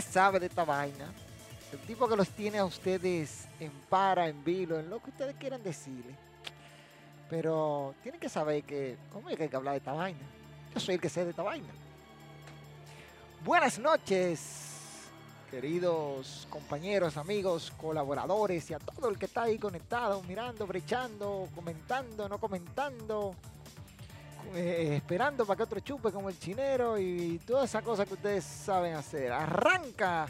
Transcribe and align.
Sabe 0.00 0.40
de 0.40 0.46
esta 0.46 0.64
vaina. 0.64 1.12
El 1.72 1.78
tipo 1.80 2.08
que 2.08 2.16
los 2.16 2.28
tiene 2.30 2.58
a 2.58 2.64
ustedes 2.64 3.46
en 3.58 3.70
para, 3.88 4.28
en 4.28 4.42
vilo, 4.44 4.78
en 4.78 4.88
lo 4.88 5.02
que 5.02 5.10
ustedes 5.10 5.34
quieran 5.36 5.62
decirle. 5.62 6.14
Pero 7.28 7.94
tienen 8.02 8.20
que 8.20 8.28
saber 8.28 8.62
que, 8.62 8.96
¿cómo 9.12 9.28
es 9.28 9.36
que 9.36 9.44
hay 9.44 9.48
que 9.48 9.56
hablar 9.56 9.72
de 9.72 9.78
esta 9.78 9.92
vaina? 9.92 10.20
Yo 10.72 10.80
soy 10.80 10.94
el 10.94 11.00
que 11.00 11.08
sé 11.08 11.24
de 11.24 11.30
esta 11.30 11.42
vaina. 11.42 11.72
Buenas 13.44 13.78
noches, 13.78 14.66
queridos 15.50 16.46
compañeros, 16.50 17.16
amigos, 17.16 17.72
colaboradores 17.76 18.70
y 18.70 18.74
a 18.74 18.78
todo 18.78 19.08
el 19.08 19.18
que 19.18 19.26
está 19.26 19.44
ahí 19.44 19.58
conectado, 19.58 20.22
mirando, 20.22 20.66
brechando, 20.66 21.48
comentando, 21.54 22.28
no 22.28 22.38
comentando 22.38 23.34
eh, 24.54 24.96
esperando 24.96 25.44
para 25.44 25.56
que 25.56 25.62
otro 25.62 25.80
chupe 25.80 26.12
como 26.12 26.28
el 26.28 26.38
chinero 26.38 26.98
y 26.98 27.38
toda 27.46 27.64
esa 27.64 27.82
cosa 27.82 28.06
que 28.06 28.14
ustedes 28.14 28.44
saben 28.44 28.94
hacer. 28.94 29.32
Arranca 29.32 30.26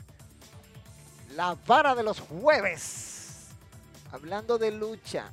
la 1.35 1.57
vara 1.67 1.95
de 1.95 2.03
los 2.03 2.21
jueves. 2.21 3.49
Hablando 4.13 4.59
de 4.59 4.71
lucha 4.71 5.31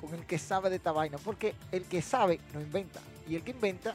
con 0.00 0.14
el 0.14 0.26
que 0.26 0.38
sabe 0.38 0.70
de 0.70 0.76
esta 0.76 0.92
vaina. 0.92 1.18
Porque 1.18 1.54
el 1.72 1.84
que 1.84 2.02
sabe 2.02 2.40
no 2.52 2.60
inventa. 2.60 3.00
Y 3.28 3.36
el 3.36 3.42
que 3.42 3.52
inventa 3.52 3.94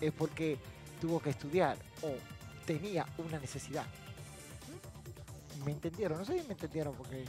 es 0.00 0.12
porque 0.12 0.58
tuvo 1.00 1.20
que 1.20 1.30
estudiar 1.30 1.76
o 2.02 2.12
tenía 2.64 3.06
una 3.18 3.38
necesidad. 3.38 3.86
¿Me 5.64 5.72
entendieron? 5.72 6.18
No 6.18 6.24
sé 6.24 6.40
si 6.40 6.46
me 6.46 6.54
entendieron 6.54 6.94
porque 6.94 7.24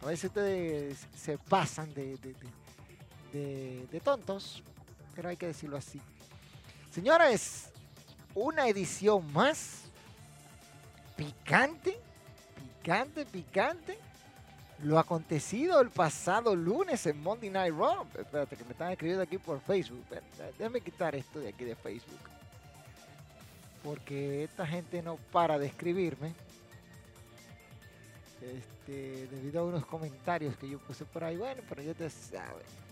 a 0.00 0.06
veces 0.06 0.24
ustedes 0.24 1.06
se 1.16 1.38
pasan 1.38 1.92
de, 1.94 2.18
de 3.32 4.00
tontos 4.00 4.62
pero 5.14 5.28
hay 5.28 5.36
que 5.36 5.46
decirlo 5.46 5.76
así. 5.76 6.00
Señores, 6.90 7.70
una 8.34 8.68
edición 8.68 9.32
más 9.32 9.84
picante, 11.16 11.98
picante, 12.80 13.24
picante. 13.26 13.98
Lo 14.82 14.98
acontecido 14.98 15.80
el 15.80 15.90
pasado 15.90 16.54
lunes 16.54 17.06
en 17.06 17.22
Monday 17.22 17.48
Night 17.48 17.74
Raw. 17.74 18.06
Espérate, 18.18 18.56
que 18.56 18.64
me 18.64 18.72
están 18.72 18.90
escribiendo 18.90 19.22
aquí 19.22 19.38
por 19.38 19.60
Facebook. 19.60 20.04
Déjame 20.58 20.80
quitar 20.80 21.14
esto 21.14 21.38
de 21.38 21.48
aquí 21.48 21.64
de 21.64 21.76
Facebook. 21.76 22.20
Porque 23.82 24.44
esta 24.44 24.66
gente 24.66 25.02
no 25.02 25.16
para 25.32 25.58
de 25.58 25.66
escribirme. 25.66 26.34
Este, 28.42 29.26
debido 29.28 29.60
a 29.60 29.64
unos 29.64 29.86
comentarios 29.86 30.56
que 30.56 30.68
yo 30.68 30.78
puse 30.80 31.04
por 31.04 31.24
ahí. 31.24 31.36
Bueno, 31.36 31.62
pero 31.68 31.82
ya 31.82 31.94
te 31.94 32.10
sabes. 32.10 32.83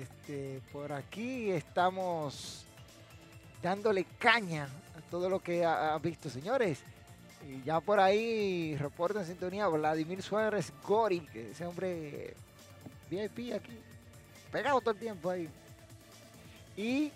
Este, 0.00 0.60
por 0.72 0.92
aquí 0.92 1.50
estamos 1.50 2.64
dándole 3.62 4.04
caña 4.18 4.64
a 4.64 5.10
todo 5.10 5.28
lo 5.28 5.40
que 5.40 5.64
ha, 5.64 5.96
visto, 5.98 6.28
señores. 6.28 6.82
Y 7.48 7.62
ya 7.62 7.80
por 7.80 8.00
ahí, 8.00 8.76
reporta 8.76 9.20
en 9.20 9.26
sintonía, 9.26 9.68
Vladimir 9.68 10.22
Suárez 10.22 10.72
Gori, 10.82 11.26
ese 11.34 11.66
hombre 11.66 12.34
VIP 13.10 13.54
aquí, 13.54 13.78
pegado 14.50 14.80
todo 14.80 14.92
el 14.92 14.98
tiempo 14.98 15.30
ahí. 15.30 15.48
Y 16.76 17.12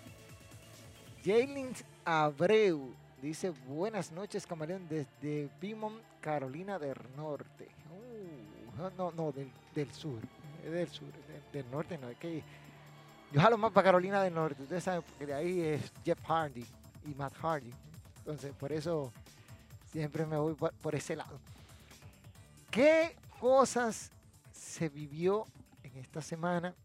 Jalen 1.25 1.73
Abreu 2.05 2.93
dice, 3.21 3.49
buenas 3.67 4.11
noches, 4.11 4.47
camaleón, 4.47 4.87
desde 4.87 5.49
Beaumont, 5.59 6.01
Carolina 6.21 6.79
del 6.79 6.95
Norte. 7.17 7.67
Uh, 7.91 8.89
no, 8.97 9.11
no, 9.11 9.31
del, 9.31 9.51
del 9.75 9.91
sur, 9.91 10.19
del 10.63 10.87
sur, 10.87 11.09
del, 11.51 11.69
norte 11.69 11.97
no, 11.97 12.07
es 12.09 12.17
que 12.17 12.41
yo 13.31 13.41
jalo 13.41 13.57
más 13.57 13.71
para 13.71 13.85
Carolina 13.85 14.23
del 14.23 14.33
Norte. 14.33 14.63
Ustedes 14.63 14.83
saben, 14.83 15.01
porque 15.03 15.25
de 15.25 15.33
ahí 15.33 15.61
es 15.61 15.91
Jeff 16.03 16.19
Hardy 16.25 16.65
y 17.05 17.15
Matt 17.15 17.33
Hardy. 17.35 17.71
Entonces, 18.17 18.53
por 18.53 18.71
eso 18.71 19.11
siempre 19.91 20.25
me 20.25 20.37
voy 20.37 20.55
por, 20.55 20.95
ese 20.95 21.15
lado. 21.15 21.39
¿Qué 22.71 23.15
cosas 23.39 24.11
se 24.51 24.89
vivió 24.89 25.45
en 25.83 25.97
esta 25.97 26.21
semana? 26.21 26.75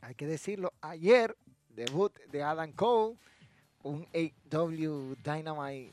Hay 0.00 0.14
que 0.14 0.26
decirlo, 0.26 0.72
ayer 0.80 1.36
debut 1.70 2.16
de 2.30 2.42
Adam 2.42 2.72
Cole, 2.72 3.16
un 3.82 4.06
AW 4.14 5.16
Dynamite 5.24 5.92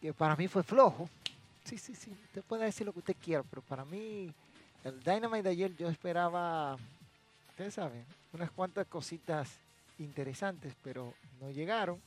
que 0.00 0.12
para 0.12 0.36
mí 0.36 0.48
fue 0.48 0.62
flojo. 0.62 1.08
Sí, 1.64 1.78
sí, 1.78 1.94
sí, 1.94 2.10
usted 2.10 2.42
puede 2.44 2.64
decir 2.64 2.86
lo 2.86 2.92
que 2.92 3.00
usted 3.00 3.16
quiera, 3.20 3.42
pero 3.42 3.62
para 3.62 3.84
mí 3.84 4.32
el 4.86 5.02
Dynamite 5.02 5.42
de 5.42 5.50
ayer 5.50 5.76
yo 5.76 5.88
esperaba 5.88 6.76
ustedes 7.48 7.74
saben, 7.74 8.04
unas 8.32 8.50
cuantas 8.50 8.86
cositas 8.86 9.50
interesantes, 9.98 10.74
pero 10.84 11.14
no 11.40 11.50
llegaron. 11.50 12.00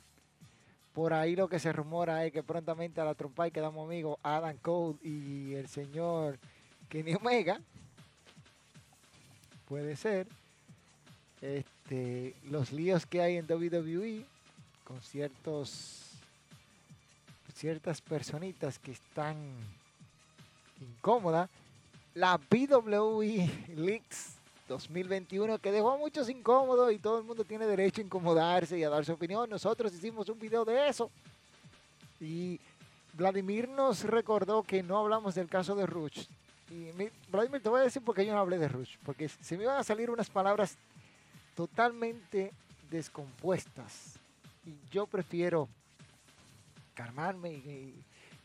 Por 0.94 1.12
ahí 1.12 1.36
lo 1.36 1.50
que 1.50 1.60
se 1.60 1.74
rumora 1.74 2.24
es 2.26 2.32
que 2.32 2.44
prontamente 2.44 3.02
a 3.02 3.06
la 3.06 3.16
trompa 3.16 3.48
y 3.48 3.52
quedamos 3.52 3.86
amigos 3.88 4.20
Adam 4.24 4.56
Cole 4.58 4.98
y 5.02 5.56
el 5.56 5.68
señor 5.68 6.38
Kenny 6.88 7.16
Omega. 7.16 7.60
Puede 9.68 9.96
ser. 9.96 10.28
Este, 11.42 12.36
los 12.44 12.72
líos 12.72 13.06
que 13.06 13.22
hay 13.22 13.38
en 13.38 13.46
WWE 13.46 14.26
con 14.84 15.02
ciertos 15.02 16.06
ciertas 17.56 18.02
personitas 18.02 18.78
que 18.78 18.92
están 18.92 19.36
incómodas. 20.80 21.50
La 22.20 22.38
WWE 22.52 23.50
Leaks 23.78 24.36
2021 24.68 25.58
que 25.58 25.72
dejó 25.72 25.92
a 25.92 25.98
muchos 25.98 26.28
incómodos 26.30 26.92
y 26.92 27.00
todo 27.00 27.20
el 27.20 27.24
mundo 27.24 27.46
tiene 27.46 27.66
derecho 27.66 28.02
a 28.02 28.04
incomodarse 28.04 28.78
y 28.78 28.84
a 28.84 28.90
dar 28.90 29.06
su 29.06 29.14
opinión. 29.14 29.50
Nosotros 29.50 29.94
hicimos 29.94 30.28
un 30.28 30.38
video 30.38 30.66
de 30.66 30.90
eso 30.90 31.10
y 32.20 32.60
Vladimir 33.14 33.70
nos 33.70 34.04
recordó 34.04 34.64
que 34.64 34.84
no 34.84 34.98
hablamos 34.98 35.34
del 35.34 35.48
caso 35.48 35.76
de 35.76 35.86
Rush. 35.86 36.26
Y 36.70 36.92
Vladimir, 37.32 37.64
te 37.64 37.70
voy 37.70 37.80
a 37.80 37.84
decir 37.86 38.04
por 38.04 38.14
qué 38.14 38.26
yo 38.26 38.34
no 38.34 38.40
hablé 38.40 38.58
de 38.58 38.68
Rush. 38.68 38.98
Porque 39.06 39.30
se 39.30 39.56
me 39.56 39.64
iban 39.64 39.78
a 39.78 39.84
salir 39.86 40.10
unas 40.10 40.30
palabras 40.30 40.76
totalmente 41.56 42.52
descompuestas. 42.92 44.20
Y 44.66 44.76
yo 44.92 45.08
prefiero 45.08 45.70
calmarme 46.94 47.54
y, 47.54 48.04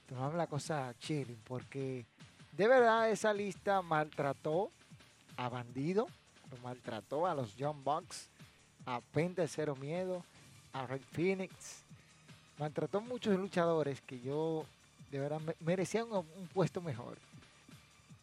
tomarme 0.09 0.39
la 0.39 0.47
cosa 0.47 0.95
chilling. 1.01 1.41
Porque 1.43 2.07
de 2.57 2.69
verdad 2.69 3.11
esa 3.11 3.33
lista 3.33 3.83
maltrató 3.83 4.71
a 5.37 5.49
Bandido, 5.49 6.07
lo 6.51 6.57
maltrató 6.59 7.27
a 7.27 7.35
los 7.35 7.57
Young 7.57 7.83
Bucks, 7.83 8.29
a 8.87 9.01
Penta 9.01 9.47
Cero 9.49 9.77
Miedo, 9.77 10.25
a 10.73 10.87
Red 10.87 11.03
Phoenix, 11.13 11.83
maltrató 12.59 12.99
a 12.99 13.01
muchos 13.01 13.37
luchadores 13.37 14.01
que 14.03 14.21
yo 14.21 14.65
de 15.11 15.21
verdad 15.21 15.41
merecían 15.61 16.11
un, 16.13 16.25
puesto 16.53 16.81
mejor. 16.81 17.17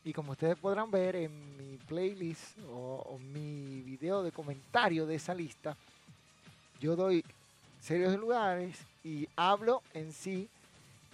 Y 0.03 0.13
como 0.13 0.31
ustedes 0.31 0.57
podrán 0.57 0.89
ver 0.89 1.15
en 1.15 1.57
mi 1.57 1.77
playlist 1.77 2.57
o, 2.71 3.19
mi 3.33 3.81
video 3.81 4.23
de 4.23 4.31
comentario 4.31 5.05
de 5.05 5.15
esa 5.15 5.33
lista, 5.33 5.75
yo 6.79 6.95
doy 6.95 7.23
serios 7.79 8.17
lugares 8.17 8.79
y 9.03 9.27
hablo 9.35 9.83
en 9.93 10.11
sí 10.11 10.49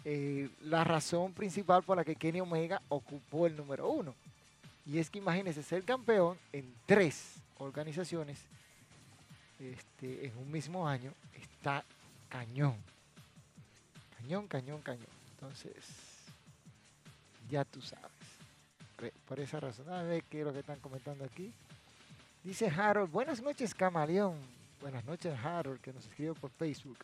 eh, 0.09 0.49
la 0.61 0.85
razón 0.85 1.33
principal 1.33 1.83
por 1.83 1.97
la 1.97 2.05
que 2.05 2.15
Kenny 2.15 2.39
Omega 2.39 2.81
ocupó 2.87 3.45
el 3.45 3.57
número 3.57 3.89
uno. 3.89 4.15
Y 4.85 4.99
es 4.99 5.09
que 5.09 5.17
imagínense 5.17 5.61
ser 5.61 5.83
campeón 5.83 6.37
en 6.53 6.73
tres 6.85 7.33
organizaciones 7.57 8.39
este, 9.59 10.27
en 10.27 10.37
un 10.37 10.49
mismo 10.49 10.87
año 10.87 11.11
está 11.33 11.83
cañón. 12.29 12.77
Cañón, 14.17 14.47
cañón, 14.47 14.81
cañón. 14.81 15.09
Entonces, 15.33 15.75
ya 17.49 17.65
tú 17.65 17.81
sabes. 17.81 18.07
Por 19.27 19.41
esa 19.41 19.59
razón, 19.59 19.89
a 19.89 20.03
ver 20.03 20.23
qué 20.23 20.39
es 20.39 20.45
lo 20.45 20.53
que 20.53 20.59
están 20.59 20.79
comentando 20.79 21.25
aquí. 21.25 21.51
Dice 22.45 22.69
Harold, 22.69 23.11
buenas 23.11 23.41
noches, 23.41 23.75
camaleón. 23.75 24.37
Buenas 24.79 25.03
noches, 25.03 25.37
Harold, 25.43 25.81
que 25.81 25.91
nos 25.91 26.07
escribe 26.07 26.33
por 26.33 26.49
Facebook. 26.51 26.97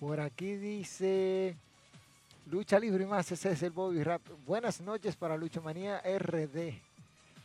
Por 0.00 0.20
aquí 0.20 0.56
dice 0.56 1.56
Lucha 2.50 2.78
Libre 2.78 3.04
y 3.04 3.06
más, 3.06 3.32
ese 3.32 3.52
es 3.52 3.62
el 3.62 3.70
Bobby 3.70 4.02
Rap. 4.02 4.20
Buenas 4.46 4.82
noches 4.82 5.16
para 5.16 5.38
Lucha 5.38 5.62
Manía 5.62 6.02
RD, 6.02 6.74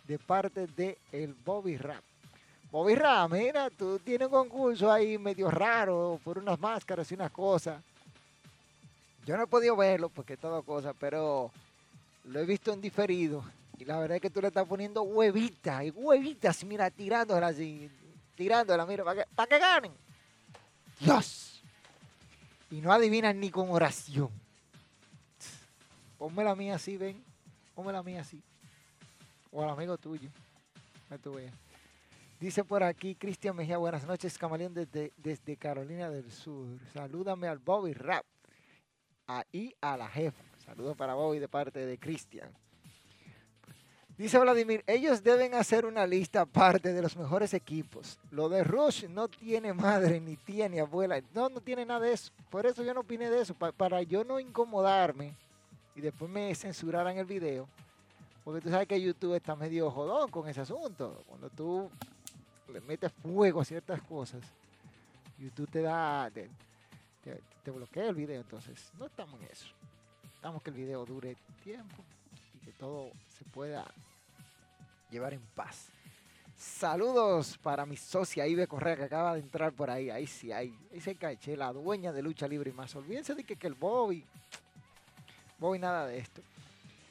de 0.05 0.19
parte 0.19 0.67
de 0.67 0.97
el 1.13 1.33
Bobby 1.33 1.77
Rap. 1.77 2.03
Bobby 2.69 2.95
Rap, 2.95 3.31
mira, 3.31 3.69
tú 3.69 3.99
tienes 3.99 4.25
un 4.25 4.33
concurso 4.33 4.91
ahí 4.91 5.17
medio 5.17 5.49
raro 5.49 6.19
por 6.25 6.39
unas 6.39 6.59
máscaras 6.59 7.09
y 7.09 7.15
unas 7.15 7.31
cosas. 7.31 7.81
Yo 9.25 9.37
no 9.37 9.43
he 9.43 9.47
podido 9.47 9.77
verlo 9.77 10.09
porque 10.09 10.35
todo 10.35 10.61
cosa, 10.63 10.93
pero 10.93 11.51
lo 12.25 12.37
he 12.37 12.45
visto 12.45 12.73
en 12.73 12.81
diferido. 12.81 13.45
Y 13.79 13.85
la 13.85 13.97
verdad 13.97 14.17
es 14.17 14.21
que 14.21 14.29
tú 14.29 14.41
le 14.41 14.49
estás 14.49 14.67
poniendo 14.67 15.03
huevitas, 15.03 15.85
y 15.85 15.91
huevitas, 15.91 16.65
mira, 16.65 16.89
tirándolas 16.89 17.53
así, 17.53 17.89
tirándolas, 18.35 18.85
mira, 18.89 19.05
para 19.05 19.23
que, 19.23 19.29
para 19.33 19.47
que 19.47 19.57
ganen. 19.57 19.93
Dios. 20.99 21.60
Y 22.71 22.81
no 22.81 22.91
adivinan 22.91 23.39
ni 23.39 23.51
con 23.51 23.69
oración. 23.69 24.29
Ponme 26.17 26.43
la 26.43 26.55
mía 26.55 26.75
así, 26.75 26.97
ven. 26.97 27.21
Ponme 27.75 27.91
la 27.91 28.01
mía 28.01 28.21
así. 28.21 28.41
O 29.51 29.61
al 29.61 29.69
amigo 29.69 29.97
tuyo. 29.97 30.29
Dice 32.39 32.63
por 32.63 32.83
aquí 32.83 33.15
Cristian 33.15 33.55
Mejía, 33.55 33.77
buenas 33.77 34.05
noches, 34.05 34.37
camaleón 34.37 34.73
desde, 34.73 35.11
desde 35.17 35.57
Carolina 35.57 36.09
del 36.09 36.31
Sur. 36.31 36.79
Salúdame 36.93 37.47
al 37.47 37.59
Bobby 37.59 37.93
Rap 37.93 38.25
ahí 39.27 39.75
a 39.81 39.97
la 39.97 40.07
jefa. 40.07 40.43
Saludos 40.65 40.95
para 40.95 41.13
Bobby 41.13 41.39
de 41.39 41.49
parte 41.49 41.85
de 41.85 41.97
Cristian. 41.99 42.49
Dice 44.17 44.37
Vladimir, 44.37 44.83
ellos 44.85 45.23
deben 45.23 45.55
hacer 45.55 45.85
una 45.85 46.05
lista 46.05 46.41
aparte 46.41 46.93
de 46.93 47.01
los 47.01 47.17
mejores 47.17 47.53
equipos. 47.53 48.19
Lo 48.29 48.49
de 48.49 48.63
Rush 48.63 49.05
no 49.07 49.27
tiene 49.27 49.73
madre, 49.73 50.19
ni 50.19 50.35
tía, 50.35 50.69
ni 50.69 50.79
abuela. 50.79 51.21
No, 51.33 51.49
no 51.49 51.59
tiene 51.59 51.85
nada 51.85 52.01
de 52.01 52.13
eso. 52.13 52.31
Por 52.49 52.65
eso 52.65 52.83
yo 52.83 52.93
no 52.93 53.01
opiné 53.01 53.29
de 53.29 53.41
eso. 53.41 53.55
para 53.55 54.01
yo 54.03 54.23
no 54.23 54.39
incomodarme 54.39 55.35
y 55.95 56.01
después 56.01 56.29
me 56.29 56.53
censuraran 56.53 57.17
el 57.17 57.25
video. 57.25 57.67
Porque 58.43 58.61
tú 58.61 58.69
sabes 58.69 58.87
que 58.87 59.01
YouTube 59.01 59.35
está 59.35 59.55
medio 59.55 59.89
jodón 59.89 60.29
con 60.29 60.47
ese 60.47 60.61
asunto. 60.61 61.23
Cuando 61.27 61.49
tú 61.49 61.89
le 62.71 62.81
metes 62.81 63.11
fuego 63.11 63.61
a 63.61 63.65
ciertas 63.65 64.01
cosas, 64.01 64.41
YouTube 65.37 65.69
te 65.69 65.81
da, 65.81 66.29
te, 66.31 66.49
bloquea 67.71 68.09
el 68.09 68.15
video, 68.15 68.41
entonces 68.41 68.91
no 68.97 69.05
estamos 69.05 69.39
en 69.41 69.47
eso. 69.47 69.67
Estamos 70.35 70.61
que 70.63 70.69
el 70.71 70.75
video 70.75 71.05
dure 71.05 71.35
tiempo 71.63 72.03
que 72.63 72.71
todo 72.73 73.11
se 73.37 73.45
pueda 73.45 73.85
llevar 75.09 75.33
en 75.33 75.41
paz. 75.55 75.89
Saludos 76.55 77.57
para 77.57 77.85
mi 77.85 77.97
socia 77.97 78.45
Ibe 78.45 78.67
Correa 78.67 78.95
que 78.95 79.03
acaba 79.03 79.33
de 79.33 79.39
entrar 79.39 79.73
por 79.73 79.89
ahí. 79.89 80.09
Ahí 80.09 80.27
sí, 80.27 80.51
ahí, 80.51 80.77
ahí 80.91 81.01
se 81.01 81.15
caché, 81.15 81.57
la 81.57 81.73
dueña 81.73 82.11
de 82.11 82.21
lucha 82.21 82.47
libre 82.47 82.69
y 82.69 82.73
más. 82.73 82.95
Olvídense 82.95 83.33
de 83.33 83.43
que, 83.43 83.55
que 83.55 83.67
el 83.67 83.73
Bobby, 83.73 84.23
Bobby 85.57 85.79
nada 85.79 86.05
de 86.05 86.19
esto. 86.19 86.41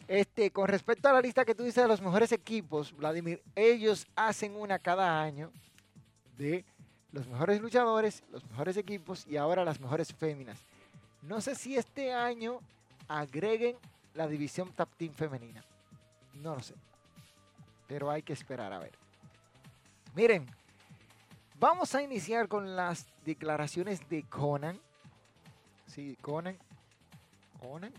Este, 0.06 0.50
con 0.50 0.69
respecto 0.69 1.08
a 1.08 1.12
la 1.12 1.20
lista 1.20 1.44
que 1.44 1.55
tú 1.55 1.62
dices 1.62 1.82
de 1.82 1.88
los 1.88 2.00
mejores 2.00 2.32
equipos, 2.32 2.97
Vladimir, 2.97 3.43
ellos 3.55 4.06
hacen 4.17 4.56
una 4.56 4.79
cada 4.79 5.20
año 5.23 5.52
de 6.37 6.64
los 7.12 7.26
mejores 7.26 7.61
luchadores, 7.61 8.23
los 8.31 8.44
mejores 8.50 8.76
equipos 8.76 9.26
y 9.26 9.37
ahora 9.37 9.64
las 9.64 9.81
mejores 9.81 10.12
féminas. 10.12 10.58
No 11.23 11.41
sé 11.41 11.55
si 11.55 11.76
este 11.76 12.12
año 12.12 12.61
agreguen 13.08 13.76
la 14.15 14.27
división 14.27 14.73
Tap 14.73 14.91
Team 14.97 15.15
femenina. 15.15 15.65
No 16.35 16.55
lo 16.55 16.62
sé. 16.62 16.75
Pero 17.87 18.11
hay 18.11 18.23
que 18.23 18.33
esperar 18.33 18.73
a 18.73 18.79
ver. 18.79 18.93
Miren, 20.15 20.47
vamos 21.59 21.95
a 21.95 22.03
iniciar 22.03 22.49
con 22.49 22.77
las 22.77 23.07
declaraciones 23.25 24.09
de 24.09 24.23
Conan. 24.25 24.81
Sí, 25.87 26.17
Conan. 26.21 26.57
Conan. 27.61 27.93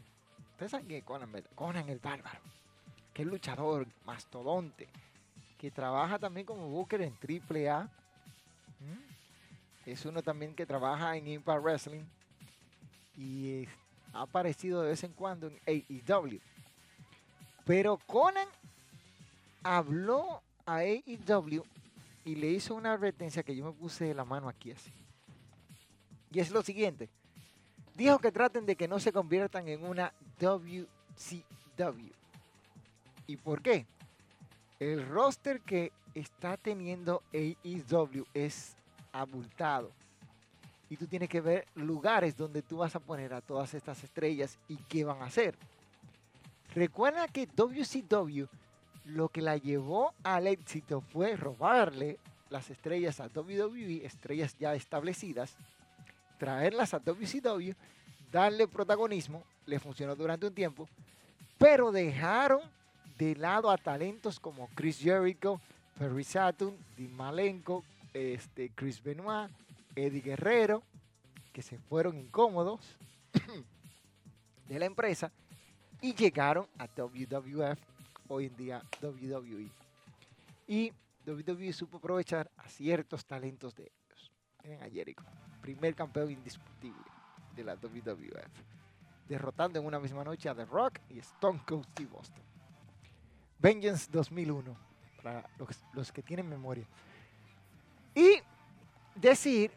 Ustedes 0.52 0.72
saben 0.72 0.88
que 0.88 1.02
Conan, 1.02 1.32
Conan 1.56 1.90
el 1.90 2.00
bárbaro. 2.00 2.40
Que 3.14 3.24
es 3.24 3.28
luchador, 3.28 3.88
mastodonte. 4.06 4.88
Que 5.58 5.72
trabaja 5.72 6.18
también 6.20 6.46
como 6.46 6.70
Booker 6.70 7.02
en 7.02 7.14
AAA 7.14 7.90
es 9.86 10.06
uno 10.06 10.22
también 10.22 10.54
que 10.54 10.66
trabaja 10.66 11.16
en 11.18 11.28
Impact 11.28 11.64
Wrestling 11.64 12.04
y 13.18 13.68
ha 14.14 14.22
aparecido 14.22 14.82
de 14.82 14.90
vez 14.90 15.04
en 15.04 15.14
cuando 15.14 15.48
en 15.48 15.60
AEW. 15.66 16.40
Pero 17.66 17.98
Conan 18.06 18.48
habló 19.64 20.42
a 20.66 20.78
AEW 20.78 21.64
y 22.26 22.36
le 22.36 22.48
hizo 22.50 22.76
una 22.76 22.94
advertencia 22.94 23.44
que 23.44 23.56
yo 23.56 23.66
me 23.66 23.72
puse 23.72 24.14
la 24.14 24.26
mano 24.26 24.50
aquí 24.50 24.72
así. 24.72 24.92
Y 26.32 26.40
es 26.40 26.52
lo 26.52 26.62
siguiente. 26.62 27.10
Dijo 27.96 28.20
que 28.20 28.32
traten 28.32 28.66
de 28.66 28.76
que 28.76 28.88
no 28.88 29.00
se 29.00 29.12
conviertan 29.12 29.68
en 29.68 29.84
una 29.84 30.14
WCW. 30.40 30.88
¿Y 33.28 33.38
por 33.38 33.62
qué? 33.62 33.86
El 34.80 35.08
roster 35.08 35.62
que 35.62 35.92
está 36.16 36.58
teniendo 36.58 37.22
AEW 37.34 38.26
es 38.34 38.76
abultado. 39.12 39.92
Y 40.92 40.98
tú 40.98 41.08
tienes 41.08 41.30
que 41.30 41.40
ver 41.40 41.66
lugares 41.76 42.36
donde 42.36 42.62
tú 42.62 42.80
vas 42.80 42.94
a 42.98 43.00
poner 43.00 43.34
a 43.34 43.40
todas 43.40 43.74
estas 43.74 44.04
estrellas 44.04 44.60
y 44.68 44.76
qué 44.76 45.06
van 45.06 45.22
a 45.22 45.28
hacer. 45.28 45.56
Recuerda 46.76 47.30
que 47.30 47.48
WCW 47.48 48.44
lo 49.06 49.30
que 49.30 49.42
la 49.42 49.56
llevó 49.56 50.14
al 50.22 50.48
éxito 50.48 51.00
fue 51.00 51.38
robarle 51.38 52.20
las 52.50 52.70
estrellas 52.70 53.22
a 53.22 53.30
WWE, 53.34 54.06
estrellas 54.06 54.58
ya 54.60 54.76
establecidas, 54.76 55.56
traerlas 56.38 56.94
a 56.94 57.00
WCW, 57.00 57.72
darle 58.30 58.68
protagonismo, 58.68 59.44
le 59.66 59.80
funcionó 59.80 60.14
durante 60.14 60.48
un 60.48 60.54
tiempo, 60.54 60.90
pero 61.58 61.94
dejaron 61.94 62.60
de 63.18 63.38
lado 63.38 63.72
a 63.72 63.78
talentos 63.78 64.42
como 64.42 64.68
Chris 64.76 65.00
Jericho, 65.00 65.62
Perry 65.98 66.26
Saturn, 66.26 66.76
Dean 66.98 67.14
Malenko, 67.14 67.86
este, 68.14 68.72
Chris 68.76 69.02
Benoit, 69.02 69.50
Eddie 69.96 70.22
Guerrero, 70.22 70.84
que 71.52 71.62
se 71.62 71.78
fueron 71.78 72.18
incómodos 72.18 72.98
de 74.68 74.80
la 74.80 74.86
empresa 74.86 75.32
y 76.02 76.14
llegaron 76.14 76.68
a 76.78 76.88
WWF, 76.88 77.80
hoy 78.28 78.46
en 78.46 78.56
día 78.56 78.84
WWE. 79.02 79.70
Y 80.68 80.92
WWE 81.26 81.74
supo 81.74 81.98
aprovechar 81.98 82.50
a 82.58 82.68
ciertos 82.68 83.26
talentos 83.26 83.76
de 83.76 83.84
ellos. 83.84 84.32
Miren 84.64 84.84
a 84.84 84.90
Jericho, 84.90 85.24
primer 85.62 85.96
campeón 85.96 86.32
indiscutible 86.32 87.04
de 87.56 87.64
la 87.64 87.76
WWF, 87.76 88.52
derrotando 89.28 89.80
en 89.80 89.86
una 89.86 90.00
misma 90.00 90.24
noche 90.24 90.50
a 90.50 90.56
The 90.56 90.66
Rock 90.66 91.00
y 91.10 91.20
Stone 91.20 91.62
Cold 91.68 91.86
Steve 91.92 92.10
Austin. 92.16 92.44
Vengeance 93.60 94.10
2001, 94.12 94.76
para 95.22 95.48
los 95.94 96.12
que 96.12 96.24
tienen 96.24 96.50
memoria. 96.50 96.88
Y 98.16 98.40
decir 99.16 99.72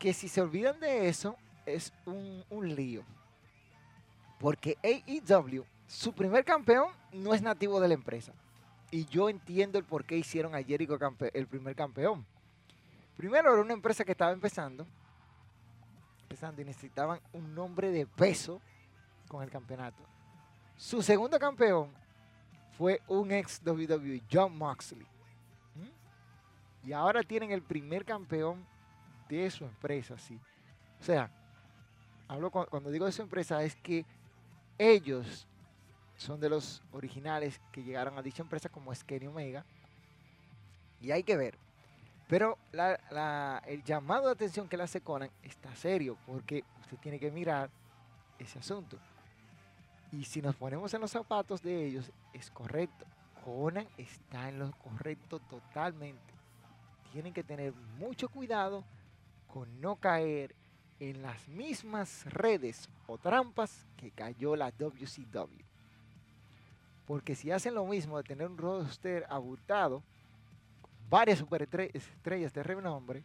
que 0.00 0.14
si 0.14 0.28
se 0.28 0.40
olvidan 0.40 0.80
de 0.80 1.08
eso, 1.08 1.36
es 1.66 1.92
un, 2.06 2.74
lío. 2.74 3.04
Porque 4.40 4.78
AEW, 4.82 5.64
su 5.86 6.14
primer 6.14 6.42
campeón, 6.42 6.90
no 7.12 7.34
es 7.34 7.42
nativo 7.42 7.78
de 7.78 7.88
la 7.88 7.94
empresa. 7.94 8.32
Y 8.90 9.04
yo 9.04 9.28
entiendo 9.28 9.78
el 9.78 9.84
por 9.84 10.06
qué 10.06 10.16
hicieron 10.16 10.54
a 10.54 10.62
Jericho 10.62 10.98
el 11.34 11.46
primer 11.46 11.76
campeón. 11.76 12.24
Primero 13.14 13.52
era 13.52 13.60
una 13.60 13.74
empresa 13.74 14.02
que 14.02 14.12
estaba 14.12 14.32
empezando, 14.32 14.86
empezando 16.22 16.62
y 16.62 16.64
necesitaban 16.64 17.20
un 17.34 17.54
nombre 17.54 17.90
de 17.90 18.06
peso 18.06 18.62
con 19.28 19.42
el 19.42 19.50
campeonato. 19.50 20.02
Su 20.76 21.02
segundo 21.02 21.38
campeón 21.38 21.92
fue 22.78 23.02
un 23.06 23.32
ex 23.32 23.60
WWE, 23.62 24.22
John 24.32 24.56
Moxley. 24.56 25.06
¿Mm? 25.74 26.88
Y 26.88 26.92
ahora 26.94 27.22
tienen 27.22 27.50
el 27.50 27.60
primer 27.60 28.06
campeón 28.06 28.64
de 29.36 29.50
su 29.50 29.64
empresa, 29.64 30.18
sí. 30.18 30.38
O 31.00 31.02
sea, 31.02 31.30
hablo 32.28 32.50
cuando 32.50 32.90
digo 32.90 33.06
de 33.06 33.12
su 33.12 33.22
empresa 33.22 33.62
es 33.62 33.76
que 33.76 34.04
ellos 34.78 35.46
son 36.16 36.40
de 36.40 36.50
los 36.50 36.82
originales 36.92 37.60
que 37.72 37.82
llegaron 37.82 38.18
a 38.18 38.22
dicha 38.22 38.42
empresa 38.42 38.68
como 38.68 38.92
es 38.92 39.02
Kenny 39.02 39.26
Omega. 39.26 39.64
Y 41.00 41.10
hay 41.10 41.22
que 41.22 41.36
ver. 41.36 41.58
Pero 42.28 42.58
el 43.66 43.82
llamado 43.82 44.26
de 44.26 44.32
atención 44.32 44.68
que 44.68 44.76
le 44.76 44.84
hace 44.84 45.00
Conan 45.00 45.30
está 45.42 45.74
serio 45.74 46.16
porque 46.26 46.62
usted 46.80 46.98
tiene 46.98 47.18
que 47.18 47.30
mirar 47.30 47.70
ese 48.38 48.58
asunto. 48.58 48.98
Y 50.12 50.24
si 50.24 50.42
nos 50.42 50.54
ponemos 50.56 50.92
en 50.94 51.00
los 51.00 51.10
zapatos 51.10 51.62
de 51.62 51.86
ellos, 51.86 52.12
es 52.32 52.50
correcto. 52.50 53.06
Conan 53.44 53.88
está 53.96 54.48
en 54.48 54.58
lo 54.58 54.70
correcto 54.72 55.38
totalmente. 55.40 56.34
Tienen 57.12 57.32
que 57.32 57.42
tener 57.42 57.72
mucho 57.98 58.28
cuidado 58.28 58.84
con 59.52 59.80
no 59.80 59.96
caer 59.96 60.54
en 61.00 61.22
las 61.22 61.48
mismas 61.48 62.24
redes 62.26 62.88
o 63.06 63.18
trampas 63.18 63.86
que 63.96 64.10
cayó 64.10 64.54
la 64.54 64.70
WCW. 64.70 65.64
Porque 67.06 67.34
si 67.34 67.50
hacen 67.50 67.74
lo 67.74 67.84
mismo 67.86 68.18
de 68.18 68.22
tener 68.22 68.46
un 68.46 68.56
roster 68.56 69.26
abultado, 69.28 70.02
varias 71.08 71.38
superestrellas 71.38 72.52
de 72.52 72.62
renombre, 72.62 73.24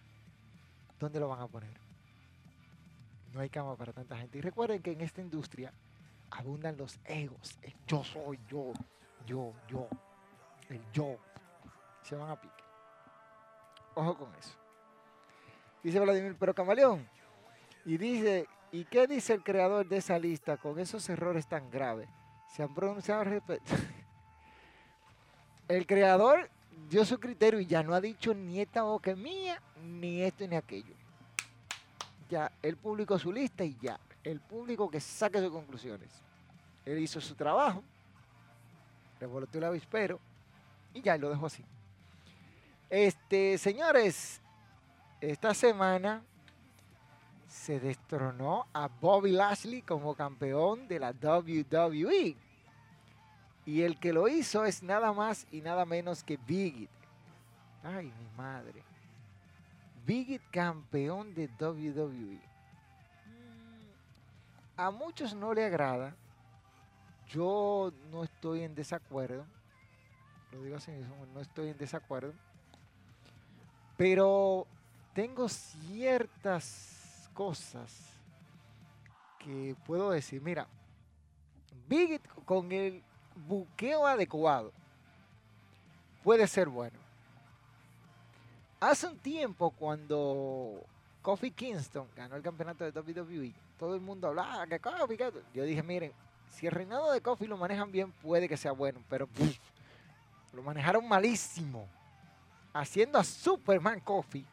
¿dónde 0.99 1.19
lo 1.19 1.27
van 1.27 1.41
a 1.41 1.47
poner? 1.47 1.77
No 3.33 3.41
hay 3.41 3.49
cama 3.49 3.75
para 3.75 3.93
tanta 3.93 4.17
gente. 4.17 4.37
Y 4.37 4.41
recuerden 4.41 4.81
que 4.81 4.93
en 4.93 5.01
esta 5.01 5.21
industria 5.21 5.71
abundan 6.31 6.77
los 6.77 6.97
egos. 7.05 7.59
El 7.61 7.73
yo 7.85 8.03
soy 8.03 8.39
yo, 8.47 8.73
yo, 9.27 9.53
yo, 9.67 9.87
el 10.69 10.81
yo. 10.91 11.17
Se 12.01 12.15
van 12.15 12.31
a 12.31 12.39
pique. 12.39 12.63
Ojo 13.95 14.17
con 14.17 14.33
eso. 14.35 14.64
Dice 15.85 15.99
Vladimir, 15.99 16.35
pero 16.39 16.55
Camaleón. 16.55 17.07
Y 17.85 17.97
dice, 17.97 18.47
¿y 18.71 18.85
qué 18.85 19.05
dice 19.05 19.33
el 19.33 19.43
creador 19.43 19.87
de 19.87 19.97
esa 19.97 20.17
lista 20.17 20.57
con 20.57 20.79
esos 20.79 21.07
errores 21.09 21.45
tan 21.45 21.69
graves? 21.69 22.09
Se 22.47 22.63
han 22.63 22.73
pronunciado 22.73 23.21
al 23.21 23.27
respecto. 23.27 23.71
el 25.67 25.85
creador 25.85 26.49
dio 26.89 27.05
su 27.05 27.19
criterio 27.19 27.59
y 27.59 27.67
ya 27.67 27.83
no 27.83 27.93
ha 27.93 28.01
dicho 28.01 28.33
ni 28.33 28.61
esta 28.61 28.81
boca 28.81 29.15
mía, 29.15 29.61
ni 29.83 30.23
esto 30.23 30.47
ni 30.47 30.55
aquello. 30.55 30.95
Ya, 32.31 32.51
él 32.63 32.77
publicó 32.77 33.19
su 33.19 33.31
lista 33.31 33.63
y 33.63 33.77
ya. 33.79 33.99
El 34.23 34.39
público 34.39 34.89
que 34.89 34.99
saque 34.99 35.39
sus 35.39 35.51
conclusiones. 35.51 36.09
Él 36.83 36.97
hizo 36.97 37.21
su 37.21 37.35
trabajo, 37.35 37.83
revoloteó 39.19 39.59
el 39.59 39.65
avispero 39.65 40.19
y 40.95 41.03
ya 41.03 41.15
lo 41.15 41.29
dejó 41.29 41.45
así. 41.45 41.63
Este, 42.89 43.59
señores, 43.59 44.41
esta 45.21 45.53
semana 45.53 46.23
se 47.47 47.79
destronó 47.79 48.67
a 48.73 48.87
Bobby 48.87 49.31
Lashley 49.31 49.81
como 49.81 50.15
campeón 50.15 50.87
de 50.87 50.99
la 50.99 51.11
WWE. 51.11 52.35
Y 53.65 53.81
el 53.81 53.99
que 53.99 54.13
lo 54.13 54.27
hizo 54.27 54.65
es 54.65 54.83
nada 54.83 55.11
más 55.13 55.47
y 55.51 55.61
nada 55.61 55.85
menos 55.85 56.23
que 56.23 56.37
Big 56.37 56.87
Ay, 57.85 58.11
mi 58.17 58.27
madre. 58.35 58.83
Big 60.07 60.41
campeón 60.49 61.35
de 61.35 61.47
WWE. 61.59 62.39
Mm, 63.25 63.89
a 64.75 64.89
muchos 64.89 65.35
no 65.35 65.53
le 65.53 65.65
agrada. 65.65 66.15
Yo 67.27 67.91
no 68.11 68.23
estoy 68.23 68.63
en 68.63 68.73
desacuerdo. 68.73 69.45
Lo 70.51 70.63
digo 70.63 70.77
así 70.77 70.91
no 71.33 71.41
estoy 71.41 71.69
en 71.69 71.77
desacuerdo. 71.77 72.33
Pero 73.97 74.67
tengo 75.15 75.47
ciertas 75.47 77.29
cosas 77.33 77.89
que 79.39 79.73
puedo 79.87 80.11
decir. 80.11 80.41
Mira, 80.41 80.67
Big 81.87 82.21
con 82.43 82.71
el 82.71 83.01
buqueo 83.47 84.05
adecuado 84.05 84.73
puede 86.21 86.45
ser 86.47 86.67
bueno. 86.67 86.99
Hace 88.81 89.07
un 89.07 89.17
tiempo 89.17 89.71
cuando 89.71 90.83
Kofi 91.21 91.49
Kingston 91.49 92.07
ganó 92.15 92.35
el 92.35 92.43
campeonato 92.43 92.83
de 92.83 92.99
WWE, 92.99 93.53
todo 93.79 93.95
el 93.95 94.01
mundo 94.01 94.27
hablaba 94.27 94.67
que 94.67 94.79
Kofi, 94.79 95.17
yo 95.53 95.63
dije, 95.63 95.81
miren, 95.81 96.11
si 96.51 96.67
el 96.67 96.73
reinado 96.73 97.11
de 97.13 97.21
Kofi 97.21 97.47
lo 97.47 97.55
manejan 97.55 97.89
bien, 97.89 98.11
puede 98.11 98.49
que 98.49 98.57
sea 98.57 98.73
bueno, 98.73 98.99
pero 99.09 99.29
lo 100.53 100.61
manejaron 100.61 101.07
malísimo. 101.07 101.87
Haciendo 102.73 103.17
a 103.17 103.23
Superman 103.23 104.01
Kofi, 104.01 104.45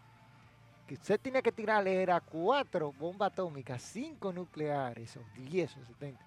que 0.92 1.00
usted 1.00 1.20
tenía 1.20 1.40
que 1.40 1.52
tirarle 1.52 2.02
era 2.02 2.20
cuatro 2.20 2.92
bombas 2.92 3.32
atómicas, 3.32 3.80
cinco 3.80 4.30
nucleares, 4.30 5.16
o 5.16 5.20
diez 5.38 5.74
o 5.78 5.84
setenta 5.86 6.22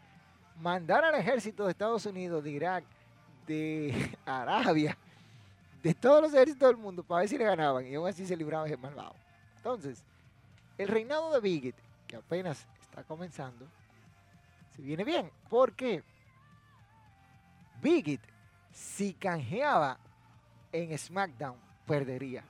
mandar 0.59 1.03
al 1.03 1.13
ejército 1.13 1.65
de 1.65 1.71
Estados 1.71 2.03
Unidos, 2.07 2.43
de 2.43 2.49
Irak, 2.49 2.83
de 3.45 4.17
Arabia, 4.25 4.97
de 5.83 5.93
todos 5.93 6.19
los 6.23 6.33
ejércitos 6.33 6.67
del 6.67 6.77
mundo 6.77 7.03
para 7.03 7.19
ver 7.19 7.29
si 7.29 7.37
le 7.37 7.43
ganaban 7.43 7.85
y 7.85 7.93
aún 7.93 8.07
así 8.07 8.25
se 8.25 8.35
libraba 8.35 8.65
ese 8.65 8.75
malvado. 8.75 9.13
Entonces, 9.57 10.03
el 10.79 10.87
reinado 10.87 11.31
de 11.31 11.41
Bigot, 11.41 11.75
que 12.07 12.15
apenas 12.15 12.65
está 12.81 13.03
comenzando, 13.03 13.67
se 14.75 14.81
viene 14.81 15.03
bien. 15.03 15.29
porque 15.47 16.01
Bigot, 17.83 18.21
si 18.71 19.13
canjeaba 19.13 19.99
en 20.71 20.97
SmackDown, 20.97 21.57
perdería. 21.85 22.43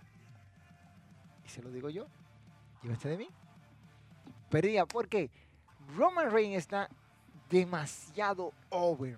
Y 1.46 1.50
se 1.50 1.62
lo 1.62 1.70
digo 1.70 1.90
yo, 1.90 2.08
llévate 2.82 3.10
de 3.10 3.18
mí. 3.18 3.30
Perdía 4.50 4.86
porque 4.86 5.30
Roman 5.96 6.32
Reigns 6.32 6.58
está 6.58 6.90
demasiado 7.50 8.52
over. 8.70 9.18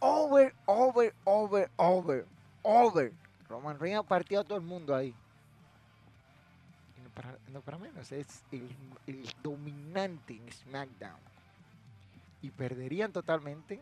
Over, 0.00 0.54
over, 0.66 1.14
over, 1.24 1.70
over, 1.76 2.26
over. 2.62 3.12
Roman 3.48 3.78
Reigns 3.78 4.00
ha 4.00 4.02
partido 4.02 4.40
a 4.40 4.44
todo 4.44 4.58
el 4.58 4.64
mundo 4.64 4.94
ahí. 4.94 5.14
Y 6.96 7.52
no 7.52 7.60
para, 7.60 7.78
menos, 7.78 8.12
es 8.12 8.44
el, 8.52 9.34
dominante 9.42 10.36
en 10.36 10.52
SmackDown. 10.52 11.18
Y 12.42 12.50
perderían 12.50 13.12
totalmente 13.12 13.80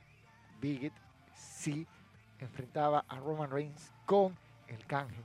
Big 0.61 0.93
si 1.35 1.87
enfrentaba 2.39 3.05
a 3.09 3.19
Roman 3.19 3.51
Reigns 3.51 3.93
con 4.07 4.37
el 4.69 4.87
canje. 4.87 5.23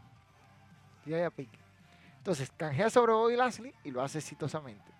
Y 1.06 1.14
ahí 1.14 1.24
a 1.24 1.32
Entonces, 2.22 2.51
canjea 2.56 2.88
sobre 2.92 3.13
Bobby 3.13 3.36
Lashley 3.36 3.74
y 3.84 3.90
lo 3.90 4.00
hace 4.00 4.20
exitosamente. 4.20 4.92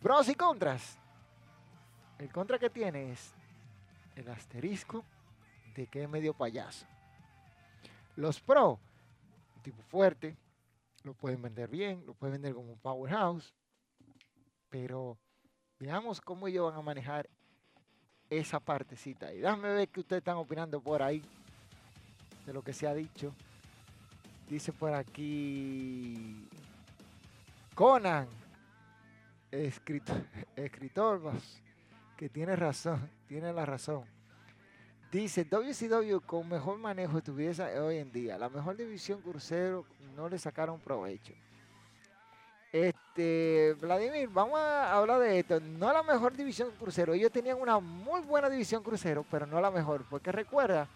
Pros 0.00 0.26
y 0.30 0.34
contras. 0.34 0.98
El 2.18 2.32
contra 2.32 2.58
que 2.58 2.70
tiene 2.70 3.12
es 3.12 3.34
el 4.16 4.26
asterisco 4.30 5.04
de 5.74 5.86
que 5.86 6.04
es 6.04 6.08
medio 6.08 6.32
payaso. 6.32 6.86
Los 8.16 8.40
pro, 8.40 8.80
un 9.54 9.62
tipo 9.62 9.82
fuerte, 9.82 10.34
lo 11.02 11.12
pueden 11.12 11.42
vender 11.42 11.68
bien, 11.68 12.06
lo 12.06 12.14
pueden 12.14 12.36
vender 12.36 12.54
como 12.54 12.72
un 12.72 12.78
powerhouse, 12.78 13.52
pero 14.70 15.18
veamos 15.78 16.22
cómo 16.22 16.48
ellos 16.48 16.70
van 16.70 16.78
a 16.78 16.82
manejar 16.82 17.28
esa 18.30 18.60
partecita. 18.60 19.30
Y 19.34 19.40
déjame 19.40 19.68
ver 19.74 19.88
qué 19.90 20.00
ustedes 20.00 20.20
están 20.20 20.38
opinando 20.38 20.80
por 20.80 21.02
ahí 21.02 21.22
de 22.46 22.54
lo 22.54 22.62
que 22.62 22.72
se 22.72 22.86
ha 22.86 22.94
dicho. 22.94 23.34
Dice 24.50 24.72
por 24.72 24.92
aquí 24.92 26.44
Conan, 27.72 28.26
escritor, 29.52 31.32
que 32.16 32.28
tiene 32.28 32.56
razón, 32.56 33.08
tiene 33.28 33.52
la 33.52 33.64
razón. 33.64 34.04
Dice, 35.12 35.44
WCW 35.44 36.18
con 36.26 36.48
mejor 36.48 36.78
manejo 36.78 37.18
estuviese 37.18 37.78
hoy 37.78 37.98
en 37.98 38.10
día. 38.10 38.36
La 38.38 38.48
mejor 38.48 38.76
división 38.76 39.20
crucero 39.20 39.86
no 40.16 40.28
le 40.28 40.36
sacaron 40.36 40.80
provecho. 40.80 41.32
Este, 42.72 43.76
Vladimir, 43.80 44.28
vamos 44.30 44.58
a 44.58 44.96
hablar 44.96 45.20
de 45.20 45.38
esto. 45.38 45.60
No 45.60 45.92
la 45.92 46.02
mejor 46.02 46.36
división 46.36 46.70
crucero. 46.76 47.14
Ellos 47.14 47.30
tenían 47.30 47.60
una 47.60 47.78
muy 47.78 48.20
buena 48.22 48.50
división 48.50 48.82
crucero, 48.82 49.24
pero 49.30 49.46
no 49.46 49.60
la 49.60 49.70
mejor. 49.70 50.04
Porque 50.10 50.32
recuerda 50.32 50.88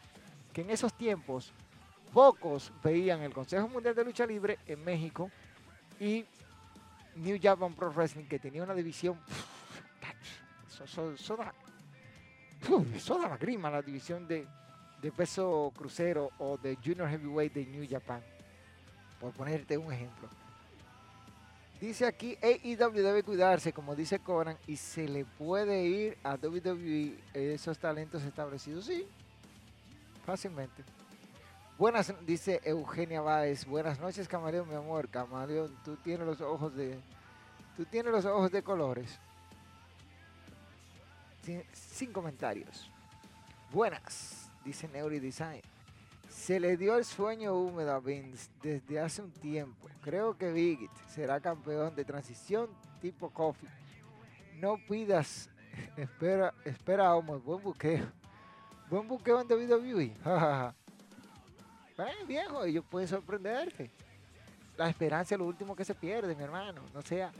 que 0.52 0.62
en 0.62 0.70
esos 0.70 0.92
tiempos 0.92 1.52
pocos 2.14 2.73
veían 2.83 3.21
el 3.23 3.35
Consejo 3.35 3.68
Mundial 3.68 3.94
de 3.94 4.04
Lucha 4.04 4.25
Libre 4.25 4.61
en 4.66 4.83
México 4.85 5.30
y 5.99 6.25
New 7.16 7.38
Japan 7.42 7.75
Pro 7.75 7.92
Wrestling, 7.92 8.26
que 8.26 8.38
tenía 8.38 8.62
una 8.62 8.75
división 8.75 9.18
Eso, 10.68 10.85
eso, 10.85 11.12
eso 11.12 11.37
da 13.18 13.28
la 13.28 13.37
grima 13.37 13.71
la 13.71 13.83
división 13.83 14.26
de, 14.26 14.47
de 15.02 15.12
peso 15.12 15.73
crucero 15.76 16.30
o 16.38 16.56
de 16.56 16.76
junior 16.76 17.09
heavyweight 17.09 17.52
de 17.52 17.66
New 17.66 17.87
Japan. 17.88 18.23
Por 19.21 19.33
ponerte 19.33 19.76
un 19.76 19.92
ejemplo. 19.92 20.28
Dice 21.80 22.06
aquí, 22.06 22.38
AEW 22.40 23.02
debe 23.02 23.23
cuidarse, 23.23 23.73
como 23.73 23.94
dice 23.94 24.21
Conan, 24.21 24.56
y 24.66 24.76
se 24.76 25.09
le 25.09 25.25
puede 25.25 25.85
ir 25.85 26.16
a 26.23 26.35
WWE 26.35 27.18
esos 27.35 27.78
talentos 27.78 28.23
establecidos. 28.23 28.87
Sí, 28.87 29.06
fácilmente. 30.25 30.83
Buenas, 31.76 32.14
dice 32.25 32.61
Eugenia 32.62 33.21
Báez. 33.21 33.66
Buenas 33.66 33.99
noches, 33.99 34.28
Camaleón, 34.28 34.69
mi 34.69 34.76
amor. 34.76 35.09
Camaleón, 35.09 35.76
tú 35.85 35.97
tienes 35.97 36.25
los 36.25 36.40
ojos 36.40 36.73
de. 36.76 36.97
Tú 37.76 37.85
tienes 37.85 38.12
los 38.12 38.25
ojos 38.25 38.52
de 38.52 38.62
colores. 38.62 39.19
Sin, 41.73 42.12
comentarios. 42.12 42.88
Buenas, 43.73 44.52
dice 44.64 44.87
Neuri 44.87 45.19
Design. 45.19 45.62
Se 46.28 46.61
le 46.61 46.76
dio 46.76 46.97
el 46.97 47.04
sueño 47.04 47.54
húmedo 47.54 47.93
a 47.93 47.99
Vince 47.99 48.49
desde 48.62 49.00
hace 49.00 49.23
un 49.23 49.33
tiempo. 49.33 49.88
Creo 50.00 50.38
que 50.38 50.52
Bigit 50.52 50.93
será 51.09 51.40
campeón 51.40 51.97
de 51.97 52.04
transición 52.04 52.71
tipo 53.00 53.31
Coffee. 53.31 53.69
No 54.61 54.78
pidas, 54.88 55.50
espera, 55.97 56.54
espera, 56.64 57.16
Homo, 57.16 57.40
buen 57.40 57.61
buqueo. 57.64 58.07
Buen 58.88 59.09
buqueo 59.09 59.40
en 59.40 59.49
WWE. 59.49 60.14
bueno, 61.96 62.26
viejo, 62.26 62.64
ellos 62.64 62.84
pueden 62.90 63.08
sorprenderte. 63.08 63.90
La 64.76 64.88
esperanza 64.88 65.34
es 65.34 65.38
lo 65.38 65.46
último 65.46 65.76
que 65.76 65.84
se 65.84 65.94
pierde, 65.94 66.34
mi 66.34 66.42
hermano. 66.42 66.82
No 66.92 67.02
sea, 67.02 67.32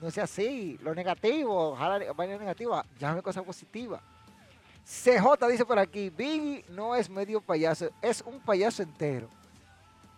no 0.00 0.10
sea 0.10 0.24
así. 0.24 0.78
Lo 0.82 0.94
negativo, 0.94 1.72
ojalá 1.72 2.12
vaya 2.12 2.38
negativa, 2.38 2.84
llame 2.98 3.22
cosa 3.22 3.42
positiva. 3.42 4.00
CJ 4.84 5.48
dice 5.50 5.64
por 5.64 5.80
aquí, 5.80 6.10
Biggie 6.10 6.64
no 6.68 6.94
es 6.94 7.10
medio 7.10 7.40
payaso, 7.40 7.90
es 8.00 8.22
un 8.22 8.38
payaso 8.38 8.84
entero. 8.84 9.28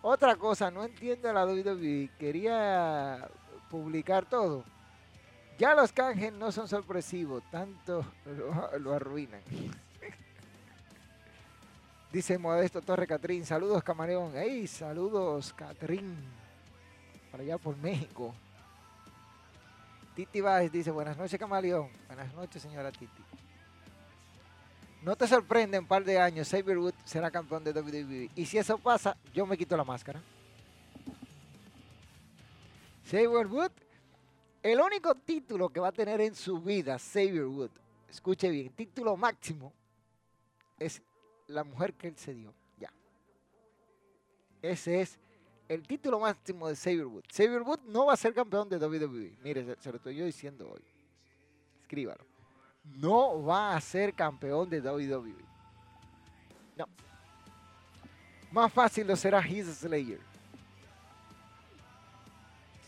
Otra 0.01 0.35
cosa, 0.35 0.69
no 0.69 0.83
entiendo 0.83 1.33
la 1.33 1.43
WWE, 1.43 2.11
quería 2.19 3.27
publicar 3.71 4.25
todo. 4.25 4.63
Ya 5.57 5.73
los 5.73 5.91
canjes 5.91 6.31
no 6.31 6.51
son 6.51 6.67
sorpresivos, 6.67 7.43
tanto 7.49 8.05
lo, 8.25 8.77
lo 8.77 8.93
arruinan. 8.93 9.41
Dice 12.11 12.37
Modesto 12.37 12.81
Torre 12.81 13.07
Catrín, 13.07 13.45
saludos 13.45 13.83
Camareón, 13.83 14.33
hey, 14.35 14.67
saludos 14.67 15.53
Catrín, 15.53 16.15
para 17.31 17.43
allá 17.43 17.57
por 17.57 17.77
México. 17.77 18.33
Titi 20.15 20.41
Báez 20.41 20.71
dice, 20.71 20.91
buenas 20.91 21.17
noches 21.17 21.39
Camaleón, 21.39 21.89
buenas 22.07 22.33
noches 22.33 22.61
señora 22.61 22.91
Titi. 22.91 23.23
No 25.01 25.15
te 25.15 25.27
sorprende 25.27 25.77
en 25.77 25.83
un 25.83 25.87
par 25.87 26.03
de 26.03 26.19
años, 26.19 26.49
Xavier 26.49 26.77
Wood 26.77 26.93
será 27.05 27.31
campeón 27.31 27.63
de 27.63 27.71
WWE. 27.71 28.31
Y 28.35 28.45
si 28.45 28.57
eso 28.57 28.77
pasa, 28.77 29.15
yo 29.33 29.45
me 29.45 29.57
quito 29.57 29.77
la 29.77 29.85
máscara. 29.85 30.21
Xavier 33.05 33.47
Wood, 33.47 33.71
el 34.61 34.81
único 34.81 35.15
título 35.15 35.69
que 35.69 35.79
va 35.79 35.87
a 35.87 35.93
tener 35.93 36.19
en 36.19 36.35
su 36.35 36.59
vida 36.59 36.99
Xavier 36.99 37.45
Wood, 37.45 37.71
escuche 38.09 38.49
bien, 38.49 38.73
título 38.73 39.15
máximo, 39.15 39.71
es 40.77 41.01
la 41.49 41.63
mujer 41.63 41.93
que 41.93 42.07
él 42.07 42.17
se 42.17 42.33
dio. 42.33 42.53
Ya. 42.77 42.91
Ese 44.61 45.01
es 45.01 45.19
el 45.67 45.85
título 45.85 46.19
máximo 46.19 46.67
de 46.67 46.75
Xavier 46.75 47.05
Wood. 47.05 47.25
Xavier 47.31 47.61
Wood 47.61 47.81
no 47.87 48.05
va 48.05 48.13
a 48.13 48.17
ser 48.17 48.33
campeón 48.33 48.69
de 48.69 48.77
WWE. 48.77 49.37
Mire, 49.43 49.65
se, 49.65 49.81
se 49.81 49.89
lo 49.91 49.97
estoy 49.97 50.15
yo 50.15 50.25
diciendo 50.25 50.69
hoy. 50.71 50.81
Escríbalo 51.81 52.29
no 52.97 53.43
va 53.43 53.75
a 53.75 53.81
ser 53.81 54.13
campeón 54.13 54.69
de 54.69 54.81
WWE. 54.81 55.35
No. 56.75 56.85
Más 58.51 58.71
fácil 58.71 59.07
lo 59.07 59.15
será 59.15 59.41
Heath 59.41 59.67
Slayer. 59.67 60.19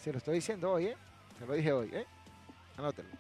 Se 0.02 0.12
lo 0.12 0.18
estoy 0.18 0.36
diciendo 0.36 0.72
hoy, 0.72 0.88
¿eh? 0.88 0.98
Se 1.38 1.46
lo 1.46 1.54
dije 1.54 1.72
hoy, 1.72 1.90
¿eh? 1.94 2.06
Anótenlo. 2.78 3.12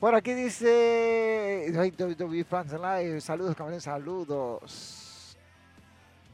Por 0.00 0.14
aquí 0.14 0.32
dice 0.32 1.72
WWE 1.74 2.44
Fans 2.44 2.72
Live. 2.72 3.20
Saludos, 3.20 3.56
campeones, 3.56 3.82
saludos. 3.82 5.36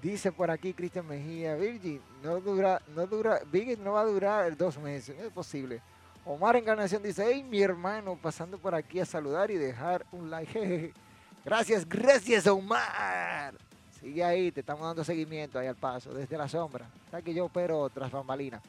Dice 0.03 0.31
por 0.33 0.51
aquí 0.51 0.75
Cristian 0.75 1.07
Mejía, 1.07 1.55
Virgin, 1.55 1.99
no 2.23 2.39
dura, 2.41 2.83
no 2.95 3.07
dura, 3.07 3.41
Virgin 3.51 3.83
no 3.83 3.93
va 3.93 4.03
a 4.03 4.05
durar 4.05 4.55
dos 4.55 4.79
meses, 4.79 5.17
no 5.17 5.25
es 5.25 5.33
posible. 5.33 5.81
Omar 6.27 6.57
Encarnación 6.57 7.03
dice, 7.03 7.25
hey, 7.27 7.43
mi 7.43 7.63
hermano, 7.63 8.19
pasando 8.21 8.59
por 8.59 8.75
aquí 8.75 9.01
a 9.01 9.07
saludar 9.07 9.51
y 9.51 9.57
dejar 9.57 10.05
un 10.13 10.29
like. 10.29 10.93
gracias, 11.45 11.89
gracias, 11.89 12.47
Omar. 12.47 13.55
Sigue 13.99 14.23
ahí, 14.23 14.53
te 14.53 14.61
estamos 14.61 14.87
dando 14.87 15.03
seguimiento 15.05 15.59
ahí 15.59 15.69
al 15.69 15.77
paso, 15.77 16.13
desde 16.13 16.37
la 16.37 16.49
sombra. 16.49 16.87
Está 17.07 17.23
que 17.23 17.33
yo 17.33 17.47
opero 17.47 17.89
tras 17.89 18.13
bambalina. 18.13 18.61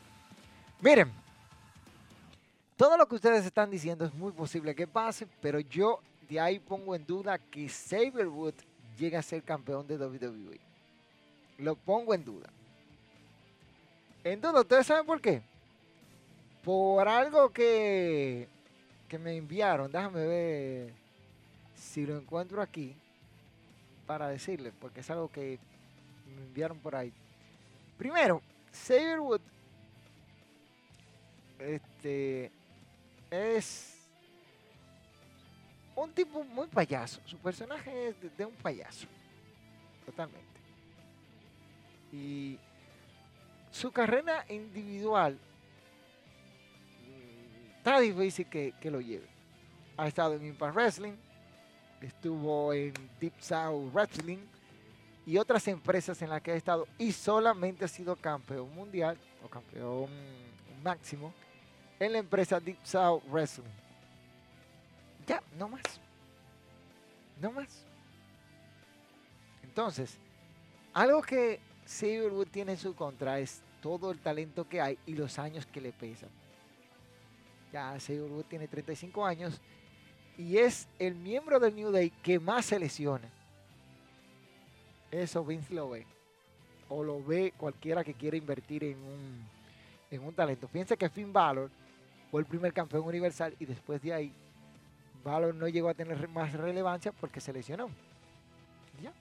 Miren, 0.79 1.11
todo 2.77 2.97
lo 2.97 3.07
que 3.07 3.15
ustedes 3.15 3.45
están 3.45 3.71
diciendo 3.71 4.05
es 4.05 4.13
muy 4.13 4.31
posible 4.31 4.75
que 4.75 4.87
pase, 4.87 5.27
pero 5.41 5.59
yo 5.59 5.99
de 6.29 6.39
ahí 6.39 6.59
pongo 6.59 6.95
en 6.95 7.05
duda 7.05 7.37
que 7.37 7.69
Saberwood 7.69 8.53
llegue 8.97 9.17
a 9.17 9.21
ser 9.21 9.43
campeón 9.43 9.87
de 9.87 9.97
WWE. 9.97 10.59
Lo 11.59 11.75
pongo 11.75 12.13
en 12.13 12.25
duda. 12.25 12.49
En 14.23 14.41
duda, 14.41 14.61
¿ustedes 14.61 14.87
saben 14.87 15.05
por 15.05 15.21
qué? 15.21 15.41
por 16.65 17.07
algo 17.07 17.51
que, 17.51 18.47
que 19.07 19.19
me 19.19 19.37
enviaron. 19.37 19.91
Déjame 19.91 20.25
ver 20.25 20.93
si 21.75 22.07
lo 22.07 22.17
encuentro 22.17 22.59
aquí 22.59 22.95
para 24.07 24.27
decirle, 24.29 24.73
porque 24.81 25.01
es 25.01 25.09
algo 25.11 25.31
que 25.31 25.59
me 26.35 26.41
enviaron 26.41 26.79
por 26.79 26.95
ahí. 26.95 27.13
Primero, 27.99 28.41
Saberwood 28.71 29.41
este, 31.59 32.51
es 33.35 33.95
un 35.95 36.11
tipo 36.11 36.43
muy 36.43 36.67
payaso. 36.67 37.21
Su 37.25 37.37
personaje 37.37 38.09
es 38.09 38.37
de, 38.37 38.45
un 38.45 38.55
payaso. 38.55 39.07
Totalmente. 40.05 40.45
Y 42.11 42.59
su 43.71 43.91
carrera 43.91 44.45
individual 44.49 45.37
está 47.77 47.99
difícil 47.99 48.47
que, 48.47 48.73
que 48.79 48.91
lo 48.91 49.01
lleve. 49.01 49.27
Ha 49.97 50.07
estado 50.07 50.35
en 50.35 50.45
Impact 50.45 50.75
Wrestling, 50.75 51.13
estuvo 52.01 52.73
en 52.73 52.93
Deep 53.19 53.33
South 53.39 53.91
Wrestling 53.93 54.39
y 55.25 55.37
otras 55.37 55.67
empresas 55.67 56.21
en 56.21 56.29
las 56.29 56.41
que 56.41 56.51
ha 56.51 56.55
estado 56.55 56.87
y 56.97 57.11
solamente 57.11 57.85
ha 57.85 57.87
sido 57.87 58.15
campeón 58.15 58.73
mundial 58.75 59.17
o 59.43 59.47
campeón 59.47 60.09
máximo 60.83 61.33
en 61.99 62.13
la 62.13 62.19
empresa 62.19 62.59
Deep 62.59 62.77
South 62.83 63.23
Wrestling. 63.29 63.65
Ya, 65.27 65.41
no 65.57 65.69
más. 65.69 65.81
No 67.41 67.51
más. 67.51 67.83
Entonces, 69.63 70.17
algo 70.93 71.21
que 71.21 71.59
Silverwood 71.85 72.47
tiene 72.47 72.73
en 72.73 72.77
su 72.77 72.95
contra 72.95 73.39
es 73.39 73.61
todo 73.81 74.11
el 74.11 74.19
talento 74.19 74.67
que 74.67 74.81
hay 74.81 74.97
y 75.05 75.13
los 75.13 75.37
años 75.37 75.65
que 75.65 75.81
le 75.81 75.91
pesan. 75.91 76.29
Ya 77.71 77.97
Wood 78.07 78.45
tiene 78.45 78.69
35 78.69 79.25
años 79.25 79.59
y 80.37 80.57
es 80.57 80.87
el 80.97 81.13
miembro 81.13 81.59
del 81.59 81.75
New 81.75 81.91
Day 81.91 82.09
que 82.09 82.39
más 82.39 82.67
se 82.67 82.79
lesiona. 82.79 83.29
Eso 85.11 85.43
Vince 85.43 85.73
lo 85.73 85.89
ve. 85.89 86.05
O 86.87 87.03
lo 87.03 87.21
ve 87.21 87.53
cualquiera 87.57 88.03
que 88.03 88.13
quiera 88.13 88.37
invertir 88.37 88.85
en 88.85 88.97
un, 88.97 89.45
en 90.09 90.23
un 90.23 90.33
talento. 90.33 90.69
Piensa 90.69 90.95
que 90.95 91.09
Finn 91.09 91.33
Balor 91.33 91.69
fue 92.35 92.41
el 92.41 92.47
primer 92.47 92.73
campeón 92.73 93.05
universal 93.05 93.55
y 93.61 93.65
después 93.65 94.01
de 94.01 94.13
ahí 94.13 94.33
Balor 95.23 95.55
no 95.55 95.69
llegó 95.69 95.87
a 95.87 95.93
tener 95.93 96.27
más 96.27 96.51
relevancia 96.51 97.13
porque 97.13 97.39
se 97.39 97.53
lesionó. 97.53 97.89
Ya. 99.01 99.13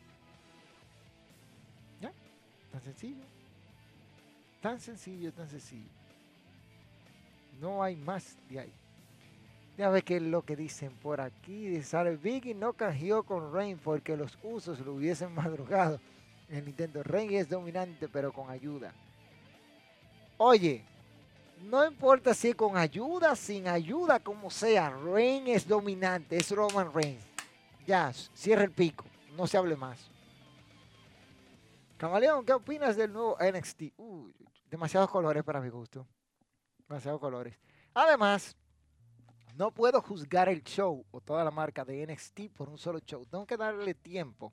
Ya. 2.01 2.13
Tan 2.73 2.81
sencillo. 2.83 3.23
Tan 4.61 4.81
sencillo, 4.81 5.33
tan 5.33 5.49
sencillo. 5.49 5.89
No 7.61 7.85
hay 7.85 7.95
más 7.95 8.37
de 8.49 8.59
ahí. 8.59 8.73
Ya 9.79 9.91
ve 9.91 10.03
qué 10.03 10.17
es 10.17 10.23
lo 10.23 10.43
que 10.43 10.57
dicen 10.57 10.91
por 11.01 11.21
aquí. 11.21 11.69
Dice, 11.69 12.17
Biggie 12.17 12.53
no 12.53 12.73
canjeó 12.73 13.23
con 13.23 13.55
Rain 13.55 13.79
porque 13.79 14.17
los 14.17 14.37
usos 14.43 14.81
lo 14.81 14.95
hubiesen 14.95 15.33
madrugado. 15.37 16.01
El 16.49 16.65
Nintendo 16.65 17.01
Rain 17.05 17.33
es 17.33 17.49
dominante, 17.49 18.09
pero 18.09 18.33
con 18.33 18.51
ayuda. 18.51 18.93
Oye, 20.37 20.85
no 21.63 21.87
importa 21.87 22.35
si 22.35 22.53
con 22.53 22.77
ayuda, 22.77 23.35
sin 23.37 23.69
ayuda, 23.69 24.21
como 24.21 24.51
sea, 24.51 24.91
Rain 24.91 25.47
es 25.49 25.67
dominante, 25.67 26.37
es 26.37 26.51
Roman 26.51 26.93
Reigns. 26.93 27.25
Ya, 27.87 28.13
cierra 28.13 28.65
el 28.65 28.71
pico, 28.71 29.05
no 29.37 29.47
se 29.47 29.57
hable 29.57 29.77
más. 29.77 30.11
Camaleón, 31.97 32.45
¿qué 32.45 32.53
opinas 32.53 32.97
del 32.97 33.13
nuevo 33.13 33.37
NXT? 33.41 33.83
demasiados 34.71 35.09
colores 35.09 35.45
para 35.45 35.61
mi 35.61 35.69
gusto 35.69 36.05
demasiados 36.89 37.21
colores. 37.21 37.59
Además, 37.95 38.57
no 39.57 39.71
puedo 39.71 40.01
juzgar 40.01 40.49
el 40.49 40.63
show 40.63 41.05
o 41.11 41.21
toda 41.21 41.45
la 41.45 41.51
marca 41.51 41.85
de 41.85 42.07
NXT 42.07 42.53
por 42.55 42.69
un 42.69 42.79
solo 42.79 42.99
show. 43.01 43.25
Tengo 43.27 43.47
que 43.47 43.57
darle 43.57 43.95
tiempo 43.95 44.53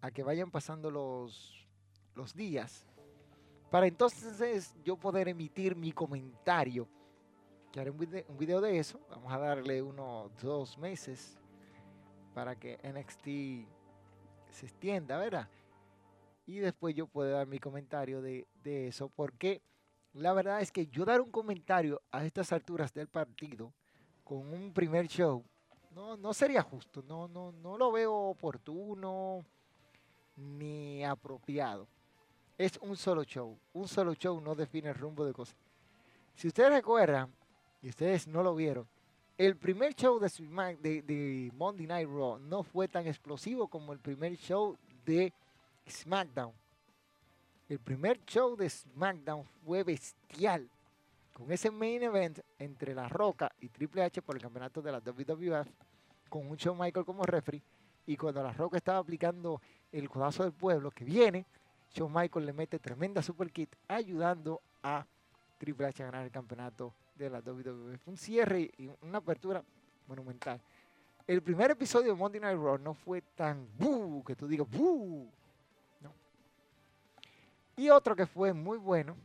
a 0.00 0.10
que 0.10 0.22
vayan 0.22 0.50
pasando 0.50 0.90
los, 0.90 1.66
los 2.14 2.34
días 2.34 2.84
para 3.74 3.88
entonces 3.88 4.72
yo 4.84 4.96
poder 4.96 5.26
emitir 5.26 5.74
mi 5.74 5.90
comentario. 5.90 6.86
Que 7.72 7.80
haré 7.80 7.90
un 7.90 7.98
video, 8.38 8.60
de 8.60 8.78
eso. 8.78 9.00
Vamos 9.10 9.32
a 9.32 9.38
darle 9.38 9.82
unos 9.82 10.30
dos 10.40 10.78
meses 10.78 11.36
para 12.34 12.54
que 12.54 12.78
NXT 12.84 13.24
se 14.52 14.66
extienda, 14.66 15.18
¿verdad? 15.18 15.48
Y 16.46 16.58
después 16.58 16.94
yo 16.94 17.08
puedo 17.08 17.32
dar 17.32 17.48
mi 17.48 17.58
comentario 17.58 18.22
de, 18.22 18.46
de 18.62 18.86
eso. 18.86 19.08
Porque 19.08 19.60
la 20.12 20.32
verdad 20.34 20.60
es 20.60 20.70
que 20.70 20.86
yo 20.86 21.04
dar 21.04 21.20
un 21.20 21.32
comentario 21.32 22.00
a 22.12 22.24
estas 22.24 22.52
alturas 22.52 22.94
del 22.94 23.08
partido 23.08 23.72
con 24.22 24.54
un 24.54 24.72
primer 24.72 25.08
show 25.08 25.42
no, 25.90 26.16
no 26.16 26.32
sería 26.32 26.62
justo. 26.62 27.02
No, 27.02 27.26
no, 27.26 27.50
no 27.50 27.76
lo 27.76 27.90
veo 27.90 28.14
oportuno 28.14 29.44
ni 30.36 31.04
apropiado. 31.04 31.88
Es 32.56 32.78
un 32.80 32.96
solo 32.96 33.24
show. 33.24 33.58
Un 33.72 33.88
solo 33.88 34.14
show 34.14 34.40
no 34.40 34.54
define 34.54 34.90
el 34.90 34.94
rumbo 34.94 35.24
de 35.24 35.32
cosas. 35.32 35.56
Si 36.34 36.48
ustedes 36.48 36.70
recuerdan, 36.70 37.32
y 37.82 37.88
ustedes 37.88 38.26
no 38.26 38.42
lo 38.42 38.54
vieron, 38.54 38.86
el 39.36 39.56
primer 39.56 39.94
show 39.94 40.18
de, 40.20 40.28
de, 40.80 41.02
de 41.02 41.52
Monday 41.56 41.86
Night 41.86 42.08
Raw 42.08 42.38
no 42.38 42.62
fue 42.62 42.86
tan 42.86 43.06
explosivo 43.06 43.66
como 43.66 43.92
el 43.92 43.98
primer 43.98 44.36
show 44.36 44.76
de 45.04 45.32
SmackDown. 45.88 46.52
El 47.68 47.78
primer 47.80 48.24
show 48.24 48.56
de 48.56 48.70
SmackDown 48.70 49.44
fue 49.64 49.82
bestial. 49.82 50.68
Con 51.32 51.50
ese 51.50 51.70
main 51.70 52.02
event 52.02 52.38
entre 52.58 52.94
La 52.94 53.08
Roca 53.08 53.50
y 53.60 53.68
Triple 53.68 54.04
H 54.04 54.22
por 54.22 54.36
el 54.36 54.42
campeonato 54.42 54.80
de 54.80 54.92
la 54.92 55.00
WWF, 55.00 55.68
con 56.28 56.46
un 56.46 56.56
show 56.56 56.76
Michael 56.76 57.04
como 57.04 57.24
referee, 57.24 57.62
y 58.06 58.16
cuando 58.16 58.42
La 58.42 58.52
Roca 58.52 58.76
estaba 58.76 58.98
aplicando 58.98 59.60
el 59.90 60.08
codazo 60.08 60.44
del 60.44 60.52
pueblo 60.52 60.92
que 60.92 61.04
viene, 61.04 61.44
Shawn 61.94 62.12
Michael 62.12 62.46
le 62.46 62.52
mete 62.52 62.78
tremenda 62.80 63.22
super 63.22 63.50
kit 63.52 63.74
ayudando 63.86 64.60
a 64.82 65.06
Triple 65.58 65.86
H 65.86 66.02
a 66.02 66.06
ganar 66.06 66.24
el 66.24 66.32
campeonato 66.32 66.92
de 67.14 67.30
la 67.30 67.40
WWF. 67.40 68.08
Un 68.08 68.16
cierre 68.16 68.68
y 68.76 68.90
una 69.02 69.18
apertura 69.18 69.62
monumental. 70.08 70.60
El 71.26 71.40
primer 71.40 71.70
episodio 71.70 72.12
de 72.12 72.18
Monday 72.18 72.40
Night 72.40 72.58
Raw 72.58 72.78
no 72.78 72.94
fue 72.94 73.22
tan 73.22 73.68
¡buh! 73.78 74.24
que 74.24 74.34
tú 74.34 74.48
digas 74.48 74.68
¡buh! 74.68 75.30
No. 76.00 76.12
Y 77.76 77.88
otro 77.88 78.16
que 78.16 78.26
fue 78.26 78.52
muy 78.52 78.76
bueno 78.76 79.16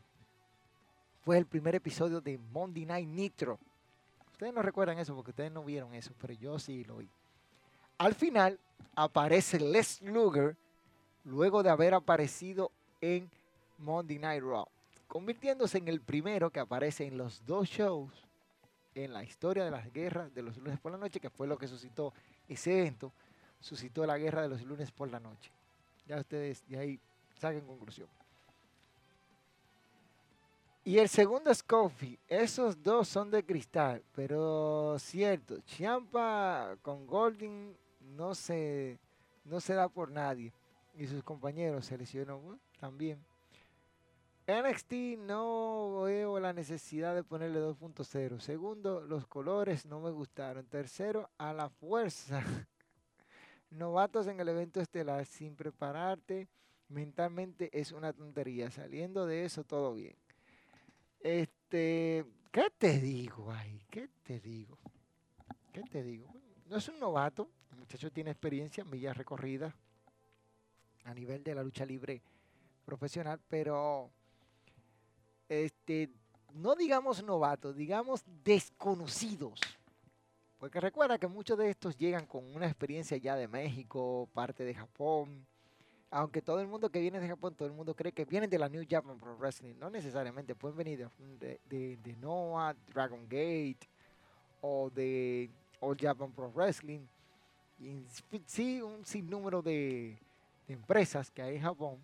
fue 1.25 1.39
el 1.39 1.47
primer 1.47 1.73
episodio 1.73 2.21
de 2.21 2.37
Monday 2.37 2.85
Night 2.85 3.07
Nitro. 3.07 3.59
Ustedes 4.31 4.53
no 4.53 4.61
recuerdan 4.61 4.99
eso 4.99 5.15
porque 5.15 5.31
ustedes 5.31 5.51
no 5.51 5.63
vieron 5.65 5.93
eso, 5.95 6.13
pero 6.21 6.33
yo 6.33 6.59
sí 6.59 6.83
lo 6.83 6.97
vi. 6.97 7.09
Al 7.97 8.13
final 8.13 8.59
aparece 8.95 9.59
Les 9.59 10.01
Luger 10.03 10.55
luego 11.25 11.63
de 11.63 11.69
haber 11.69 11.93
aparecido 11.93 12.71
en 13.01 13.29
Monday 13.77 14.19
Night 14.19 14.43
Raw, 14.43 14.67
convirtiéndose 15.07 15.77
en 15.77 15.87
el 15.87 16.01
primero 16.01 16.49
que 16.49 16.59
aparece 16.59 17.05
en 17.05 17.17
los 17.17 17.45
dos 17.45 17.67
shows 17.67 18.11
en 18.95 19.13
la 19.13 19.23
historia 19.23 19.63
de 19.63 19.71
las 19.71 19.91
guerras 19.93 20.33
de 20.33 20.41
los 20.41 20.57
lunes 20.57 20.79
por 20.79 20.91
la 20.91 20.97
noche, 20.97 21.19
que 21.19 21.29
fue 21.29 21.47
lo 21.47 21.57
que 21.57 21.67
suscitó 21.67 22.13
ese 22.47 22.79
evento, 22.79 23.11
suscitó 23.59 24.05
la 24.05 24.17
guerra 24.17 24.41
de 24.41 24.49
los 24.49 24.61
lunes 24.63 24.91
por 24.91 25.09
la 25.09 25.19
noche. 25.19 25.51
Ya 26.07 26.17
ustedes 26.17 26.63
de 26.67 26.79
ahí 26.79 26.99
saquen 27.39 27.65
conclusión. 27.65 28.07
Y 30.83 30.97
el 30.97 31.07
segundo 31.07 31.51
es 31.51 31.61
Kofi. 31.61 32.17
Esos 32.27 32.81
dos 32.81 33.07
son 33.07 33.29
de 33.29 33.43
cristal, 33.43 34.01
pero 34.15 34.97
cierto, 34.97 35.59
Champa 35.61 36.75
con 36.81 37.05
Golding 37.05 37.75
no 38.17 38.33
se, 38.33 38.97
no 39.45 39.59
se 39.59 39.73
da 39.73 39.87
por 39.87 40.09
nadie. 40.09 40.51
Y 40.99 41.07
sus 41.07 41.23
compañeros 41.23 41.85
se 41.85 41.97
lesionó 41.97 42.59
también. 42.77 43.23
NXT 44.47 45.17
no 45.19 46.01
veo 46.01 46.41
la 46.41 46.51
necesidad 46.51 47.15
de 47.15 47.23
ponerle 47.23 47.61
2.0. 47.61 48.41
Segundo, 48.41 48.99
los 48.99 49.25
colores 49.25 49.85
no 49.85 50.01
me 50.01 50.11
gustaron. 50.11 50.65
Tercero, 50.65 51.29
a 51.37 51.53
la 51.53 51.69
fuerza. 51.69 52.43
Novatos 53.69 54.27
en 54.27 54.41
el 54.41 54.49
evento 54.49 54.81
estelar 54.81 55.25
sin 55.25 55.55
prepararte 55.55 56.49
mentalmente 56.89 57.69
es 57.71 57.93
una 57.93 58.11
tontería. 58.11 58.69
Saliendo 58.69 59.25
de 59.25 59.45
eso, 59.45 59.63
todo 59.63 59.93
bien. 59.93 60.17
Este, 61.21 62.25
¿qué 62.51 62.73
te 62.77 62.99
digo 62.99 63.53
ahí? 63.53 63.85
¿Qué 63.89 64.09
te 64.23 64.41
digo? 64.41 64.77
¿Qué 65.71 65.81
te 65.83 66.03
digo? 66.03 66.27
No 66.67 66.75
es 66.75 66.89
un 66.89 66.99
novato, 66.99 67.49
el 67.71 67.77
muchacho 67.77 68.11
tiene 68.11 68.31
experiencia, 68.31 68.83
millas 68.83 69.15
recorridas 69.15 69.73
a 71.09 71.13
nivel 71.13 71.43
de 71.43 71.55
la 71.55 71.63
lucha 71.63 71.85
libre 71.85 72.21
profesional, 72.85 73.39
pero 73.49 74.09
este, 75.47 76.09
no 76.53 76.75
digamos 76.75 77.23
novatos, 77.23 77.75
digamos 77.75 78.23
desconocidos. 78.43 79.59
Porque 80.59 80.79
recuerda 80.79 81.17
que 81.17 81.27
muchos 81.27 81.57
de 81.57 81.69
estos 81.69 81.97
llegan 81.97 82.25
con 82.25 82.43
una 82.55 82.67
experiencia 82.67 83.17
ya 83.17 83.35
de 83.35 83.47
México, 83.47 84.29
parte 84.33 84.63
de 84.63 84.75
Japón, 84.75 85.45
aunque 86.11 86.41
todo 86.41 86.59
el 86.59 86.67
mundo 86.67 86.89
que 86.89 86.99
viene 86.99 87.19
de 87.19 87.27
Japón, 87.27 87.55
todo 87.55 87.67
el 87.67 87.73
mundo 87.73 87.95
cree 87.95 88.11
que 88.11 88.25
vienen 88.25 88.49
de 88.49 88.59
la 88.59 88.69
New 88.69 88.85
Japan 88.87 89.19
Pro 89.19 89.37
Wrestling. 89.37 89.75
No 89.79 89.89
necesariamente, 89.89 90.55
pueden 90.55 90.77
venir 90.77 91.09
de, 91.39 91.59
de, 91.69 92.15
Noah, 92.17 92.75
Dragon 92.93 93.23
Gate 93.23 93.87
o 94.61 94.89
de 94.89 95.49
All 95.79 95.97
Japan 95.97 96.31
Pro 96.31 96.51
Wrestling. 96.51 97.01
Y 97.79 98.03
sí, 98.45 98.81
un 98.81 99.05
sinnúmero 99.05 99.61
de, 99.61 100.17
empresas 100.73 101.31
que 101.31 101.41
hay 101.41 101.55
en 101.55 101.61
Japón. 101.61 102.03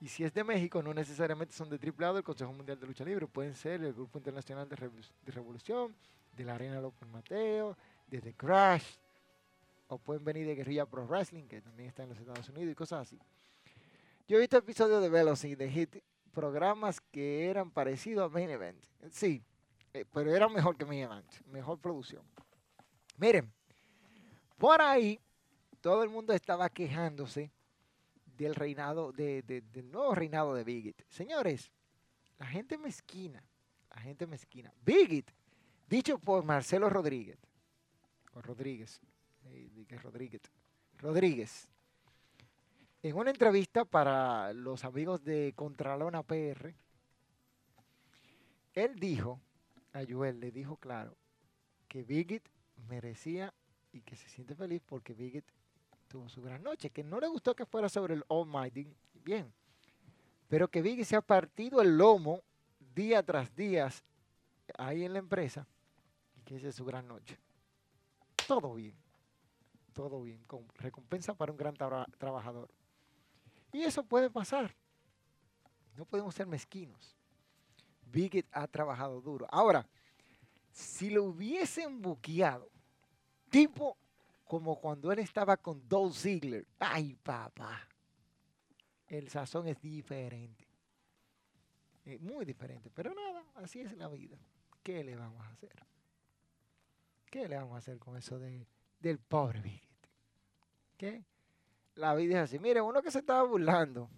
Y 0.00 0.08
si 0.08 0.24
es 0.24 0.34
de 0.34 0.44
México, 0.44 0.82
no 0.82 0.92
necesariamente 0.92 1.54
son 1.54 1.70
de 1.70 1.78
AAA 1.78 2.14
del 2.14 2.22
Consejo 2.22 2.52
Mundial 2.52 2.78
de 2.78 2.86
Lucha 2.86 3.04
Libre. 3.04 3.26
Pueden 3.26 3.54
ser 3.54 3.82
el 3.82 3.94
Grupo 3.94 4.18
Internacional 4.18 4.68
de, 4.68 4.76
Revolución, 5.26 5.94
de 6.36 6.44
la 6.44 6.56
Arena 6.56 6.80
López 6.80 7.08
Mateo, 7.08 7.76
de 8.06 8.20
The 8.20 8.34
Crash, 8.34 8.96
o 9.88 9.98
pueden 9.98 10.24
venir 10.24 10.46
de 10.46 10.56
Guerrilla 10.56 10.86
Pro 10.86 11.06
Wrestling, 11.06 11.44
que 11.44 11.60
también 11.62 11.88
está 11.88 12.02
en 12.02 12.10
los 12.10 12.18
Estados 12.18 12.48
Unidos 12.48 12.72
y 12.72 12.74
cosas 12.74 13.02
así. 13.02 13.18
Yo 14.26 14.36
he 14.36 14.40
visto 14.40 14.56
episodios 14.56 15.00
de 15.02 15.08
Velocity, 15.08 15.54
de 15.54 15.70
Hit, 15.70 15.96
programas 16.32 17.00
que 17.00 17.48
eran 17.48 17.70
parecidos 17.70 18.24
a 18.24 18.28
Main 18.28 18.50
Event. 18.50 18.84
Sí, 19.10 19.42
eh, 19.92 20.04
pero 20.12 20.34
eran 20.34 20.52
mejor 20.52 20.76
que 20.76 20.84
Main 20.84 21.04
Event, 21.04 21.40
mejor 21.46 21.78
producción. 21.78 22.22
Miren, 23.16 23.52
por 24.58 24.82
ahí 24.82 25.20
todo 25.84 26.02
el 26.02 26.08
mundo 26.08 26.32
estaba 26.32 26.70
quejándose 26.70 27.52
del 28.38 28.54
reinado, 28.54 29.12
de, 29.12 29.42
del 29.42 29.92
nuevo 29.92 30.14
reinado 30.14 30.54
de 30.54 30.64
Bigit. 30.64 31.02
Señores, 31.10 31.70
la 32.38 32.46
gente 32.46 32.78
mezquina, 32.78 33.44
la 33.90 34.00
gente 34.00 34.26
mezquina. 34.26 34.72
Bigit, 34.80 35.30
dicho 35.86 36.18
por 36.18 36.42
Marcelo 36.42 36.88
Rodríguez, 36.88 37.36
o 38.32 38.40
Rodríguez, 38.40 38.98
Rodríguez. 40.02 40.40
Rodríguez. 40.96 41.68
En 43.02 43.16
una 43.16 43.28
entrevista 43.28 43.84
para 43.84 44.54
los 44.54 44.86
amigos 44.86 45.22
de 45.22 45.52
Contralona 45.54 46.22
PR, 46.22 46.74
él 48.72 48.98
dijo, 48.98 49.38
a 49.92 50.02
Joel 50.08 50.40
le 50.40 50.50
dijo 50.50 50.78
claro, 50.78 51.14
que 51.88 52.04
Bigit 52.04 52.48
merecía 52.88 53.52
y 53.92 54.00
que 54.00 54.16
se 54.16 54.30
siente 54.30 54.54
feliz 54.54 54.80
porque 54.86 55.12
Bigit 55.12 55.44
tuvo 56.08 56.28
su 56.28 56.42
gran 56.42 56.62
noche, 56.62 56.90
que 56.90 57.02
no 57.02 57.20
le 57.20 57.28
gustó 57.28 57.54
que 57.54 57.66
fuera 57.66 57.88
sobre 57.88 58.14
el 58.14 58.24
Almighty, 58.28 58.86
bien, 59.24 59.52
pero 60.48 60.68
que 60.68 60.82
Bigit 60.82 61.06
se 61.06 61.16
ha 61.16 61.20
partido 61.20 61.80
el 61.80 61.96
lomo 61.96 62.42
día 62.94 63.22
tras 63.22 63.54
día 63.54 63.90
ahí 64.78 65.04
en 65.04 65.12
la 65.12 65.18
empresa 65.18 65.66
y 66.36 66.42
que 66.42 66.56
esa 66.56 66.68
es 66.68 66.74
su 66.74 66.84
gran 66.84 67.08
noche. 67.08 67.38
Todo 68.46 68.74
bien 68.74 69.04
todo 69.94 70.22
bien, 70.22 70.44
con 70.44 70.68
recompensa 70.76 71.32
para 71.32 71.52
un 71.52 71.56
gran 71.56 71.74
trabajador. 72.18 72.68
Y 73.72 73.82
eso 73.82 74.04
puede 74.04 74.28
pasar. 74.28 74.74
No 75.96 76.04
podemos 76.04 76.34
ser 76.34 76.46
mezquinos. 76.46 77.16
Bigot 78.04 78.46
ha 78.52 78.66
trabajado 78.66 79.20
duro. 79.20 79.46
Ahora, 79.50 79.88
si 80.72 81.08
lo 81.10 81.24
hubiesen 81.24 82.02
buqueado, 82.02 82.68
tipo 83.48 83.96
como 84.44 84.80
cuando 84.80 85.12
él 85.12 85.18
estaba 85.18 85.56
con 85.56 85.86
Dolph 85.88 86.14
Ziggler, 86.14 86.66
ay 86.78 87.14
papá, 87.14 87.88
el 89.08 89.28
sazón 89.28 89.68
es 89.68 89.80
diferente. 89.80 90.66
muy 92.20 92.44
diferente, 92.44 92.90
pero 92.90 93.14
nada, 93.14 93.44
así 93.54 93.80
es 93.80 93.96
la 93.96 94.08
vida. 94.08 94.38
¿Qué 94.82 95.02
le 95.02 95.16
vamos 95.16 95.44
a 95.44 95.50
hacer? 95.50 95.74
¿Qué 97.30 97.48
le 97.48 97.56
vamos 97.56 97.74
a 97.74 97.78
hacer 97.78 97.98
con 97.98 98.16
eso 98.16 98.38
de 98.38 98.66
del 99.04 99.18
pobre 99.18 99.60
Bigot. 99.60 100.08
¿Qué? 100.96 101.24
La 101.96 102.14
vida 102.14 102.38
es 102.38 102.44
así. 102.44 102.58
Mire, 102.58 102.80
uno 102.80 103.02
que 103.02 103.10
se 103.10 103.18
estaba 103.18 103.42
burlando, 103.42 104.08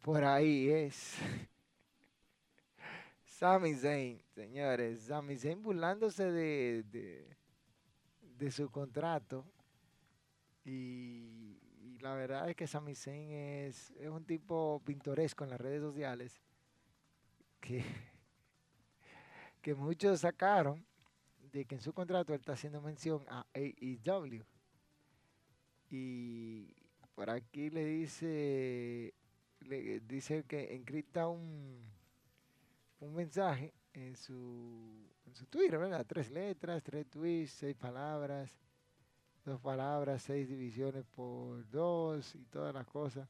por 0.00 0.24
ahí 0.24 0.70
es 0.70 1.18
Sami 3.24 3.74
Zayn, 3.74 4.22
señores, 4.34 5.02
Sami 5.02 5.36
Zayn 5.36 5.62
burlándose 5.62 6.30
de, 6.30 6.84
de, 6.84 7.36
su 8.48 8.70
contrato. 8.70 9.44
Y, 10.64 11.58
la 12.00 12.14
verdad 12.14 12.48
es 12.48 12.56
que 12.56 12.66
Sami 12.66 12.94
Zayn 12.94 13.30
es, 13.30 13.90
es 13.90 14.08
un 14.08 14.24
tipo 14.24 14.80
pintoresco 14.86 15.44
en 15.44 15.50
las 15.50 15.60
redes 15.60 15.82
sociales 15.82 16.40
que, 17.60 17.84
que 19.60 19.74
muchos 19.74 20.20
sacaron 20.20 20.86
de 21.52 21.66
que 21.66 21.74
en 21.74 21.80
su 21.82 21.92
contrato 21.92 22.32
él 22.32 22.40
está 22.40 22.52
haciendo 22.52 22.80
mención 22.80 23.24
a 23.28 23.44
AEW. 23.54 24.44
Y 25.90 26.72
por 27.14 27.28
aquí 27.28 27.68
le 27.68 27.84
dice, 27.84 29.12
le 29.60 30.00
dice 30.00 30.44
que 30.44 30.74
encripta 30.74 31.28
un, 31.28 31.84
un 33.00 33.14
mensaje 33.14 33.74
en 33.92 34.16
su, 34.16 35.08
en 35.26 35.34
su 35.34 35.46
Twitter, 35.46 35.78
¿verdad? 35.78 36.06
Tres 36.06 36.30
letras, 36.30 36.82
tres 36.82 37.08
tweets, 37.08 37.50
seis 37.52 37.76
palabras, 37.76 38.54
dos 39.44 39.60
palabras, 39.60 40.22
seis 40.22 40.48
divisiones 40.48 41.04
por 41.04 41.68
dos 41.70 42.34
y 42.34 42.44
todas 42.44 42.74
las 42.74 42.86
cosas. 42.86 43.28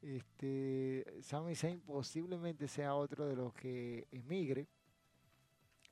Este, 0.00 1.04
Sami 1.22 1.54
Zayn 1.54 1.80
posiblemente 1.80 2.68
sea 2.68 2.94
otro 2.94 3.26
de 3.26 3.36
los 3.36 3.52
que 3.54 4.06
emigre 4.12 4.68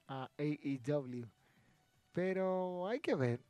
a 0.06 0.30
AEW. 0.38 1.26
Pero 2.12 2.86
hay 2.88 3.00
que 3.00 3.14
ver. 3.14 3.40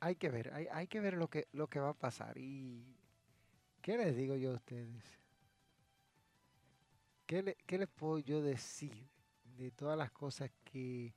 Hay 0.00 0.14
que 0.14 0.28
ver, 0.30 0.52
hay, 0.54 0.66
hay 0.70 0.86
que 0.86 1.00
ver 1.00 1.14
lo 1.14 1.28
que, 1.28 1.48
lo 1.52 1.68
que 1.68 1.80
va 1.80 1.90
a 1.90 1.94
pasar. 1.94 2.38
Y 2.38 2.96
¿qué 3.82 3.96
les 3.96 4.14
digo 4.16 4.36
yo 4.36 4.52
a 4.52 4.56
ustedes? 4.56 5.18
¿Qué, 7.28 7.42
les 7.76 7.88
puedo 7.88 8.20
yo 8.20 8.40
decir 8.40 9.06
de 9.58 9.70
todas 9.70 9.98
las 9.98 10.10
cosas 10.10 10.50
que, 10.64 11.14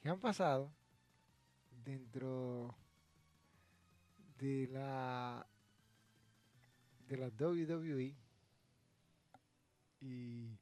que 0.00 0.08
han 0.08 0.18
pasado 0.18 0.72
dentro 1.84 2.74
de 4.38 4.68
la 4.68 5.46
de 7.06 7.16
la 7.18 7.26
WWE 7.26 8.16
y 10.00 10.58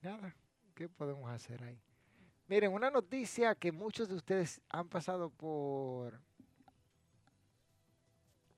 nada, 0.00 0.36
¿qué 0.76 0.88
podemos 0.88 1.28
hacer 1.28 1.60
ahí? 1.64 1.82
Miren, 2.46 2.72
una 2.72 2.88
noticia 2.88 3.56
que 3.56 3.72
muchos 3.72 4.08
de 4.08 4.14
ustedes 4.14 4.60
han 4.68 4.88
pasado 4.88 5.28
por 5.28 6.20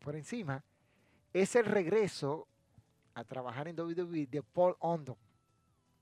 por 0.01 0.17
encima 0.17 0.63
es 1.33 1.57
el 1.57 1.65
regreso 1.65 2.47
a 3.15 3.25
trabajar 3.25 3.69
en 3.69 3.79
WWE 3.79 4.27
de 4.27 4.43
Paul 4.43 4.77
London. 4.83 5.17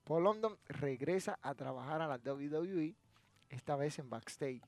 Paul 0.03 0.23
London 0.23 0.57
regresa 0.67 1.37
a 1.41 1.53
trabajar 1.55 2.01
a 2.01 2.07
la 2.07 2.17
WWE, 2.17 2.95
esta 3.49 3.75
vez 3.75 3.99
en 3.99 4.09
backstage. 4.09 4.61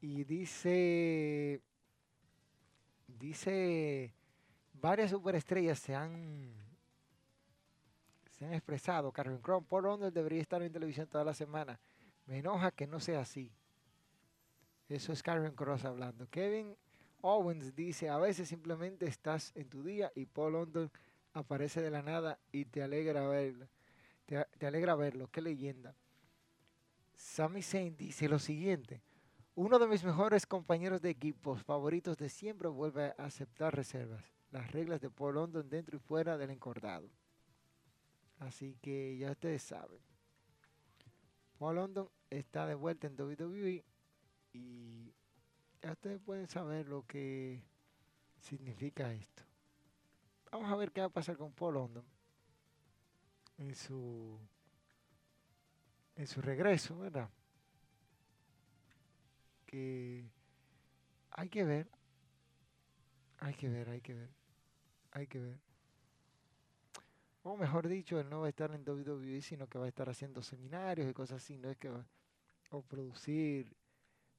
Y 0.00 0.24
dice, 0.24 1.60
dice, 3.06 4.14
varias 4.72 5.10
superestrellas 5.10 5.78
se 5.78 5.94
han, 5.94 6.52
se 8.30 8.46
han 8.46 8.54
expresado. 8.54 9.12
Carmen 9.12 9.38
Cron, 9.38 9.64
Paul 9.64 9.84
London 9.84 10.12
debería 10.12 10.40
estar 10.40 10.62
en 10.62 10.72
televisión 10.72 11.06
toda 11.06 11.24
la 11.24 11.34
semana. 11.34 11.78
Me 12.26 12.38
enoja 12.38 12.70
que 12.70 12.86
no 12.86 13.00
sea 13.00 13.20
así. 13.20 13.52
Eso 14.88 15.12
es 15.12 15.22
Karen 15.22 15.54
Cross 15.54 15.84
hablando. 15.84 16.28
Kevin 16.28 16.76
Owens 17.22 17.74
dice, 17.74 18.10
a 18.10 18.18
veces 18.18 18.48
simplemente 18.48 19.06
estás 19.06 19.52
en 19.54 19.68
tu 19.68 19.82
día 19.82 20.12
y 20.14 20.26
Paul 20.26 20.52
London 20.52 20.90
aparece 21.32 21.80
de 21.80 21.90
la 21.90 22.02
nada 22.02 22.38
y 22.50 22.64
te 22.64 22.82
alegra 22.82 23.26
verlo. 23.26 23.68
Te, 24.26 24.66
alegra 24.66 24.94
verlo, 24.94 25.28
qué 25.30 25.42
leyenda. 25.42 25.94
Sami 27.14 27.62
Zayn 27.62 27.96
dice 27.96 28.28
lo 28.28 28.38
siguiente. 28.38 29.02
Uno 29.54 29.78
de 29.78 29.86
mis 29.86 30.02
mejores 30.04 30.46
compañeros 30.46 31.02
de 31.02 31.10
equipos 31.10 31.62
favoritos 31.62 32.16
de 32.16 32.28
siempre 32.28 32.68
vuelve 32.68 33.14
a 33.18 33.24
aceptar 33.24 33.74
reservas. 33.74 34.24
Las 34.50 34.70
reglas 34.72 35.00
de 35.00 35.10
Paul 35.10 35.34
London 35.34 35.68
dentro 35.68 35.96
y 35.96 36.00
fuera 36.00 36.38
del 36.38 36.50
encordado. 36.50 37.08
Así 38.38 38.76
que 38.80 39.16
ya 39.18 39.32
ustedes 39.32 39.62
saben. 39.62 40.00
Paul 41.58 41.76
London 41.76 42.08
está 42.30 42.66
de 42.66 42.74
vuelta 42.74 43.06
en 43.06 43.20
WWE 43.20 43.84
y 44.52 45.12
ya 45.82 45.92
ustedes 45.92 46.20
pueden 46.20 46.48
saber 46.48 46.88
lo 46.88 47.06
que 47.06 47.62
significa 48.40 49.12
esto. 49.12 49.42
Vamos 50.52 50.70
a 50.70 50.76
ver 50.76 50.92
qué 50.92 51.00
va 51.00 51.06
a 51.06 51.10
pasar 51.10 51.36
con 51.38 51.50
Paul 51.52 51.74
London 51.74 52.04
en 53.56 53.74
su 53.74 54.38
en 56.14 56.26
su 56.26 56.42
regreso, 56.42 56.98
¿verdad? 56.98 57.30
Que 59.64 60.30
hay 61.30 61.48
que 61.48 61.64
ver, 61.64 61.88
hay 63.38 63.54
que 63.54 63.68
ver, 63.70 63.88
hay 63.88 64.00
que 64.02 64.12
ver, 64.12 64.30
hay 65.12 65.26
que 65.26 65.40
ver. 65.40 65.58
O 67.44 67.56
mejor 67.56 67.88
dicho, 67.88 68.20
él 68.20 68.28
no 68.28 68.40
va 68.40 68.46
a 68.46 68.50
estar 68.50 68.70
en 68.72 68.86
WWE, 68.86 69.40
sino 69.40 69.66
que 69.66 69.78
va 69.78 69.86
a 69.86 69.88
estar 69.88 70.10
haciendo 70.10 70.42
seminarios 70.42 71.10
y 71.10 71.14
cosas 71.14 71.42
así, 71.42 71.56
no 71.56 71.70
es 71.70 71.78
que 71.78 71.88
va 71.88 72.06
a 72.70 72.80
producir 72.82 73.74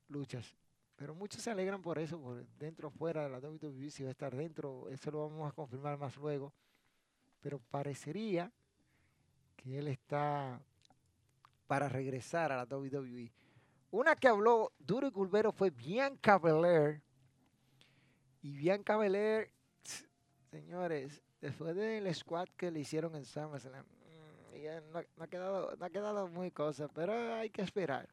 luchas. 0.09 0.55
Pero 1.03 1.15
muchos 1.15 1.41
se 1.41 1.51
alegran 1.51 1.81
por 1.81 1.99
eso, 1.99 2.17
por 2.17 2.47
dentro 2.57 2.87
o 2.87 2.89
fuera 2.89 3.23
de 3.23 3.29
la 3.29 3.39
WWE, 3.39 3.91
si 3.91 4.03
va 4.03 4.07
a 4.07 4.11
estar 4.13 4.33
dentro, 4.33 4.87
eso 4.87 5.11
lo 5.11 5.27
vamos 5.27 5.51
a 5.51 5.53
confirmar 5.53 5.97
más 5.97 6.15
luego. 6.15 6.53
Pero 7.41 7.59
parecería 7.59 8.49
que 9.57 9.79
él 9.79 9.89
está 9.89 10.61
para 11.67 11.89
regresar 11.89 12.53
a 12.53 12.55
la 12.55 12.63
WWE. 12.63 13.33
Una 13.91 14.15
que 14.15 14.29
habló 14.29 14.71
duro 14.79 15.07
y 15.07 15.11
culvero 15.11 15.51
fue 15.51 15.71
Bianca 15.71 16.37
Belair. 16.37 17.01
Y 18.41 18.55
Bianca 18.55 18.95
Belair, 18.95 19.51
señores, 20.51 21.21
después 21.41 21.75
del 21.75 22.15
squad 22.15 22.47
que 22.55 22.71
le 22.71 22.79
hicieron 22.79 23.13
en 23.17 23.25
SummerSlam, 23.25 23.83
mm, 23.83 24.93
no, 24.93 25.23
ha 25.25 25.27
quedado, 25.27 25.75
no 25.75 25.85
ha 25.85 25.89
quedado 25.89 26.29
muy 26.29 26.49
cosa, 26.49 26.87
pero 26.87 27.11
hay 27.33 27.49
que 27.49 27.61
esperar. 27.61 28.07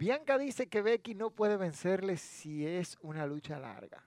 Bianca 0.00 0.38
dice 0.38 0.66
que 0.66 0.80
Becky 0.80 1.14
no 1.14 1.28
puede 1.28 1.58
vencerle 1.58 2.16
si 2.16 2.66
es 2.66 2.96
una 3.02 3.26
lucha 3.26 3.58
larga. 3.58 4.02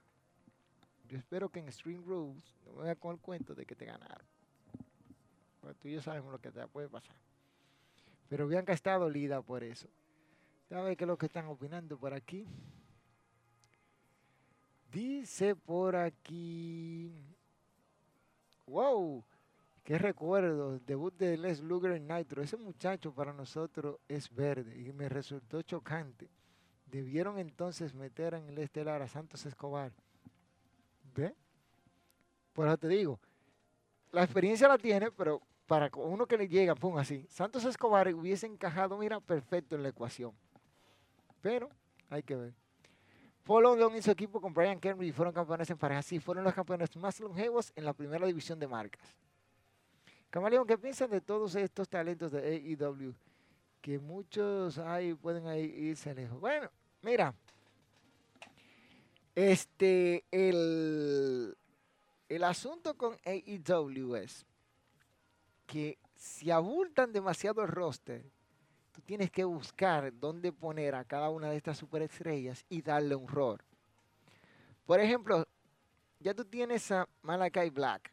Yo 1.06 1.16
espero 1.16 1.50
que 1.50 1.60
en 1.60 1.70
String 1.70 2.04
Rules 2.04 2.52
no 2.66 2.72
me 2.72 2.78
vaya 2.78 2.96
con 2.96 3.12
el 3.12 3.20
cuento 3.20 3.54
de 3.54 3.64
que 3.64 3.76
te 3.76 3.84
ganaron. 3.84 4.26
Porque 5.60 5.78
tú 5.78 5.86
y 5.86 5.92
yo 5.92 6.02
sabemos 6.02 6.32
lo 6.32 6.40
que 6.40 6.50
te 6.50 6.66
puede 6.66 6.88
pasar. 6.88 7.14
Pero 8.28 8.48
Bianca 8.48 8.72
está 8.72 8.98
dolida 8.98 9.40
por 9.40 9.62
eso. 9.62 9.86
¿Sabe 10.68 10.96
qué 10.96 11.04
es 11.04 11.08
lo 11.08 11.16
que 11.16 11.26
están 11.26 11.46
opinando 11.46 11.96
por 11.96 12.12
aquí? 12.12 12.44
Dice 14.90 15.54
por 15.54 15.94
aquí. 15.94 17.14
¡Wow! 18.66 19.24
Qué 19.84 19.98
recuerdo, 19.98 20.78
debut 20.78 21.14
de 21.14 21.36
Les 21.36 21.60
Luger 21.60 21.92
en 21.92 22.08
Nitro. 22.08 22.42
Ese 22.42 22.56
muchacho 22.56 23.12
para 23.12 23.34
nosotros 23.34 23.98
es 24.08 24.34
verde 24.34 24.80
y 24.80 24.90
me 24.94 25.10
resultó 25.10 25.60
chocante. 25.60 26.30
Debieron 26.86 27.38
entonces 27.38 27.92
meter 27.92 28.32
en 28.32 28.48
el 28.48 28.56
estelar 28.56 29.02
a 29.02 29.08
Santos 29.08 29.44
Escobar. 29.44 29.92
¿Ve? 31.14 31.34
Por 32.54 32.66
eso 32.66 32.78
te 32.78 32.88
digo, 32.88 33.20
la 34.10 34.24
experiencia 34.24 34.68
la 34.68 34.78
tiene, 34.78 35.10
pero 35.10 35.42
para 35.66 35.90
uno 35.96 36.24
que 36.24 36.38
le 36.38 36.48
llega, 36.48 36.74
pum, 36.74 36.96
así. 36.96 37.26
Santos 37.28 37.66
Escobar 37.66 38.08
hubiese 38.14 38.46
encajado, 38.46 38.96
mira, 38.96 39.20
perfecto 39.20 39.76
en 39.76 39.82
la 39.82 39.90
ecuación. 39.90 40.32
Pero 41.42 41.68
hay 42.08 42.22
que 42.22 42.36
ver. 42.36 42.54
Paul 43.42 43.64
London 43.64 43.94
y 43.96 44.00
su 44.00 44.10
equipo 44.10 44.40
con 44.40 44.54
Brian 44.54 44.78
Henry 44.80 45.12
fueron 45.12 45.34
campeones 45.34 45.68
en 45.68 45.76
pareja. 45.76 46.00
Sí, 46.00 46.20
fueron 46.20 46.42
los 46.42 46.54
campeones 46.54 46.96
más 46.96 47.20
longevos 47.20 47.70
en 47.76 47.84
la 47.84 47.92
primera 47.92 48.26
división 48.26 48.58
de 48.58 48.66
marcas. 48.66 49.14
Camaleón, 50.34 50.66
¿qué 50.66 50.76
piensan 50.76 51.10
de 51.10 51.20
todos 51.20 51.54
estos 51.54 51.88
talentos 51.88 52.32
de 52.32 52.40
AEW? 52.40 53.14
Que 53.80 54.00
muchos 54.00 54.78
ahí 54.78 55.14
pueden 55.14 55.46
irse 55.56 56.12
lejos. 56.12 56.40
Bueno, 56.40 56.68
mira. 57.02 57.32
Este, 59.32 60.24
el, 60.32 61.56
el 62.28 62.42
asunto 62.42 62.96
con 62.96 63.16
AEW 63.24 64.16
es 64.16 64.44
que 65.66 65.98
si 66.16 66.50
abultan 66.50 67.12
demasiado 67.12 67.62
el 67.62 67.68
roster, 67.68 68.28
tú 68.90 69.02
tienes 69.02 69.30
que 69.30 69.44
buscar 69.44 70.12
dónde 70.18 70.50
poner 70.50 70.96
a 70.96 71.04
cada 71.04 71.30
una 71.30 71.50
de 71.50 71.58
estas 71.58 71.78
superestrellas 71.78 72.66
y 72.68 72.82
darle 72.82 73.14
un 73.14 73.28
rol. 73.28 73.62
Por 74.84 74.98
ejemplo, 74.98 75.46
ya 76.18 76.34
tú 76.34 76.44
tienes 76.44 76.90
a 76.90 77.08
Malakai 77.22 77.70
Black. 77.70 78.12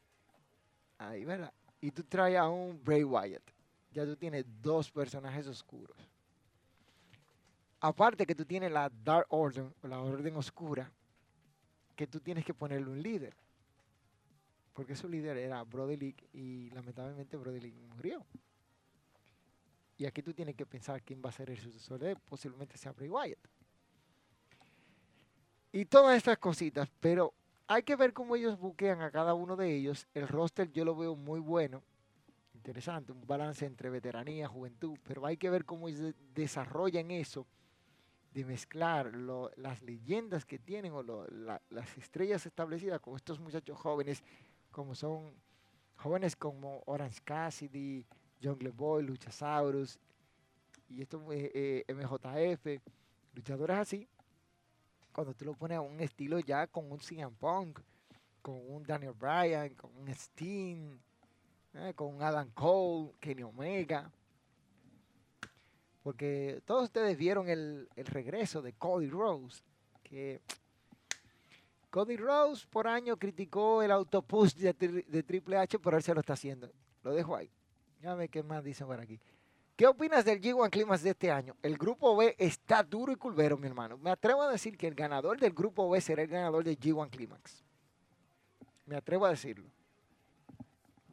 Ahí, 1.00 1.26
¿verdad? 1.26 1.52
Y 1.82 1.92
tú 1.92 2.04
traes 2.04 2.38
a 2.38 2.48
un 2.48 2.82
Bray 2.84 3.04
Wyatt, 3.04 3.44
ya 3.92 4.06
tú 4.06 4.16
tienes 4.16 4.46
dos 4.62 4.90
personajes 4.92 5.48
oscuros. 5.48 5.98
Aparte 7.80 8.26
que 8.28 8.36
tú 8.36 8.46
tienes 8.46 8.72
la 8.72 8.90
Dark 8.90 9.26
Order, 9.30 9.66
la 9.82 10.00
Orden 10.00 10.36
Oscura, 10.36 10.92
que 11.96 12.06
tú 12.06 12.20
tienes 12.20 12.46
que 12.46 12.54
ponerle 12.54 12.90
un 12.90 13.02
líder. 13.02 13.36
porque 14.74 14.96
su 14.96 15.08
líder 15.08 15.38
era 15.38 15.64
Brody 15.64 15.98
Lee 15.98 16.16
y 16.34 16.70
lamentablemente 16.72 17.38
Brody 17.38 17.60
Lee 17.60 17.74
murió. 17.96 18.26
Y 19.98 20.06
aquí 20.06 20.24
tú 20.24 20.34
tienes 20.34 20.56
que 20.56 20.66
pensar 20.66 21.02
quién 21.04 21.22
va 21.24 21.30
a 21.30 21.34
ser 21.34 21.50
el 21.50 21.60
sucesor 21.60 22.00
de 22.00 22.12
él, 22.12 22.18
posiblemente 22.20 22.78
sea 22.78 22.92
Bray 22.92 23.10
Wyatt. 23.10 23.40
Y 25.74 25.86
todas 25.86 26.18
estas 26.18 26.38
cositas, 26.38 26.90
pero 27.00 27.34
hay 27.74 27.84
que 27.84 27.96
ver 27.96 28.12
cómo 28.12 28.36
ellos 28.36 28.60
buquean 28.60 29.02
a 29.02 29.12
cada 29.12 29.34
uno 29.34 29.56
de 29.56 29.74
ellos. 29.74 30.06
El 30.14 30.28
roster 30.28 30.70
yo 30.74 30.84
lo 30.84 30.94
veo 30.94 31.16
muy 31.16 31.40
bueno, 31.40 31.82
interesante, 32.54 33.14
un 33.14 33.26
balance 33.26 33.66
entre 33.66 33.90
veteranía, 33.90 34.50
juventud, 34.50 34.98
pero 35.04 35.26
hay 35.26 35.38
que 35.38 35.50
ver 35.50 35.64
cómo 35.64 35.88
ellos 35.88 36.14
desarrollan 36.34 37.12
eso 37.12 37.48
de 38.34 38.44
mezclar 38.44 39.16
las 39.56 39.82
leyendas 39.84 40.46
que 40.46 40.60
tienen 40.60 40.92
o 40.92 41.02
las 41.70 41.98
estrellas 41.98 42.46
establecidas 42.46 43.00
con 43.00 43.16
estos 43.16 43.40
muchachos 43.40 43.78
jóvenes, 43.78 44.22
como 44.70 44.94
son 44.94 45.34
jóvenes 45.96 46.36
como 46.36 46.84
Orange 46.88 47.22
Cassidy, 47.24 48.06
Jungle 48.44 48.72
Boy, 48.72 49.04
Luchasaurus 49.04 49.98
y 50.90 51.02
estos 51.02 51.22
eh, 51.32 51.86
eh, 51.88 51.94
MJF, 51.94 52.82
luchadores 53.34 53.78
así, 53.78 54.10
cuando 55.12 55.34
tú 55.34 55.46
lo 55.46 55.54
pones 55.54 55.78
a 55.78 55.82
un 55.82 56.00
estilo 56.00 56.40
ya 56.40 56.68
con 56.68 56.92
un 56.92 57.00
CM 57.00 57.36
Punk, 57.38 57.80
con 58.42 58.56
un 58.56 58.84
Daniel 58.84 59.14
Bryan, 59.14 59.76
con 59.76 59.96
un 59.96 60.14
Steen, 60.14 61.00
eh, 61.74 61.94
con 61.96 62.16
un 62.16 62.24
Adam 62.24 62.50
Cole, 62.52 63.14
Kenny 63.20 63.44
Omega, 63.44 64.12
porque 66.04 66.62
todos 66.66 66.86
ustedes 66.86 67.18
vieron 67.18 67.48
el, 67.48 67.88
regreso 67.96 68.62
de 68.62 68.74
Cody 68.74 69.10
Rose, 69.10 69.62
que 70.04 70.42
Cody 71.90 72.18
Rose 72.18 72.66
por 72.70 72.88
año 72.88 73.18
criticó 73.18 73.84
el 73.84 73.92
autopush 73.92 74.56
de, 74.56 74.74
de, 74.74 75.24
Triple 75.24 75.58
H, 75.58 75.78
pero 75.80 75.98
él 75.98 76.04
se 76.04 76.14
lo 76.14 76.22
está 76.22 76.34
haciendo. 76.34 76.72
Lo 77.04 77.14
dejo 77.14 77.36
ahí. 77.36 77.52
Ya 78.02 78.16
ve 78.16 78.30
qué 78.30 78.42
más 78.42 78.64
dicen 78.64 78.88
por 78.88 79.00
aquí. 79.00 79.20
¿Qué 79.82 79.88
opinas 79.88 80.24
del 80.24 80.40
G1 80.40 80.70
Climax 80.70 81.02
de 81.02 81.10
este 81.10 81.32
año? 81.32 81.56
El 81.64 81.76
grupo 81.76 82.16
B 82.16 82.36
está 82.38 82.84
duro 82.84 83.12
y 83.12 83.16
culvero, 83.16 83.58
mi 83.58 83.66
hermano. 83.66 83.98
Me 83.98 84.12
atrevo 84.12 84.44
a 84.44 84.52
decir 84.52 84.78
que 84.78 84.86
el 84.86 84.94
ganador 84.94 85.40
del 85.40 85.54
grupo 85.54 85.90
B 85.90 86.00
será 86.00 86.22
el 86.22 86.28
ganador 86.28 86.64
del 86.64 86.80
G1 86.80 87.10
Climax. 87.10 87.64
Me 88.86 88.96
atrevo 88.96 89.26
a 89.26 89.32
decirlo. 89.32 89.68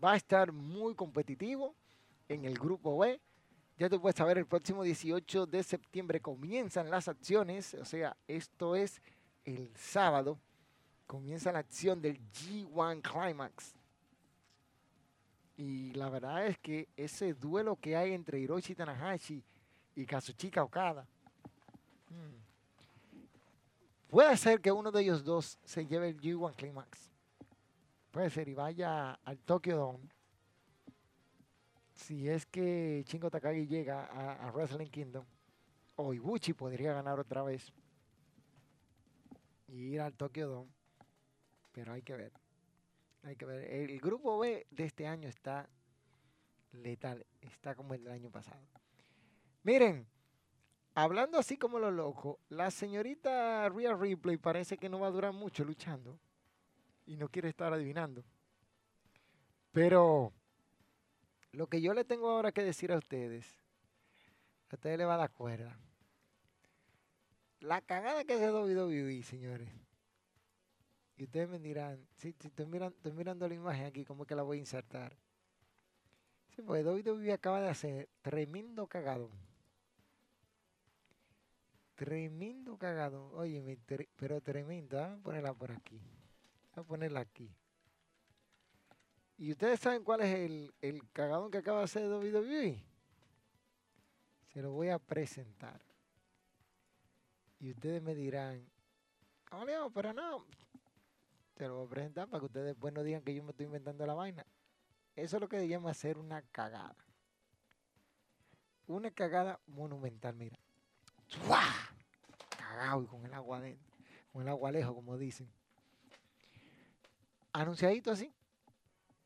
Va 0.04 0.12
a 0.12 0.16
estar 0.16 0.52
muy 0.52 0.94
competitivo 0.94 1.74
en 2.28 2.44
el 2.44 2.58
grupo 2.58 2.98
B. 2.98 3.18
Ya 3.78 3.88
tú 3.88 4.02
puedes 4.02 4.16
saber, 4.16 4.36
el 4.36 4.44
próximo 4.44 4.82
18 4.82 5.46
de 5.46 5.62
septiembre 5.62 6.20
comienzan 6.20 6.90
las 6.90 7.08
acciones, 7.08 7.72
o 7.72 7.86
sea, 7.86 8.18
esto 8.26 8.76
es 8.76 9.00
el 9.46 9.74
sábado, 9.76 10.38
comienza 11.06 11.52
la 11.52 11.60
acción 11.60 12.02
del 12.02 12.20
G1 12.32 13.00
Climax. 13.00 13.77
Y 15.58 15.92
la 15.92 16.08
verdad 16.08 16.46
es 16.46 16.56
que 16.58 16.88
ese 16.96 17.34
duelo 17.34 17.76
que 17.76 17.94
hay 17.94 18.14
entre 18.14 18.40
Hiroshi 18.40 18.74
Tanahashi 18.74 19.44
y 19.94 20.06
Kazuchika 20.06 20.62
Okada, 20.62 21.06
hmm, 22.08 24.08
puede 24.08 24.36
ser 24.38 24.60
que 24.60 24.72
uno 24.72 24.90
de 24.90 25.02
ellos 25.02 25.22
dos 25.22 25.58
se 25.64 25.84
lleve 25.84 26.08
el 26.08 26.18
G1 26.18 26.56
Climax. 26.56 27.10
Puede 28.10 28.30
ser 28.30 28.48
y 28.48 28.54
vaya 28.54 29.18
al 29.24 29.38
Tokyo 29.40 29.76
Dome 29.76 30.08
si 31.98 32.28
es 32.28 32.46
que 32.46 33.02
Chingo 33.06 33.30
Takagi 33.30 33.66
llega 33.66 34.06
a, 34.06 34.50
Wrestling 34.52 34.86
Kingdom, 34.86 35.24
o 35.96 36.14
Ibuchi 36.14 36.52
podría 36.52 36.92
ganar 36.92 37.18
otra 37.18 37.42
vez 37.42 37.72
y 39.66 39.94
ir 39.94 40.00
al 40.00 40.14
Tokyo 40.14 40.48
Dome, 40.48 40.70
pero 41.72 41.92
hay 41.92 42.02
que 42.02 42.16
ver. 42.16 42.32
Hay 43.28 43.36
que 43.36 43.44
ver. 43.44 43.70
El 43.70 44.00
grupo 44.00 44.38
B 44.38 44.66
de 44.70 44.84
este 44.84 45.06
año 45.06 45.28
está 45.28 45.68
letal, 46.72 47.26
está 47.42 47.74
como 47.74 47.92
el 47.92 48.02
del 48.02 48.14
año 48.14 48.30
pasado. 48.30 48.66
Miren, 49.64 50.06
hablando 50.94 51.36
así 51.38 51.58
como 51.58 51.78
lo 51.78 51.90
loco, 51.90 52.40
la 52.48 52.70
señorita 52.70 53.68
Rhea 53.68 53.94
Ripley 53.94 54.38
parece 54.38 54.78
que 54.78 54.88
no 54.88 55.00
va 55.00 55.08
a 55.08 55.10
durar 55.10 55.34
mucho 55.34 55.62
luchando 55.62 56.18
y 57.04 57.16
no 57.16 57.28
quiere 57.28 57.50
estar 57.50 57.70
adivinando. 57.70 58.24
Pero 59.72 60.32
lo 61.52 61.66
que 61.66 61.82
yo 61.82 61.92
le 61.92 62.06
tengo 62.06 62.30
ahora 62.30 62.50
que 62.50 62.62
decir 62.62 62.92
a 62.92 62.96
ustedes, 62.96 63.44
a 64.70 64.76
ustedes 64.76 64.96
les 64.96 65.06
va 65.06 65.16
a 65.16 65.18
dar 65.18 65.32
cuerda. 65.32 65.78
La 67.60 67.82
cagada 67.82 68.24
que 68.24 68.32
hace 68.32 68.50
WWE, 68.50 69.22
señores. 69.22 69.68
Y 71.18 71.24
ustedes 71.24 71.48
me 71.48 71.58
dirán, 71.58 72.06
sí, 72.16 72.32
estoy, 72.38 72.66
mirando, 72.66 72.96
estoy 72.96 73.12
mirando 73.12 73.48
la 73.48 73.54
imagen 73.54 73.86
aquí, 73.86 74.04
¿cómo 74.04 74.24
que 74.24 74.36
la 74.36 74.44
voy 74.44 74.58
a 74.58 74.60
insertar? 74.60 75.16
Sí, 76.54 76.62
pues 76.62 76.86
WWE 76.86 77.32
acaba 77.32 77.60
de 77.60 77.68
hacer 77.68 78.08
tremendo 78.22 78.86
cagado. 78.86 79.28
Tremendo 81.96 82.78
cagado. 82.78 83.32
Oye, 83.32 83.80
pero 84.14 84.40
tremendo. 84.40 84.96
Vamos 84.96 85.18
a 85.18 85.22
ponerla 85.24 85.54
por 85.54 85.72
aquí. 85.72 86.00
Vamos 86.70 86.86
a 86.86 86.88
ponerla 86.88 87.20
aquí. 87.20 87.52
¿Y 89.38 89.50
ustedes 89.50 89.80
saben 89.80 90.04
cuál 90.04 90.20
es 90.20 90.32
el, 90.36 90.72
el 90.80 91.10
cagadón 91.10 91.50
que 91.50 91.58
acaba 91.58 91.78
de 91.78 91.84
hacer 91.84 92.08
WWE? 92.08 92.80
Se 94.52 94.62
lo 94.62 94.70
voy 94.70 94.90
a 94.90 95.00
presentar. 95.00 95.80
Y 97.58 97.72
ustedes 97.72 98.00
me 98.00 98.14
dirán, 98.14 98.64
oh, 99.50 99.64
Leo, 99.64 99.90
pero 99.90 100.12
no. 100.12 100.46
Te 101.58 101.66
lo 101.66 101.74
voy 101.74 101.86
a 101.86 101.90
presentar 101.90 102.28
para 102.28 102.38
que 102.38 102.46
ustedes 102.46 102.66
después 102.66 102.94
no 102.94 103.02
digan 103.02 103.20
que 103.22 103.34
yo 103.34 103.42
me 103.42 103.50
estoy 103.50 103.66
inventando 103.66 104.06
la 104.06 104.14
vaina. 104.14 104.46
Eso 105.16 105.36
es 105.36 105.40
lo 105.40 105.48
que 105.48 105.58
se 105.58 105.66
llama 105.66 105.90
hacer 105.90 106.16
una 106.16 106.40
cagada. 106.40 107.04
Una 108.86 109.10
cagada 109.10 109.58
monumental, 109.66 110.36
mira. 110.36 110.56
Cagado 112.56 113.02
y 113.02 113.06
con 113.06 113.26
el 113.26 113.34
agua 113.34 113.58
adentro. 113.58 113.92
Con 114.32 114.42
el 114.42 114.48
agua 114.48 114.70
lejos, 114.70 114.94
como 114.94 115.18
dicen. 115.18 115.50
Anunciadito 117.52 118.12
así. 118.12 118.32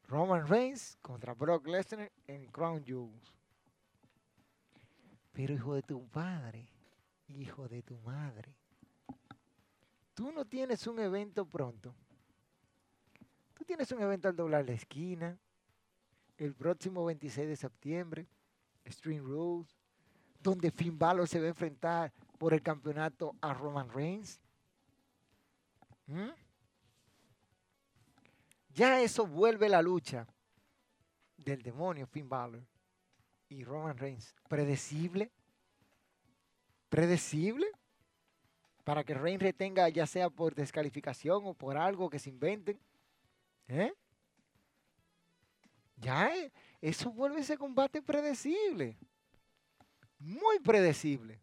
Roman 0.08 0.48
Reigns 0.48 0.96
contra 1.02 1.34
Brock 1.34 1.66
Lesnar 1.66 2.10
en 2.26 2.46
Crown 2.46 2.82
Jewels. 2.82 3.34
Pero 5.34 5.52
hijo 5.52 5.74
de 5.74 5.82
tu 5.82 6.08
padre, 6.08 6.66
hijo 7.28 7.68
de 7.68 7.82
tu 7.82 7.98
madre, 7.98 8.56
tú 10.14 10.32
no 10.32 10.46
tienes 10.46 10.86
un 10.86 10.98
evento 10.98 11.44
pronto. 11.44 11.94
Tú 13.54 13.64
tienes 13.64 13.90
un 13.92 14.02
evento 14.02 14.28
al 14.28 14.36
doblar 14.36 14.64
la 14.64 14.72
esquina, 14.72 15.38
el 16.38 16.54
próximo 16.54 17.04
26 17.04 17.48
de 17.48 17.56
septiembre, 17.56 18.26
Stream 18.88 19.24
Rules, 19.24 19.76
donde 20.40 20.70
Finn 20.70 20.98
Balor 20.98 21.28
se 21.28 21.38
va 21.38 21.46
a 21.46 21.50
enfrentar 21.50 22.12
por 22.38 22.52
el 22.52 22.62
campeonato 22.62 23.36
a 23.40 23.54
Roman 23.54 23.88
Reigns. 23.88 24.40
¿Mm? 26.06 26.30
Ya 28.74 29.00
eso 29.00 29.26
vuelve 29.26 29.68
la 29.68 29.82
lucha 29.82 30.26
del 31.36 31.62
demonio 31.62 32.06
Finn 32.06 32.28
Balor 32.28 32.62
y 33.48 33.64
Roman 33.64 33.96
Reigns. 33.96 34.34
Predecible. 34.48 35.30
Predecible. 36.88 37.66
Para 38.84 39.04
que 39.04 39.14
Reigns 39.14 39.42
retenga 39.42 39.88
ya 39.88 40.06
sea 40.06 40.28
por 40.30 40.54
descalificación 40.54 41.42
o 41.44 41.54
por 41.54 41.76
algo 41.76 42.10
que 42.10 42.18
se 42.18 42.30
inventen. 42.30 42.80
¿Eh? 43.72 43.92
Ya 45.96 46.36
eh, 46.36 46.52
eso 46.80 47.10
vuelve 47.10 47.40
ese 47.40 47.56
combate 47.56 48.02
predecible. 48.02 48.98
Muy 50.18 50.60
predecible. 50.60 51.40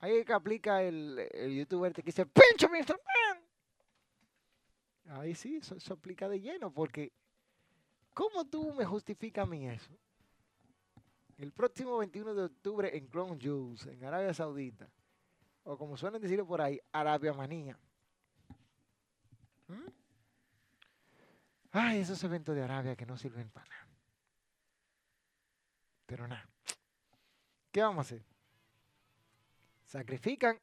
Ahí 0.00 0.24
que 0.24 0.32
aplica 0.32 0.82
el, 0.82 1.20
el 1.32 1.56
youtuber 1.56 1.92
que 1.92 2.02
dice, 2.02 2.26
pincho 2.26 2.68
Mr. 2.68 2.98
Man. 2.98 5.20
Ahí 5.20 5.36
sí, 5.36 5.56
eso, 5.56 5.94
aplica 5.94 6.28
de 6.28 6.40
lleno, 6.40 6.72
porque 6.72 7.12
¿cómo 8.12 8.44
tú 8.44 8.72
me 8.74 8.84
justificas 8.84 9.44
a 9.44 9.46
mí 9.46 9.68
eso? 9.68 9.96
El 11.36 11.52
próximo 11.52 11.96
21 11.98 12.34
de 12.34 12.42
octubre 12.42 12.96
en 12.96 13.06
Crown 13.06 13.40
Jewels, 13.40 13.86
en 13.86 14.04
Arabia 14.04 14.34
Saudita, 14.34 14.90
o 15.62 15.78
como 15.78 15.96
suelen 15.96 16.20
decirlo 16.20 16.44
por 16.44 16.60
ahí, 16.60 16.80
Arabia 16.92 17.32
Manía. 17.32 17.78
¿Mm? 19.68 19.97
Ay, 21.72 22.00
esos 22.00 22.22
eventos 22.24 22.54
de 22.54 22.62
Arabia 22.62 22.96
que 22.96 23.06
no 23.06 23.16
sirven 23.16 23.50
para 23.50 23.66
nada. 23.66 23.86
Pero 26.06 26.26
nada. 26.26 26.48
¿Qué 27.70 27.82
vamos 27.82 27.98
a 27.98 28.00
hacer? 28.02 28.24
Sacrifican 29.84 30.58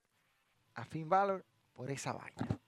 a 0.74 0.86
Finn 0.86 1.08
Balor 1.08 1.46
por 1.74 1.90
esa 1.92 2.14
vaina 2.14 2.60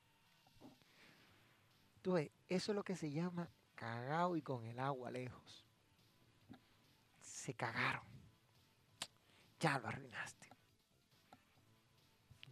eso 2.16 2.72
es 2.72 2.76
lo 2.76 2.84
que 2.84 2.96
se 2.96 3.12
llama 3.12 3.50
cagado 3.76 4.38
y 4.38 4.42
con 4.42 4.66
el 4.66 4.80
agua 4.80 5.12
lejos. 5.12 5.66
Se 7.20 7.54
cagaron. 7.54 8.06
Ya 9.60 9.78
lo 9.80 9.88
arruinaste. 9.88 10.50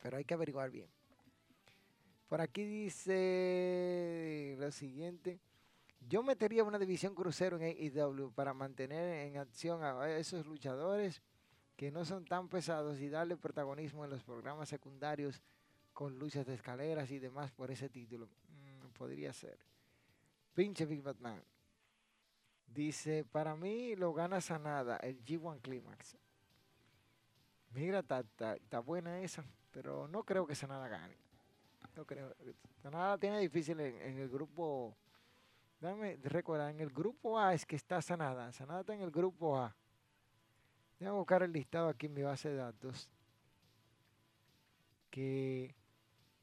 Pero 0.00 0.16
hay 0.16 0.24
que 0.24 0.34
averiguar 0.34 0.70
bien. 0.70 0.88
Por 2.34 2.40
aquí 2.40 2.64
dice 2.64 4.56
lo 4.58 4.72
siguiente. 4.72 5.38
Yo 6.00 6.24
metería 6.24 6.64
una 6.64 6.80
división 6.80 7.14
crucero 7.14 7.56
en 7.56 7.62
AEW 7.62 8.32
para 8.32 8.52
mantener 8.52 9.28
en 9.28 9.36
acción 9.36 9.84
a 9.84 10.10
esos 10.10 10.44
luchadores 10.44 11.22
que 11.76 11.92
no 11.92 12.04
son 12.04 12.24
tan 12.24 12.48
pesados 12.48 12.98
y 12.98 13.08
darle 13.08 13.36
protagonismo 13.36 14.04
en 14.04 14.10
los 14.10 14.24
programas 14.24 14.68
secundarios 14.68 15.40
con 15.92 16.18
luchas 16.18 16.44
de 16.44 16.54
escaleras 16.54 17.08
y 17.12 17.20
demás 17.20 17.52
por 17.52 17.70
ese 17.70 17.88
título. 17.88 18.26
Mm, 18.48 18.88
podría 18.94 19.32
ser. 19.32 19.56
Pinche 20.54 20.86
Big 20.86 21.02
Batman. 21.02 21.40
Dice, 22.66 23.24
para 23.30 23.54
mí 23.54 23.94
lo 23.94 24.12
gana 24.12 24.40
Sanada, 24.40 24.96
el 24.96 25.24
G1 25.24 25.60
Climax. 25.60 26.16
Mira, 27.70 28.00
está 28.00 28.80
buena 28.80 29.20
esa, 29.20 29.44
pero 29.70 30.08
no 30.08 30.24
creo 30.24 30.48
que 30.48 30.56
Sanada 30.56 30.88
gane. 30.88 31.23
No 31.96 32.04
creo. 32.04 32.34
Sanada 32.82 33.18
tiene 33.18 33.38
difícil 33.40 33.78
en, 33.80 34.18
el 34.18 34.28
grupo. 34.28 34.96
Dame, 35.80 36.18
recuerda, 36.22 36.70
en 36.70 36.80
el 36.80 36.90
grupo 36.90 37.38
A 37.38 37.54
es 37.54 37.64
que 37.64 37.76
está 37.76 38.02
Sanada. 38.02 38.52
Sanada 38.52 38.80
está 38.80 38.94
en 38.94 39.02
el 39.02 39.10
grupo 39.10 39.58
A. 39.58 39.74
Voy 40.98 41.08
a 41.08 41.12
buscar 41.12 41.42
el 41.42 41.52
listado 41.52 41.88
aquí 41.88 42.06
en 42.06 42.14
mi 42.14 42.22
base 42.22 42.48
de 42.48 42.56
datos. 42.56 43.10
Que 45.10 45.74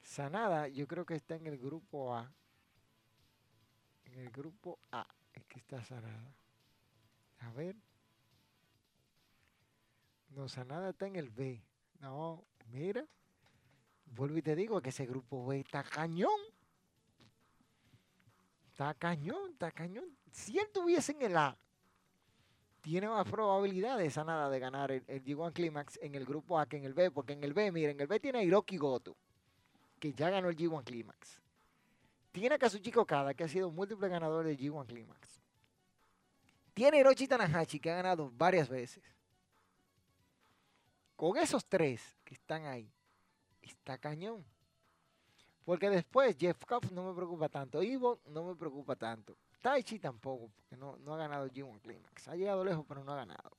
Sanada, 0.02 0.68
yo 0.68 0.88
creo 0.88 1.06
que 1.06 1.16
está 1.16 1.36
en 1.36 1.48
el 1.48 1.58
grupo 1.58 2.16
A. 2.16 2.32
En 4.06 4.20
el 4.20 4.30
grupo 4.30 4.80
A 4.92 5.08
es 5.34 5.46
que 5.46 5.60
está 5.60 5.84
Sanada. 5.84 6.34
A 7.40 7.52
ver. 7.52 7.76
No, 10.30 10.48
Sanada 10.48 10.92
está 10.92 11.08
en 11.08 11.16
el 11.18 11.30
B. 11.30 11.62
No, 12.00 12.46
mira. 12.68 13.06
Vuelvo 14.16 14.38
y 14.38 14.42
te 14.42 14.56
digo 14.56 14.82
que 14.82 14.90
ese 14.90 15.06
grupo 15.06 15.46
B 15.46 15.60
está 15.60 15.84
cañón. 15.84 16.40
Está 18.70 18.94
cañón, 18.94 19.52
está 19.52 19.72
cañón. 19.72 20.06
Si 20.32 20.58
él 20.58 20.68
tuviese 20.74 21.12
en 21.14 21.22
el 21.24 21.38
A, 21.38 21.58
tiene 22.82 23.08
más 23.08 23.28
probabilidades 23.30 24.18
a 24.18 24.24
nada 24.24 24.50
de 24.50 24.60
ganar 24.60 24.92
el, 24.92 25.04
el 25.08 25.24
G1 25.24 25.54
Climax 25.54 26.00
en 26.02 26.16
el 26.16 26.26
grupo 26.26 26.60
A 26.60 26.66
que 26.66 26.78
en 26.78 26.86
el 26.86 26.94
B, 26.94 27.12
porque 27.12 27.34
en 27.34 27.44
el 27.44 27.54
B, 27.54 27.72
miren, 27.72 27.92
en 27.92 28.02
el 28.02 28.08
B 28.08 28.20
tiene 28.20 28.40
a 28.40 28.44
Hiroki 28.44 28.78
Goto, 28.78 29.16
que 30.00 30.14
ya 30.14 30.30
ganó 30.30 30.50
el 30.50 30.56
G1 30.56 30.84
Climax. 30.84 31.40
Tiene 32.32 32.56
a 32.56 32.58
Kazuchika 32.58 33.34
que 33.36 33.44
ha 33.44 33.48
sido 33.48 33.70
múltiple 33.72 34.08
ganador 34.08 34.46
del 34.46 34.58
G1 34.58 34.88
Climax. 34.88 35.42
Tiene 36.74 37.00
Hiroshi 37.00 37.28
Tanahashi, 37.28 37.80
que 37.80 37.92
ha 37.92 37.96
ganado 37.96 38.32
varias 38.32 38.70
veces. 38.70 39.04
Con 41.16 41.38
esos 41.38 41.66
tres 41.66 42.18
que 42.24 42.34
están 42.34 42.66
ahí, 42.66 42.92
está 43.62 43.98
cañón. 43.98 44.44
Porque 45.64 45.90
después 45.90 46.36
Jeff 46.38 46.66
Cobb 46.66 46.92
no 46.92 47.10
me 47.10 47.16
preocupa 47.16 47.48
tanto. 47.50 47.84
Ivo 47.84 48.20
no 48.28 48.44
me 48.44 48.56
preocupa 48.56 48.96
tanto. 48.96 49.38
Taichi 49.62 50.00
tampoco, 50.00 50.50
porque 50.56 50.76
no, 50.76 50.98
no 50.98 51.14
ha 51.14 51.18
ganado 51.18 51.46
el 51.46 51.52
G1 51.54 51.80
Climax. 51.82 52.28
Ha 52.28 52.36
llegado 52.36 52.66
lejos, 52.66 52.84
pero 52.88 53.04
no 53.04 53.14
ha 53.14 53.18
ganado. 53.18 53.52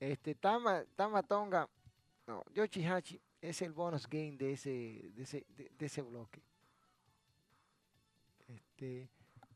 Este, 0.00 0.34
Tama, 0.34 0.84
Tama 0.96 1.22
Tonga, 1.22 1.68
no, 2.26 2.44
Hachi 2.54 3.20
es 3.40 3.62
el 3.62 3.72
bonus 3.72 4.06
game 4.08 4.36
de 4.36 4.52
ese, 4.52 5.10
de 5.14 5.22
ese, 5.22 5.46
de, 5.48 5.86
ese 5.86 6.02
bloque. 6.02 6.42
Este, 8.46 9.08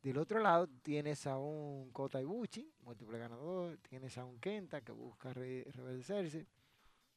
del 0.02 0.18
otro 0.18 0.40
lado 0.40 0.68
tienes 0.82 1.26
a 1.26 1.38
un 1.38 1.90
Kota 1.92 2.20
Ibuchi, 2.20 2.72
múltiple 2.82 3.18
ganador, 3.18 3.78
tienes 3.78 4.16
a 4.18 4.24
un 4.24 4.38
Kenta 4.38 4.80
que 4.80 4.92
busca 4.92 5.32
re, 5.32 5.66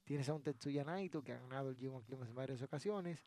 tienes 0.06 0.30
a 0.30 0.34
un 0.34 0.42
Tetsuya 0.42 0.86
Naito 0.86 1.22
que 1.22 1.34
ha 1.34 1.40
ganado 1.40 1.70
el 1.70 1.78
G1 1.78 2.04
Climax 2.06 2.30
en 2.30 2.36
varias 2.36 2.62
ocasiones, 2.62 3.26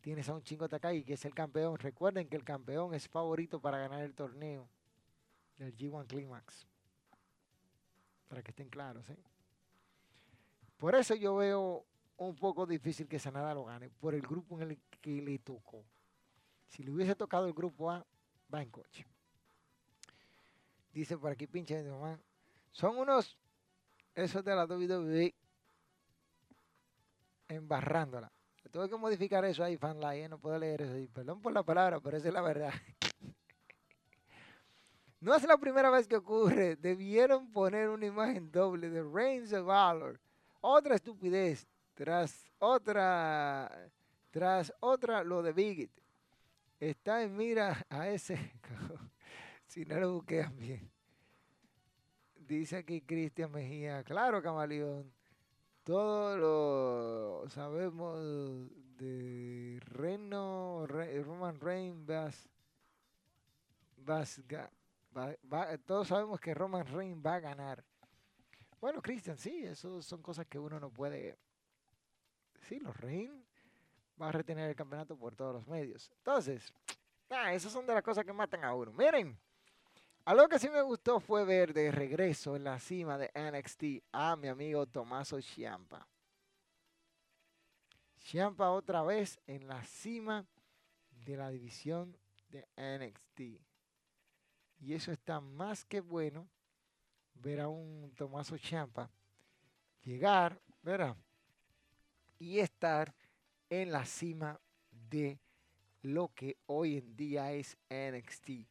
Tienes 0.00 0.26
a 0.30 0.34
un 0.34 0.42
Chingo 0.42 0.68
Takai 0.68 1.04
que 1.04 1.14
es 1.14 1.24
el 1.26 1.34
campeón. 1.34 1.78
Recuerden 1.78 2.28
que 2.28 2.36
el 2.36 2.44
campeón 2.44 2.94
es 2.94 3.06
favorito 3.08 3.60
para 3.60 3.78
ganar 3.78 4.02
el 4.02 4.14
torneo 4.14 4.66
del 5.58 5.76
G1 5.76 6.06
Climax. 6.06 6.66
Para 8.28 8.42
que 8.42 8.50
estén 8.50 8.70
claros, 8.70 9.08
¿eh? 9.10 9.18
Por 10.78 10.94
eso 10.94 11.14
yo 11.14 11.36
veo 11.36 11.84
un 12.16 12.34
poco 12.36 12.64
difícil 12.64 13.06
que 13.08 13.18
Sanada 13.18 13.52
lo 13.52 13.64
gane, 13.64 13.90
por 13.90 14.14
el 14.14 14.22
grupo 14.22 14.58
en 14.60 14.70
el 14.70 14.78
que 15.02 15.20
le 15.20 15.38
tocó. 15.38 15.84
Si 16.68 16.82
le 16.82 16.90
hubiese 16.90 17.14
tocado 17.14 17.46
el 17.46 17.52
grupo 17.52 17.90
A, 17.90 18.06
va 18.52 18.62
en 18.62 18.70
coche. 18.70 19.04
Dice 20.92 21.18
por 21.18 21.32
aquí, 21.32 21.46
pinche 21.46 21.82
de 21.82 21.90
mamá. 21.90 22.18
Son 22.72 22.96
unos, 22.96 23.36
esos 24.14 24.42
de 24.42 24.54
la 24.54 24.64
WWE, 24.64 25.34
embarrándola. 27.50 28.30
Tuve 28.70 28.88
que 28.88 28.96
modificar 28.96 29.44
eso 29.44 29.64
ahí, 29.64 29.76
fanline, 29.76 30.28
no 30.28 30.38
puedo 30.38 30.56
leer 30.58 30.82
eso 30.82 30.92
ahí. 30.92 31.08
Perdón 31.08 31.42
por 31.42 31.52
la 31.52 31.62
palabra, 31.62 31.98
pero 32.00 32.16
esa 32.16 32.28
es 32.28 32.34
la 32.34 32.42
verdad. 32.42 32.72
no 35.20 35.34
es 35.34 35.42
la 35.42 35.58
primera 35.58 35.90
vez 35.90 36.06
que 36.06 36.16
ocurre. 36.16 36.76
Debieron 36.76 37.50
poner 37.50 37.88
una 37.88 38.06
imagen 38.06 38.50
doble 38.52 38.88
de 38.88 39.02
Reigns 39.02 39.52
of 39.52 39.66
Valor. 39.66 40.20
Otra 40.60 40.94
estupidez. 40.94 41.66
Tras 41.94 42.48
otra. 42.58 43.90
Tras 44.30 44.72
otra, 44.78 45.24
lo 45.24 45.42
de 45.42 45.52
Bigit. 45.52 45.90
Está 46.78 47.22
en 47.22 47.36
mira 47.36 47.84
a 47.88 48.08
ese. 48.08 48.52
si 49.66 49.84
no 49.84 49.98
lo 49.98 50.12
busquean 50.12 50.56
bien. 50.56 50.90
Dice 52.36 52.76
aquí 52.76 53.00
Cristian 53.00 53.50
Mejía. 53.50 54.04
Claro, 54.04 54.40
camaleón. 54.40 55.12
Todo 55.90 56.36
lo 56.36 57.48
sabemos 57.48 58.16
de 58.96 59.80
Reno, 59.86 60.86
Roman 60.86 61.58
Reigns, 61.58 62.06
todos 65.84 66.06
sabemos 66.06 66.38
que 66.38 66.54
Roman 66.54 66.86
Reigns 66.86 67.20
va 67.26 67.34
a 67.34 67.40
ganar. 67.40 67.84
Bueno, 68.80 69.02
Christian, 69.02 69.36
sí, 69.36 69.64
eso 69.64 70.00
son 70.00 70.22
cosas 70.22 70.46
que 70.46 70.60
uno 70.60 70.78
no 70.78 70.90
puede. 70.90 71.36
Sí, 72.68 72.78
los 72.78 72.96
Reigns 72.96 73.44
va 74.22 74.28
a 74.28 74.32
retener 74.32 74.70
el 74.70 74.76
campeonato 74.76 75.16
por 75.16 75.34
todos 75.34 75.54
los 75.54 75.66
medios. 75.66 76.08
Entonces, 76.18 76.72
ah, 77.30 77.52
esas 77.52 77.72
son 77.72 77.84
de 77.84 77.94
las 77.94 78.04
cosas 78.04 78.24
que 78.24 78.32
matan 78.32 78.62
a 78.62 78.72
uno. 78.76 78.92
Miren, 78.92 79.36
algo 80.24 80.48
que 80.48 80.58
sí 80.58 80.68
me 80.68 80.82
gustó 80.82 81.20
fue 81.20 81.44
ver 81.44 81.72
de 81.72 81.90
regreso 81.90 82.56
en 82.56 82.64
la 82.64 82.78
cima 82.78 83.18
de 83.18 83.30
NXT 83.34 84.04
a 84.12 84.36
mi 84.36 84.48
amigo 84.48 84.86
Tomaso 84.86 85.40
Chiampa. 85.40 86.06
Chiampa 88.18 88.70
otra 88.70 89.02
vez 89.02 89.40
en 89.46 89.66
la 89.66 89.82
cima 89.82 90.46
de 91.24 91.36
la 91.36 91.50
división 91.50 92.16
de 92.48 92.66
NXT. 92.76 93.40
Y 94.80 94.94
eso 94.94 95.12
está 95.12 95.40
más 95.40 95.84
que 95.84 96.00
bueno 96.00 96.48
ver 97.34 97.60
a 97.60 97.68
un 97.68 98.12
Tomaso 98.16 98.56
Champa 98.58 99.10
llegar, 100.02 100.60
¿verdad? 100.82 101.16
Y 102.38 102.58
estar 102.58 103.14
en 103.68 103.92
la 103.92 104.04
cima 104.04 104.60
de 104.90 105.38
lo 106.02 106.28
que 106.34 106.56
hoy 106.66 106.96
en 106.96 107.16
día 107.16 107.52
es 107.52 107.76
NXT. 107.90 108.66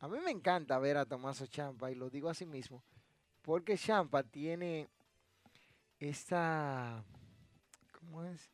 A 0.00 0.08
mí 0.08 0.18
me 0.20 0.30
encanta 0.30 0.78
ver 0.78 0.96
a 0.96 1.06
Tomaso 1.06 1.46
Champa 1.46 1.90
y 1.90 1.94
lo 1.94 2.10
digo 2.10 2.28
así 2.28 2.44
mismo, 2.44 2.82
porque 3.42 3.78
Champa 3.78 4.22
tiene 4.22 4.88
esta, 5.98 7.04
¿cómo 7.98 8.24
es? 8.24 8.50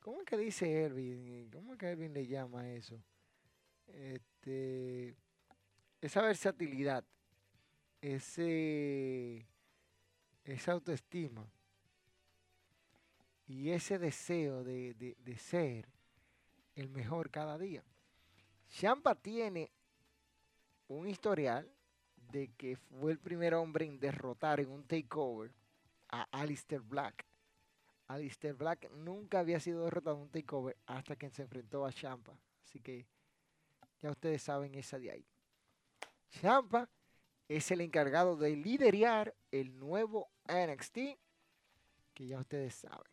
¿Cómo 0.00 0.20
es 0.20 0.26
que 0.26 0.36
dice 0.36 0.70
Erwin? 0.70 1.50
¿Cómo 1.50 1.72
es 1.72 1.78
que 1.78 1.86
Erwin 1.86 2.12
le 2.12 2.26
llama 2.26 2.68
eso? 2.70 3.02
Este, 3.86 5.14
esa 6.02 6.20
versatilidad, 6.20 7.04
ese, 8.02 9.46
esa 10.44 10.72
autoestima 10.72 11.48
y 13.46 13.70
ese 13.70 13.98
deseo 13.98 14.64
de, 14.64 15.14
ser 15.38 15.88
el 16.74 16.90
mejor 16.90 17.30
cada 17.30 17.56
día. 17.56 17.82
Champa 18.68 19.14
tiene 19.14 19.70
un 20.94 21.08
historial 21.08 21.70
de 22.16 22.48
que 22.56 22.76
fue 22.76 23.12
el 23.12 23.18
primer 23.18 23.54
hombre 23.54 23.86
en 23.86 23.98
derrotar 23.98 24.60
en 24.60 24.70
un 24.70 24.84
takeover 24.84 25.52
a 26.08 26.22
Alistair 26.32 26.80
Black. 26.80 27.24
Alistair 28.06 28.54
Black 28.54 28.90
nunca 28.90 29.40
había 29.40 29.60
sido 29.60 29.84
derrotado 29.84 30.16
en 30.16 30.22
un 30.22 30.30
takeover 30.30 30.76
hasta 30.86 31.16
que 31.16 31.30
se 31.30 31.42
enfrentó 31.42 31.84
a 31.84 31.92
Champa. 31.92 32.38
Así 32.64 32.80
que 32.80 33.06
ya 34.00 34.10
ustedes 34.10 34.42
saben 34.42 34.74
esa 34.74 34.98
de 34.98 35.10
ahí. 35.10 35.26
Champa 36.30 36.88
es 37.48 37.70
el 37.70 37.80
encargado 37.80 38.36
de 38.36 38.56
liderar 38.56 39.34
el 39.50 39.78
nuevo 39.78 40.28
NXT, 40.48 40.98
que 42.12 42.26
ya 42.26 42.38
ustedes 42.38 42.74
saben. 42.74 43.12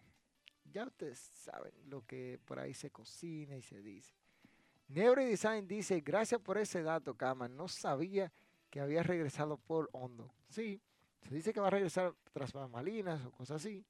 Ya 0.66 0.86
ustedes 0.86 1.20
saben 1.20 1.74
lo 1.86 2.06
que 2.06 2.40
por 2.46 2.60
ahí 2.60 2.74
se 2.74 2.92
cocina 2.92 3.56
y 3.56 3.62
se 3.62 3.82
dice. 3.82 4.14
Neuro 4.92 5.24
Design 5.24 5.68
dice, 5.68 6.02
gracias 6.02 6.42
por 6.42 6.58
ese 6.58 6.84
dato, 6.84 7.16
Kama. 7.16 7.48
No 7.48 7.70
sabía 7.70 8.32
que 8.70 8.82
había 8.82 9.04
regresado 9.04 9.58
por 9.58 9.90
Hondo. 9.94 10.34
Sí, 10.50 10.82
se 11.22 11.34
dice 11.34 11.54
que 11.54 11.62
va 11.62 11.68
a 11.68 11.72
regresar 11.72 12.14
tras 12.34 12.54
malinas 12.70 13.26
o 13.26 13.32
cosas 13.32 13.62
así, 13.62 13.86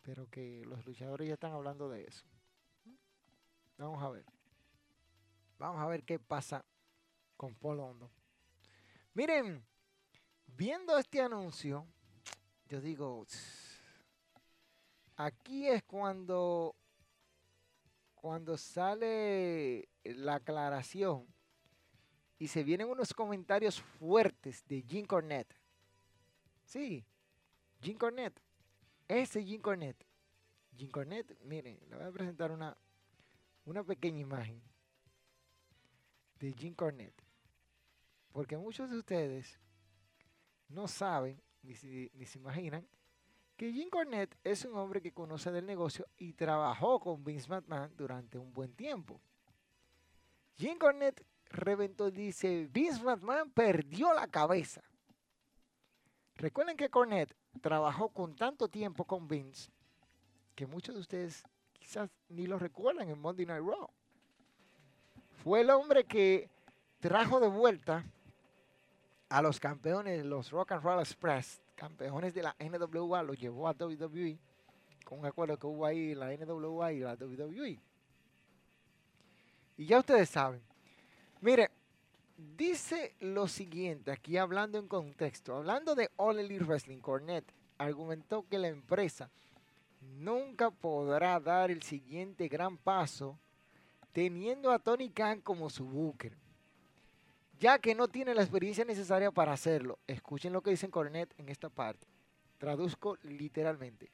pero 0.00 0.26
que 0.30 0.64
los 0.64 0.86
luchadores 0.86 1.28
ya 1.28 1.34
están 1.34 1.52
hablando 1.52 1.90
de 1.90 2.04
eso. 2.04 2.26
Vamos 3.76 4.02
a 4.02 4.08
ver. 4.08 4.24
Vamos 5.58 5.82
a 5.82 5.86
ver 5.86 6.02
qué 6.02 6.18
pasa 6.18 6.64
con 7.36 7.54
Paul 7.54 7.80
Hondo. 7.80 8.10
Miren, 9.12 9.62
viendo 10.46 10.96
este 10.96 11.20
anuncio, 11.20 11.86
yo 12.68 12.80
digo, 12.80 13.26
aquí 15.16 15.68
es 15.68 15.82
cuando, 15.82 16.74
cuando 18.14 18.56
sale 18.56 19.88
la 20.14 20.36
aclaración 20.36 21.26
y 22.38 22.48
se 22.48 22.62
vienen 22.62 22.88
unos 22.88 23.14
comentarios 23.14 23.80
fuertes 23.80 24.64
de 24.66 24.82
Jim 24.82 25.06
Cornette. 25.06 25.54
Sí, 26.64 27.04
Jim 27.80 27.96
Cornette. 27.96 28.40
Ese 29.08 29.42
Jim 29.42 29.60
Cornette. 29.60 30.04
Jim 30.76 30.90
Cornette, 30.90 31.36
miren, 31.44 31.78
le 31.88 31.96
voy 31.96 32.04
a 32.04 32.12
presentar 32.12 32.50
una, 32.50 32.76
una 33.64 33.82
pequeña 33.82 34.20
imagen 34.20 34.62
de 36.38 36.52
Jim 36.52 36.74
Cornette. 36.74 37.22
Porque 38.32 38.58
muchos 38.58 38.90
de 38.90 38.98
ustedes 38.98 39.58
no 40.68 40.86
saben 40.88 41.40
ni, 41.62 41.72
ni 42.12 42.26
se 42.26 42.38
imaginan 42.38 42.86
que 43.56 43.72
Jim 43.72 43.88
Cornette 43.88 44.36
es 44.44 44.64
un 44.66 44.76
hombre 44.76 45.00
que 45.00 45.12
conoce 45.12 45.50
del 45.50 45.64
negocio 45.64 46.06
y 46.18 46.34
trabajó 46.34 47.00
con 47.00 47.24
Vince 47.24 47.48
McMahon 47.48 47.96
durante 47.96 48.36
un 48.36 48.52
buen 48.52 48.74
tiempo. 48.74 49.20
Jim 50.56 50.78
Cornette 50.78 51.24
reventó, 51.50 52.10
dice, 52.10 52.68
Vince 52.72 53.02
McMahon 53.02 53.50
perdió 53.50 54.12
la 54.14 54.26
cabeza. 54.26 54.82
Recuerden 56.36 56.76
que 56.76 56.90
Cornette 56.90 57.34
trabajó 57.60 58.08
con 58.08 58.36
tanto 58.36 58.68
tiempo 58.68 59.04
con 59.04 59.26
Vince 59.26 59.70
que 60.54 60.66
muchos 60.66 60.94
de 60.94 61.00
ustedes 61.00 61.44
quizás 61.72 62.10
ni 62.28 62.46
lo 62.46 62.58
recuerdan 62.58 63.08
en 63.08 63.18
Monday 63.18 63.46
Night 63.46 63.64
Raw. 63.64 63.88
Fue 65.42 65.60
el 65.60 65.70
hombre 65.70 66.04
que 66.04 66.50
trajo 67.00 67.38
de 67.40 67.48
vuelta 67.48 68.04
a 69.28 69.42
los 69.42 69.60
campeones, 69.60 70.24
los 70.24 70.50
Rock 70.50 70.72
and 70.72 70.82
Roll 70.82 71.00
Express, 71.00 71.60
campeones 71.74 72.34
de 72.34 72.42
la 72.42 72.56
NWA, 72.58 73.22
lo 73.22 73.34
llevó 73.34 73.68
a 73.68 73.72
WWE 73.72 74.38
con 75.04 75.20
un 75.20 75.26
acuerdo 75.26 75.56
que 75.58 75.66
hubo 75.66 75.86
ahí 75.86 76.14
la 76.14 76.32
NWA 76.32 76.92
y 76.92 77.00
la 77.00 77.14
WWE. 77.14 77.80
Y 79.76 79.86
ya 79.86 79.98
ustedes 79.98 80.30
saben. 80.30 80.60
Mire, 81.40 81.70
dice 82.56 83.14
lo 83.20 83.46
siguiente, 83.48 84.10
aquí 84.10 84.36
hablando 84.36 84.78
en 84.78 84.88
contexto, 84.88 85.56
hablando 85.56 85.94
de 85.94 86.10
All 86.16 86.38
Elite 86.38 86.64
Wrestling, 86.64 86.98
Cornette 86.98 87.52
argumentó 87.78 88.46
que 88.48 88.58
la 88.58 88.68
empresa 88.68 89.30
nunca 90.00 90.70
podrá 90.70 91.38
dar 91.40 91.70
el 91.70 91.82
siguiente 91.82 92.48
gran 92.48 92.76
paso 92.78 93.38
teniendo 94.12 94.70
a 94.70 94.78
Tony 94.78 95.10
Khan 95.10 95.40
como 95.40 95.68
su 95.68 95.84
booker 95.84 96.32
ya 97.58 97.78
que 97.78 97.94
no 97.94 98.08
tiene 98.08 98.34
la 98.34 98.42
experiencia 98.42 98.84
necesaria 98.84 99.30
para 99.30 99.52
hacerlo. 99.52 99.98
Escuchen 100.06 100.52
lo 100.52 100.62
que 100.62 100.70
dicen 100.70 100.90
Cornet 100.90 101.32
en 101.38 101.48
esta 101.48 101.68
parte. 101.68 102.06
Traduzco 102.58 103.16
literalmente. 103.22 104.10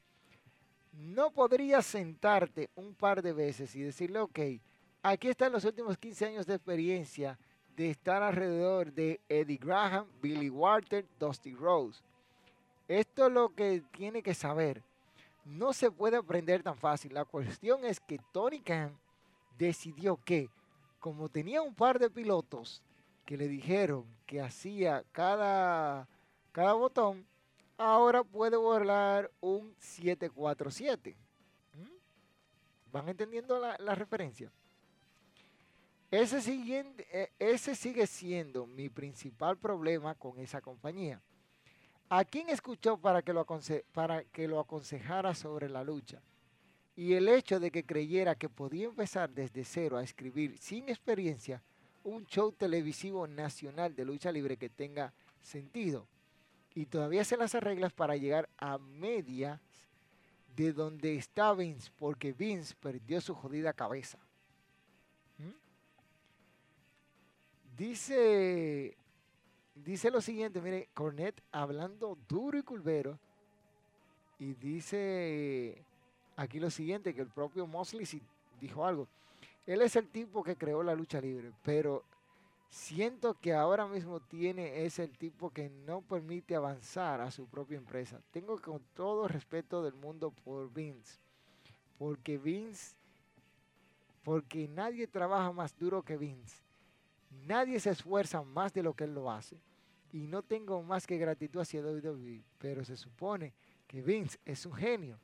No 0.93 1.31
podrías 1.31 1.85
sentarte 1.85 2.69
un 2.75 2.93
par 2.93 3.21
de 3.21 3.33
veces 3.33 3.75
y 3.75 3.81
decirle, 3.81 4.19
ok, 4.19 4.39
aquí 5.03 5.27
están 5.27 5.51
los 5.51 5.65
últimos 5.65 5.97
15 5.97 6.25
años 6.25 6.47
de 6.47 6.55
experiencia 6.55 7.37
de 7.75 7.91
estar 7.91 8.23
alrededor 8.23 8.91
de 8.91 9.19
Eddie 9.29 9.57
Graham, 9.57 10.07
Billy 10.21 10.49
Walter, 10.49 11.05
Dusty 11.19 11.53
Rose. 11.53 12.01
Esto 12.87 13.27
es 13.27 13.33
lo 13.33 13.53
que 13.53 13.83
tiene 13.91 14.23
que 14.23 14.33
saber. 14.33 14.83
No 15.45 15.73
se 15.73 15.91
puede 15.91 16.17
aprender 16.17 16.63
tan 16.63 16.77
fácil. 16.77 17.13
La 17.13 17.25
cuestión 17.25 17.83
es 17.83 17.99
que 17.99 18.19
Tony 18.31 18.61
Khan 18.61 18.97
decidió 19.57 20.17
que, 20.23 20.49
como 20.99 21.29
tenía 21.29 21.61
un 21.61 21.73
par 21.73 21.99
de 21.99 22.09
pilotos 22.09 22.81
que 23.25 23.37
le 23.37 23.47
dijeron 23.47 24.05
que 24.25 24.41
hacía 24.41 25.03
cada, 25.11 26.07
cada 26.51 26.73
botón, 26.73 27.25
ahora 27.77 28.23
puede 28.23 28.57
volar 28.57 29.31
un 29.41 29.73
747. 29.79 31.15
¿Mm? 31.73 32.91
¿Van 32.91 33.09
entendiendo 33.09 33.59
la, 33.59 33.95
referencia? 33.95 34.51
E, 36.15 37.31
ese 37.39 37.75
sigue 37.75 38.05
siendo 38.05 38.67
mi 38.67 38.87
principal 38.87 39.57
problema 39.57 40.13
con 40.13 40.37
esa 40.37 40.61
compañía. 40.61 41.19
¿A 42.07 42.23
quién 42.23 42.49
escuchó 42.49 42.99
para 42.99 43.23
que, 43.23 43.33
lo 43.33 43.43
para 43.91 44.23
que 44.25 44.47
lo 44.47 44.59
aconsejara 44.59 45.33
sobre 45.33 45.69
la 45.69 45.83
lucha? 45.83 46.21
Y 46.95 47.13
el 47.13 47.27
hecho 47.27 47.59
de 47.59 47.71
que 47.71 47.83
creyera 47.83 48.35
que 48.35 48.47
podía 48.47 48.85
empezar 48.85 49.31
desde 49.31 49.63
cero 49.63 49.97
a 49.97 50.03
escribir 50.03 50.55
sin 50.59 50.87
experiencia 50.87 51.63
un 52.03 52.27
show 52.27 52.51
televisivo 52.51 53.25
nacional 53.25 53.95
de 53.95 54.05
lucha 54.05 54.31
libre 54.31 54.57
que 54.57 54.69
tenga 54.69 55.15
sentido. 55.41 56.07
Y 56.75 56.85
todavía 56.85 57.23
se 57.23 57.37
las 57.37 57.55
arreglas 57.55 57.91
para 57.91 58.17
llegar 58.17 58.47
a 58.59 58.77
medias 58.77 59.59
de 60.55 60.73
donde 60.73 61.15
está 61.15 61.55
Vince, 61.55 61.89
porque 61.97 62.33
Vince 62.33 62.75
perdió 62.79 63.19
su 63.19 63.33
jodida 63.33 63.73
cabeza. 63.73 64.19
Dice, 67.77 68.95
dice 69.73 70.11
lo 70.11 70.21
siguiente, 70.21 70.61
mire, 70.61 70.89
Cornet 70.93 71.41
hablando 71.51 72.17
duro 72.27 72.57
y 72.57 72.63
culvero, 72.63 73.17
y 74.37 74.53
dice 74.53 75.83
aquí 76.35 76.59
lo 76.59 76.69
siguiente, 76.69 77.15
que 77.15 77.21
el 77.21 77.29
propio 77.29 77.65
Mosley 77.65 78.05
dijo 78.59 78.85
algo. 78.85 79.07
Él 79.65 79.81
es 79.81 79.95
el 79.95 80.07
tipo 80.07 80.43
que 80.43 80.55
creó 80.55 80.83
la 80.83 80.93
lucha 80.93 81.19
libre, 81.19 81.51
pero 81.63 82.03
siento 82.69 83.35
que 83.39 83.53
ahora 83.53 83.87
mismo 83.87 84.19
tiene, 84.19 84.85
es 84.85 84.99
el 84.99 85.17
tipo 85.17 85.49
que 85.49 85.69
no 85.69 86.01
permite 86.01 86.55
avanzar 86.55 87.21
a 87.21 87.31
su 87.31 87.47
propia 87.47 87.77
empresa. 87.77 88.19
Tengo 88.31 88.61
con 88.61 88.81
todo 88.93 89.27
respeto 89.27 89.81
del 89.81 89.93
mundo 89.93 90.31
por 90.31 90.71
Vince, 90.71 91.17
porque 91.97 92.37
Vince, 92.37 92.95
porque 94.23 94.67
nadie 94.67 95.07
trabaja 95.07 95.51
más 95.51 95.77
duro 95.77 96.03
que 96.03 96.17
Vince. 96.17 96.62
Nadie 97.45 97.79
se 97.79 97.89
esfuerza 97.89 98.43
más 98.43 98.73
de 98.73 98.83
lo 98.83 98.93
que 98.93 99.03
él 99.03 99.13
lo 99.13 99.31
hace. 99.31 99.61
Y 100.11 100.27
no 100.27 100.43
tengo 100.43 100.81
más 100.83 101.07
que 101.07 101.17
gratitud 101.17 101.61
hacia 101.61 101.81
WWE, 101.81 102.43
pero 102.57 102.85
se 102.85 102.95
supone 102.95 103.53
que 103.87 104.01
Vince 104.01 104.39
es 104.45 104.65
un 104.65 104.73
genio 104.73 105.19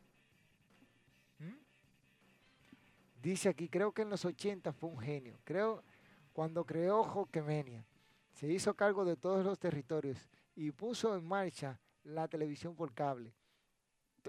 Dice 3.22 3.49
aquí, 3.49 3.68
creo 3.68 3.91
que 3.91 4.03
en 4.03 4.10
los 4.10 4.24
80 4.24 4.72
fue 4.72 4.89
un 4.89 4.99
genio. 4.99 5.39
Creo 5.43 5.84
cuando 6.32 6.66
creó 6.66 7.01
Hulkamania, 7.01 7.86
se 8.34 8.47
hizo 8.47 8.74
cargo 8.74 9.03
de 9.03 9.18
todos 9.18 9.43
los 9.43 9.60
territorios 9.60 10.26
y 10.55 10.72
puso 10.72 11.16
en 11.16 11.26
marcha 11.26 11.80
la 12.03 12.28
televisión 12.30 12.76
por 12.76 12.93
cable 12.93 13.34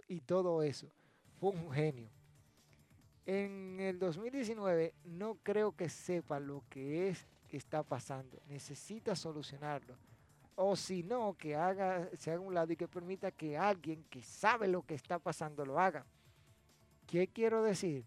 y 0.09 0.21
todo 0.21 0.63
eso. 0.63 0.89
Fue 1.39 1.51
un 1.51 1.71
genio. 1.71 2.11
En 3.27 3.79
el 3.79 4.01
2019 4.01 4.95
no 5.05 5.37
creo 5.43 5.77
que 5.77 5.89
sepa 5.89 6.41
lo 6.41 6.65
que 6.69 7.09
es 7.09 7.29
que 7.51 7.57
está 7.57 7.83
pasando. 7.83 8.41
Necesita 8.49 9.17
solucionarlo. 9.17 9.97
O 10.55 10.77
si 10.77 11.03
no, 11.03 11.35
que 11.37 11.57
haga, 11.57 12.09
se 12.17 12.31
haga 12.31 12.41
un 12.41 12.55
lado 12.55 12.73
y 12.73 12.77
que 12.77 12.87
permita 12.87 13.31
que 13.31 13.59
alguien 13.59 14.05
que 14.05 14.23
sabe 14.23 14.69
lo 14.69 14.83
que 14.83 14.95
está 14.95 15.19
pasando 15.19 15.67
lo 15.67 15.79
haga. 15.79 16.07
¿Qué 17.07 17.27
quiero 17.27 17.63
decir? 17.63 18.05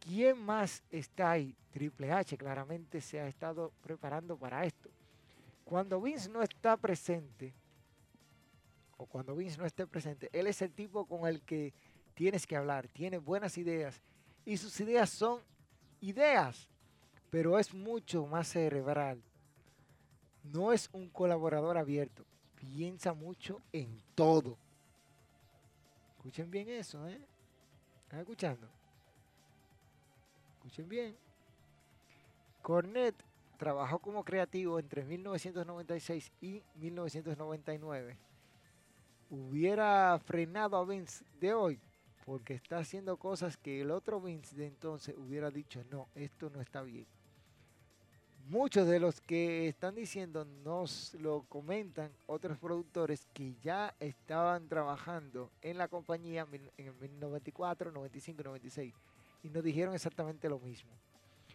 ¿Quién 0.00 0.38
más 0.44 0.82
está 0.90 1.30
ahí? 1.30 1.54
Triple 1.70 2.10
H 2.10 2.36
claramente 2.36 3.00
se 3.00 3.20
ha 3.20 3.28
estado 3.28 3.72
preparando 3.80 4.36
para 4.36 4.64
esto. 4.64 4.90
Cuando 5.64 6.00
Vince 6.00 6.28
no 6.28 6.42
está 6.42 6.76
presente, 6.76 7.54
o 8.96 9.06
cuando 9.06 9.36
Vince 9.36 9.56
no 9.58 9.64
esté 9.64 9.86
presente, 9.86 10.28
él 10.32 10.48
es 10.48 10.60
el 10.62 10.72
tipo 10.72 11.06
con 11.06 11.26
el 11.28 11.42
que 11.42 11.72
tienes 12.14 12.46
que 12.46 12.56
hablar, 12.56 12.88
tiene 12.88 13.18
buenas 13.18 13.56
ideas 13.56 14.02
y 14.44 14.56
sus 14.56 14.78
ideas 14.80 15.08
son 15.08 15.40
ideas, 16.00 16.68
pero 17.32 17.58
es 17.58 17.72
mucho 17.72 18.26
más 18.26 18.48
cerebral. 18.48 19.22
No 20.44 20.70
es 20.70 20.90
un 20.92 21.08
colaborador 21.08 21.78
abierto, 21.78 22.26
piensa 22.56 23.14
mucho 23.14 23.62
en 23.72 24.02
todo. 24.14 24.58
Escuchen 26.18 26.50
bien 26.50 26.68
eso, 26.68 27.08
¿eh? 27.08 27.18
¿Están 28.02 28.20
escuchando? 28.20 28.68
Escuchen 30.56 30.86
bien. 30.86 31.16
Cornet 32.60 33.14
trabajó 33.56 33.98
como 33.98 34.22
creativo 34.24 34.78
entre 34.78 35.02
1996 35.02 36.32
y 36.42 36.62
1999. 36.74 38.18
Hubiera 39.30 40.18
frenado 40.18 40.76
a 40.76 40.84
Vince 40.84 41.24
de 41.40 41.54
hoy 41.54 41.80
porque 42.26 42.52
está 42.52 42.76
haciendo 42.76 43.16
cosas 43.16 43.56
que 43.56 43.80
el 43.80 43.90
otro 43.90 44.20
Vince 44.20 44.54
de 44.54 44.66
entonces 44.66 45.16
hubiera 45.16 45.50
dicho, 45.50 45.82
no, 45.90 46.08
esto 46.14 46.50
no 46.50 46.60
está 46.60 46.82
bien. 46.82 47.06
Muchos 48.48 48.88
de 48.88 49.00
los 49.00 49.20
que 49.20 49.68
están 49.68 49.94
diciendo 49.94 50.44
nos 50.64 51.14
lo 51.14 51.42
comentan 51.48 52.10
otros 52.26 52.58
productores 52.58 53.26
que 53.32 53.54
ya 53.62 53.94
estaban 54.00 54.68
trabajando 54.68 55.50
en 55.62 55.78
la 55.78 55.88
compañía 55.88 56.46
en 56.76 56.94
el 57.00 57.20
94, 57.20 57.92
95, 57.92 58.42
96 58.42 58.94
y 59.42 59.48
nos 59.48 59.62
dijeron 59.62 59.94
exactamente 59.94 60.48
lo 60.48 60.58
mismo. 60.58 60.90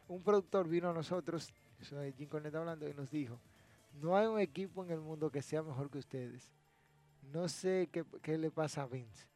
Un 0.07 0.21
productor 0.21 0.67
vino 0.67 0.89
a 0.89 0.93
nosotros, 0.93 1.53
eso 1.79 2.01
es 2.01 2.15
Jim 2.15 2.29
Cornette 2.29 2.55
hablando, 2.55 2.87
y 2.87 2.93
nos 2.93 3.09
dijo, 3.09 3.39
no 4.01 4.15
hay 4.15 4.27
un 4.27 4.39
equipo 4.39 4.83
en 4.83 4.91
el 4.91 4.99
mundo 4.99 5.29
que 5.29 5.41
sea 5.41 5.61
mejor 5.61 5.89
que 5.89 5.97
ustedes. 5.97 6.49
No 7.33 7.49
sé 7.49 7.89
qué, 8.21 8.37
le 8.37 8.51
pasa 8.51 8.83
a 8.83 8.87
Vince 8.87 9.27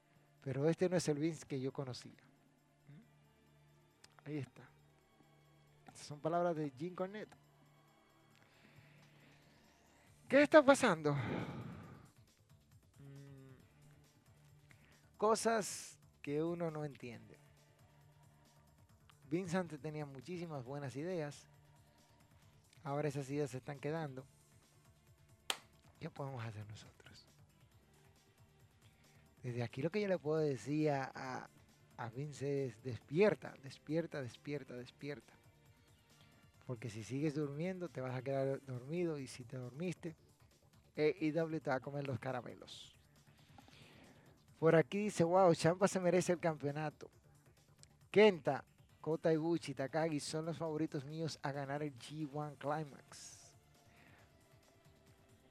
pero 0.44 0.68
este 0.68 0.90
no 0.90 0.98
es 0.98 1.08
el 1.08 1.20
Vince 1.20 1.46
que 1.46 1.60
yo 1.60 1.72
conocía. 1.72 2.18
¿Mm? 2.88 4.28
Ahí 4.28 4.38
está. 4.40 4.68
Estas 5.86 6.08
son 6.08 6.20
palabras 6.20 6.56
de 6.56 6.72
Jim 6.72 6.96
Cornette. 6.96 7.41
¿Qué 10.32 10.44
está 10.44 10.64
pasando? 10.64 11.14
Mm, 13.00 13.52
cosas 15.18 16.00
que 16.22 16.42
uno 16.42 16.72
no 16.72 16.86
entiende. 16.86 17.38
Vince 19.30 19.58
antes 19.58 19.82
tenía 19.82 20.06
muchísimas 20.06 20.64
buenas 20.64 20.96
ideas. 20.96 21.50
Ahora 22.86 23.10
esas 23.10 23.30
ideas 23.30 23.52
se 23.52 23.58
están 23.58 23.78
quedando. 23.78 24.26
¿Qué 26.00 26.10
podemos 26.10 26.46
hacer 26.46 26.66
nosotros? 26.66 27.28
Desde 29.44 29.64
aquí 29.64 29.82
lo 29.82 29.90
que 29.90 30.00
yo 30.00 30.08
le 30.08 30.18
puedo 30.18 30.38
decir 30.38 30.92
a, 30.92 31.50
a 31.98 32.10
Vince 32.10 32.68
es 32.68 32.82
despierta, 32.84 33.54
despierta, 33.62 34.22
despierta, 34.22 34.78
despierta. 34.78 35.41
Porque 36.66 36.90
si 36.90 37.04
sigues 37.04 37.36
durmiendo 37.36 37.90
te 37.90 38.02
vas 38.02 38.16
a 38.16 38.22
quedar 38.22 38.62
dormido 38.66 39.18
y 39.18 39.28
si 39.28 39.44
te 39.44 39.58
dormiste, 39.58 40.16
EIW 40.96 41.60
te 41.60 41.70
va 41.70 41.76
a 41.78 41.80
comer 41.80 42.08
los 42.08 42.20
caramelos. 42.20 42.96
Por 44.60 44.76
aquí 44.76 45.00
dice, 45.00 45.24
wow, 45.24 45.54
Champa 45.56 45.88
se 45.88 46.00
merece 46.00 46.34
el 46.34 46.40
campeonato. 46.40 47.10
Kenta, 48.12 48.64
Kota 49.00 49.34
Ibuchi, 49.34 49.74
Takagi 49.74 50.20
son 50.20 50.46
los 50.46 50.58
favoritos 50.58 51.04
míos 51.06 51.40
a 51.42 51.52
ganar 51.52 51.82
el 51.82 51.98
G1 51.98 52.58
Climax. 52.58 53.56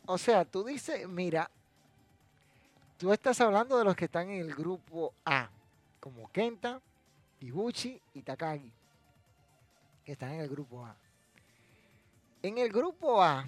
O 0.06 0.16
sea, 0.16 0.44
tú 0.44 0.64
dices, 0.64 1.08
mira, 1.08 1.50
Tú 3.00 3.14
estás 3.14 3.40
hablando 3.40 3.78
de 3.78 3.84
los 3.86 3.96
que 3.96 4.04
están 4.04 4.28
en 4.28 4.40
el 4.40 4.54
grupo 4.54 5.14
A, 5.24 5.48
como 6.00 6.30
Kenta, 6.30 6.82
Ibuchi 7.40 7.98
y 8.12 8.20
Takagi, 8.20 8.70
que 10.04 10.12
están 10.12 10.32
en 10.32 10.40
el 10.40 10.48
grupo 10.48 10.84
A. 10.84 10.96
En 12.42 12.58
el 12.58 12.70
grupo 12.70 13.22
A, 13.22 13.46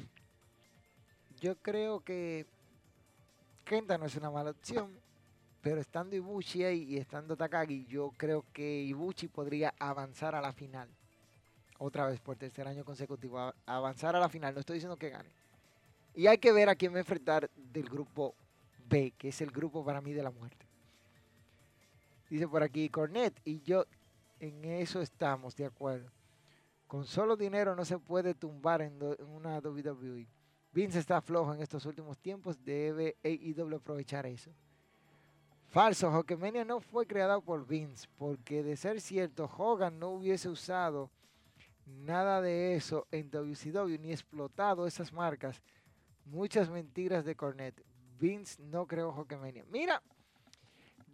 yo 1.41 1.57
creo 1.57 2.01
que 2.01 2.47
Kenta 3.65 3.97
no 3.97 4.07
es 4.07 4.17
una 4.17 4.31
mala 4.31 4.51
opción, 4.51 4.91
pero 5.61 5.81
estando 5.81 6.17
Ibuchi 6.17 6.65
ahí 6.65 6.83
y 6.85 6.99
estando 6.99 7.37
Takagi, 7.37 7.87
yo 7.87 8.13
creo 8.17 8.45
que 8.53 8.83
Ibuchi 8.83 9.29
podría 9.29 9.75
avanzar 9.79 10.35
a 10.35 10.41
la 10.41 10.53
final. 10.53 10.89
Otra 11.79 12.07
vez 12.07 12.21
por 12.21 12.37
tercer 12.37 12.69
año 12.69 12.85
consecutivo, 12.85 13.53
avanzar 13.67 14.15
a 14.15 14.21
la 14.21 14.29
final. 14.29 14.55
No 14.55 14.61
estoy 14.61 14.75
diciendo 14.75 14.97
que 14.97 15.11
gane. 15.11 15.31
Y 16.15 16.27
hay 16.27 16.39
que 16.39 16.53
ver 16.53 16.69
a 16.69 16.77
quién 16.77 16.93
va 16.93 16.97
a 16.97 17.01
enfrentar 17.01 17.51
del 17.57 17.89
grupo 17.89 18.35
que 19.19 19.29
es 19.29 19.41
el 19.41 19.51
grupo 19.51 19.85
para 19.85 20.01
mí 20.01 20.13
de 20.13 20.23
la 20.23 20.31
muerte. 20.31 20.67
Dice 22.29 22.47
por 22.47 22.63
aquí 22.63 22.89
Cornet 22.91 23.41
y 23.45 23.63
yo 23.63 23.87
en 24.39 24.65
eso 24.65 25.01
estamos 25.01 25.57
de 25.57 25.65
acuerdo. 25.65 26.11
Con 26.93 27.07
solo 27.07 27.38
dinero 27.38 27.74
no 27.74 27.86
se 27.86 27.99
puede 27.99 28.34
tumbar 28.34 28.82
en, 28.82 28.99
una 29.26 29.61
WWE. 29.61 30.28
Vince 30.72 30.99
está 30.99 31.22
flojo 31.22 31.55
en 31.55 31.62
estos 31.62 31.86
últimos 31.86 32.18
tiempos, 32.18 32.62
debe 32.62 33.16
AEW 33.24 33.76
aprovechar 33.76 34.26
eso. 34.26 34.51
Falso, 35.70 36.11
Hulkamania 36.11 36.66
no 36.66 36.80
fue 36.80 37.07
creado 37.07 37.40
por 37.40 37.66
Vince, 37.66 38.07
porque 38.18 38.62
de 38.62 38.76
ser 38.76 39.01
cierto, 39.01 39.51
Hogan 39.57 39.99
no 39.99 40.11
hubiese 40.11 40.51
usado 40.51 41.11
nada 41.86 42.43
de 42.43 42.74
eso 42.74 43.07
en 43.11 43.30
WCW 43.30 43.99
ni 43.99 44.12
explotado 44.12 44.86
esas 44.86 45.14
marcas. 45.14 45.62
Muchas 46.26 46.68
mentiras 46.68 47.24
de 47.24 47.34
Cornet. 47.34 47.82
Vince 48.18 48.62
no 48.62 48.86
creó 48.86 49.14
Hulkamania. 49.14 49.64
Mira, 49.70 50.03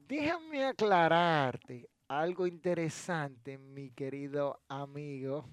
déjame 0.09 0.65
aclararte 0.65 1.89
algo 2.09 2.49
interesante, 2.49 3.59
mi 3.59 3.91
querido 3.93 4.59
amigo 4.67 5.45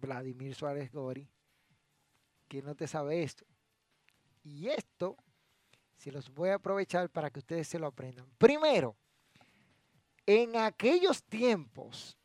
Vladimir 0.00 0.54
Suárez 0.54 0.90
Gori, 0.92 1.28
que 2.48 2.62
no 2.62 2.74
te 2.74 2.86
sabe 2.86 3.22
esto. 3.22 3.44
Y 4.44 4.68
esto 4.68 5.16
se 5.96 6.12
los 6.12 6.32
voy 6.32 6.50
a 6.50 6.54
aprovechar 6.54 7.10
para 7.10 7.30
que 7.30 7.40
ustedes 7.40 7.68
se 7.68 7.78
lo 7.78 7.86
aprendan. 7.86 8.26
Primero, 8.38 8.96
en 10.26 10.56
aquellos 10.56 11.22
tiempos, 11.24 12.16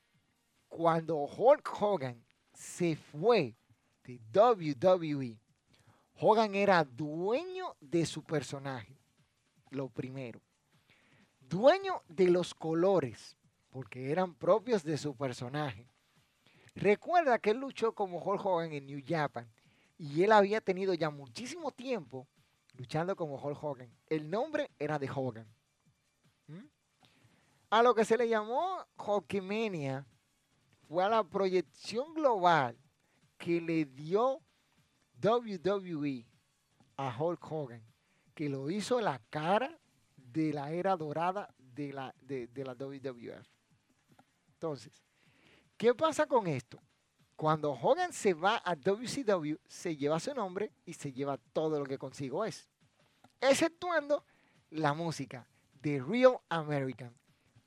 cuando 0.67 1.15
Hulk 1.17 1.81
Hogan 1.81 2.23
se 2.53 2.95
fue 2.95 3.55
de 4.03 4.19
WWE, 4.33 5.39
Hogan 6.19 6.55
era 6.55 6.83
dueño 6.83 7.75
de 7.79 8.05
su 8.05 8.23
personaje, 8.23 8.97
lo 9.69 9.89
primero. 9.89 10.41
Dueño 11.39 12.01
de 12.07 12.29
los 12.29 12.53
colores, 12.53 13.35
porque 13.69 14.11
eran 14.11 14.35
propios 14.35 14.83
de 14.83 14.97
su 14.97 15.15
personaje. 15.15 15.87
Recuerda 16.75 17.39
que 17.39 17.51
él 17.51 17.57
luchó 17.57 17.93
como 17.93 18.19
Hulk 18.19 18.45
Hogan 18.45 18.73
en 18.73 18.87
New 18.87 19.01
Japan 19.05 19.49
y 19.97 20.23
él 20.23 20.31
había 20.31 20.59
tenido 20.61 20.93
ya 20.93 21.09
muchísimo 21.09 21.71
tiempo 21.71 22.27
luchando 22.77 23.15
como 23.15 23.35
Hulk 23.35 23.63
Hogan. 23.63 23.91
El 24.07 24.29
nombre 24.29 24.71
era 24.79 24.97
de 24.97 25.09
Hogan. 25.09 25.47
A 27.69 27.81
lo 27.81 27.95
que 27.95 28.05
se 28.05 28.17
le 28.17 28.29
llamó 28.29 28.85
Hulkmania 28.97 30.05
fue 30.87 31.03
a 31.03 31.09
la 31.09 31.23
proyección 31.23 32.13
global 32.13 32.77
que 33.37 33.59
le 33.59 33.85
dio 33.85 34.41
WWE 35.23 36.27
a 36.97 37.17
Hulk 37.17 37.51
Hogan, 37.51 37.83
que 38.35 38.47
lo 38.47 38.69
hizo 38.69 39.01
la 39.01 39.19
cara 39.29 39.79
de 40.15 40.53
la 40.53 40.71
era 40.71 40.95
dorada 40.95 41.53
de 41.57 41.93
la, 41.93 42.13
de, 42.21 42.47
la 42.63 42.73
WWF. 42.73 43.47
Entonces, 44.49 45.03
¿qué 45.83 45.93
pasa 45.93 46.25
con 46.25 46.47
esto? 46.47 46.81
Cuando 47.35 47.73
Hogan 47.73 48.13
se 48.13 48.33
va 48.33 48.61
a 48.63 48.73
WCW, 48.73 49.55
se 49.67 49.97
lleva 49.97 50.17
su 50.17 50.33
nombre 50.33 50.71
y 50.85 50.93
se 50.93 51.11
lleva 51.11 51.37
todo 51.51 51.77
lo 51.77 51.85
que 51.85 51.97
consigo 51.97 52.45
es. 52.45 52.69
Exceptuando 53.41 54.23
la 54.69 54.93
música 54.93 55.45
de 55.73 56.01
Real 56.01 56.39
American. 56.47 57.13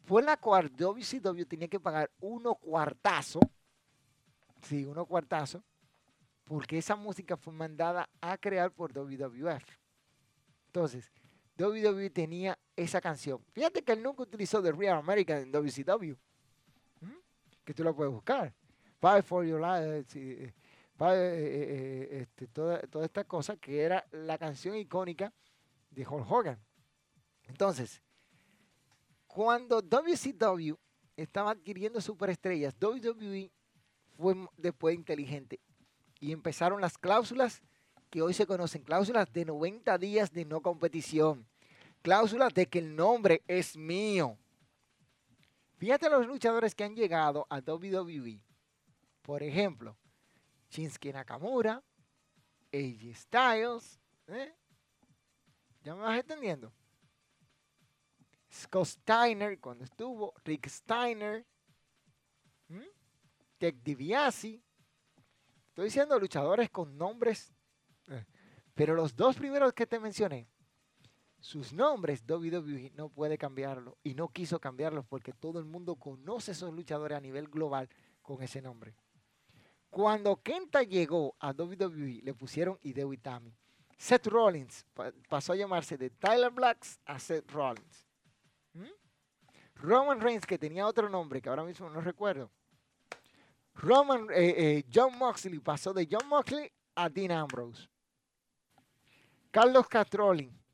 por 0.07 0.25
la 0.25 0.39
cual 0.39 0.71
WCW 0.75 1.45
tenía 1.45 1.69
que 1.69 1.79
pagar 1.79 2.11
uno 2.21 2.55
cuartazo, 2.55 3.39
sí, 4.63 4.87
uno 4.87 5.05
cuartazo, 5.05 5.63
porque 6.45 6.79
esa 6.79 6.97
música 6.97 7.37
fue 7.37 7.53
mandada 7.53 8.09
a 8.23 8.39
crear 8.39 8.73
por 8.73 8.95
WWF. 8.95 9.63
Entonces, 10.69 11.13
WWE 11.59 12.09
tenía 12.09 12.59
esa 12.77 12.99
canción. 12.99 13.45
Fíjate 13.53 13.83
que 13.83 13.93
él 13.93 14.03
nunca 14.03 14.23
utilizó 14.23 14.63
The 14.63 14.73
Real 14.73 14.97
American 14.97 15.43
en 15.43 15.53
WCW. 15.53 16.17
Que 17.67 17.75
tú 17.75 17.85
la 17.85 17.93
puedes 17.93 18.13
buscar. 18.13 18.55
Fight 19.01 19.25
for 19.25 19.45
Your 19.45 19.61
Life. 19.61 20.07
Eh, 20.15 20.55
eh, 20.99 21.05
eh, 21.05 22.09
este, 22.23 22.47
toda, 22.47 22.81
esta 23.05 23.25
cosa 23.25 23.57
que 23.57 23.83
era 23.83 24.07
la 24.13 24.39
canción 24.39 24.77
icónica 24.77 25.33
de 25.91 26.07
Hulk 26.07 26.31
Hogan. 26.31 26.59
Entonces, 27.43 28.01
cuando 29.27 29.83
WCW 29.83 30.75
estaba 31.17 31.51
adquiriendo 31.51 32.01
superestrellas, 32.01 32.75
WWE 32.81 33.51
fue 34.17 34.49
después 34.57 34.95
inteligente 34.95 35.61
y 36.21 36.33
empezaron 36.33 36.81
las 36.81 36.97
cláusulas 36.97 37.63
que 38.09 38.23
hoy 38.23 38.33
se 38.33 38.47
conocen, 38.47 38.83
cláusulas 38.83 39.31
de 39.33 39.45
90 39.45 39.99
días 39.99 40.33
de 40.33 40.45
no 40.45 40.63
competición, 40.63 41.47
cláusulas 42.01 42.55
de 42.55 42.67
que 42.67 42.79
el 42.79 42.97
nombre 42.97 43.43
es 43.49 43.77
mío. 43.77 44.39
Fíjate 45.77 46.09
los 46.09 46.27
luchadores 46.27 46.75
que 46.75 46.85
han 46.85 46.95
llegado 46.95 47.47
a 47.51 47.59
WWE. 47.59 48.41
Por 49.23 49.43
ejemplo, 49.43 49.97
Shinsuke 50.71 51.13
Nakamura, 51.13 51.83
AJ 52.73 53.15
Styles. 53.15 54.01
¿eh? 54.29 54.55
¿Ya 55.83 55.95
me 55.95 56.03
vas 56.03 56.19
entendiendo? 56.19 56.73
Scott 58.53 58.87
Steiner 58.87 59.61
cuando 59.61 59.85
estuvo, 59.85 60.33
Rick 60.45 60.69
Steiner, 60.69 61.45
Ted 63.59 63.75
DiBiase. 63.83 64.63
Estoy 65.69 65.85
diciendo 65.85 66.19
luchadores 66.19 66.71
con 66.71 66.97
nombres, 66.97 67.53
eh, 68.09 68.25
pero 68.75 68.95
los 68.95 69.15
dos 69.15 69.37
primeros 69.37 69.75
que 69.75 69.87
te 69.87 70.01
mencioné, 70.01 70.49
sus 71.47 71.73
nombres 71.73 72.25
WWE 72.29 72.91
no 72.97 73.09
puede 73.09 73.39
cambiarlo 73.39 73.97
y 74.03 74.15
no 74.15 74.27
quiso 74.31 74.59
cambiarlos 74.59 75.07
porque 75.07 75.33
todo 75.33 75.61
el 75.61 75.65
mundo 75.65 75.95
conoce 75.95 76.51
a 76.51 76.55
esos 76.55 76.75
luchadores 76.75 77.17
a 77.17 77.21
nivel 77.21 77.47
global 77.47 77.89
con 78.21 78.43
ese 78.43 78.61
nombre. 78.61 78.97
Cuando 79.89 80.43
Kenta 80.43 80.83
llegó 80.83 81.37
a 81.39 81.53
WWE 81.53 82.23
le 82.25 82.35
pusieron 82.35 82.81
Hideo 82.83 83.13
Itami. 83.13 83.57
Seth 83.97 84.27
Rollins 84.27 84.85
pasó 85.29 85.53
a 85.53 85.57
llamarse 85.57 85.97
de 85.97 86.11
Tyler 86.11 86.51
Blacks 86.51 86.99
a 87.05 87.17
Seth 87.21 87.49
Rollins. 87.53 88.05
¿Mm? 88.73 88.91
Roman 89.77 90.21
Reigns, 90.21 90.45
que 90.47 90.59
tenía 90.59 90.85
otro 90.85 91.09
nombre 91.09 91.41
que 91.41 91.49
ahora 91.49 91.63
mismo 91.63 91.89
no 91.89 92.01
recuerdo. 92.01 92.51
Roman, 93.73 94.27
eh, 94.33 94.55
eh, 94.57 94.85
John 94.93 95.17
Moxley 95.17 95.61
pasó 95.61 95.93
de 95.93 96.09
John 96.11 96.29
Moxley 96.29 96.69
a 96.97 97.09
Dean 97.09 97.31
Ambrose. 97.31 97.89
Carlos 99.53 99.87
Catrolin, 99.87 100.66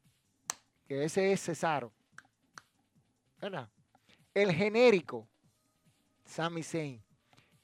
ese 1.00 1.32
es 1.32 1.40
Cesaro. 1.42 1.92
¿Verdad? 3.40 3.68
El 4.34 4.52
genérico, 4.52 5.28
Sami 6.24 6.62
Zayn. 6.62 7.02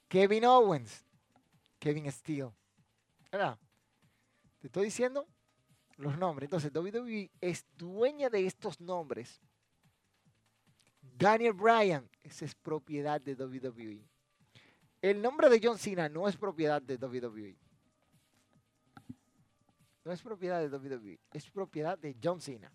Kevin 0.09 0.45
Owens, 0.47 1.05
Kevin 1.79 2.11
Steele. 2.11 2.53
¿Verdad? 3.31 3.59
Te 4.59 4.69
estoy 4.69 4.87
diciendo 4.87 5.27
los 5.97 6.17
nombres. 6.17 6.47
Entonces, 6.47 6.73
WWE 6.75 7.31
es 7.41 7.67
dueña 7.77 8.31
de 8.31 8.47
estos 8.47 8.81
nombres 8.81 9.41
Daniel 11.19 11.53
Bryan, 11.53 12.09
esa 12.23 12.45
es 12.45 12.55
propiedad 12.55 13.21
de 13.21 13.35
WWE. 13.35 14.09
El 15.03 15.21
nombre 15.21 15.49
de 15.51 15.61
John 15.63 15.77
Cena 15.77 16.09
no 16.09 16.29
es 16.29 16.37
propiedad 16.37 16.81
de 16.81 16.97
WWE. 16.97 17.57
No 20.05 20.13
es 20.13 20.23
propiedad 20.23 20.61
de 20.61 20.69
WWE, 20.69 21.19
es 21.33 21.51
propiedad 21.51 21.99
de 21.99 22.17
John 22.23 22.41
Cena, 22.41 22.73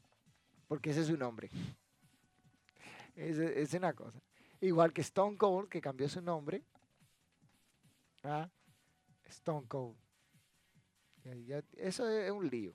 porque 0.67 0.91
ese 0.91 1.01
es 1.01 1.07
su 1.07 1.17
nombre. 1.17 1.49
Es, 3.15 3.73
una 3.73 3.93
cosa. 3.93 4.19
Igual 4.61 4.91
que 4.91 5.01
Stone 5.01 5.37
Cold, 5.37 5.69
que 5.69 5.81
cambió 5.81 6.09
su 6.09 6.21
nombre 6.21 6.63
a 8.23 8.49
Stone 9.25 9.67
Cold. 9.67 9.95
eso 11.77 12.09
es 12.09 12.31
un 12.31 12.49
lío. 12.49 12.73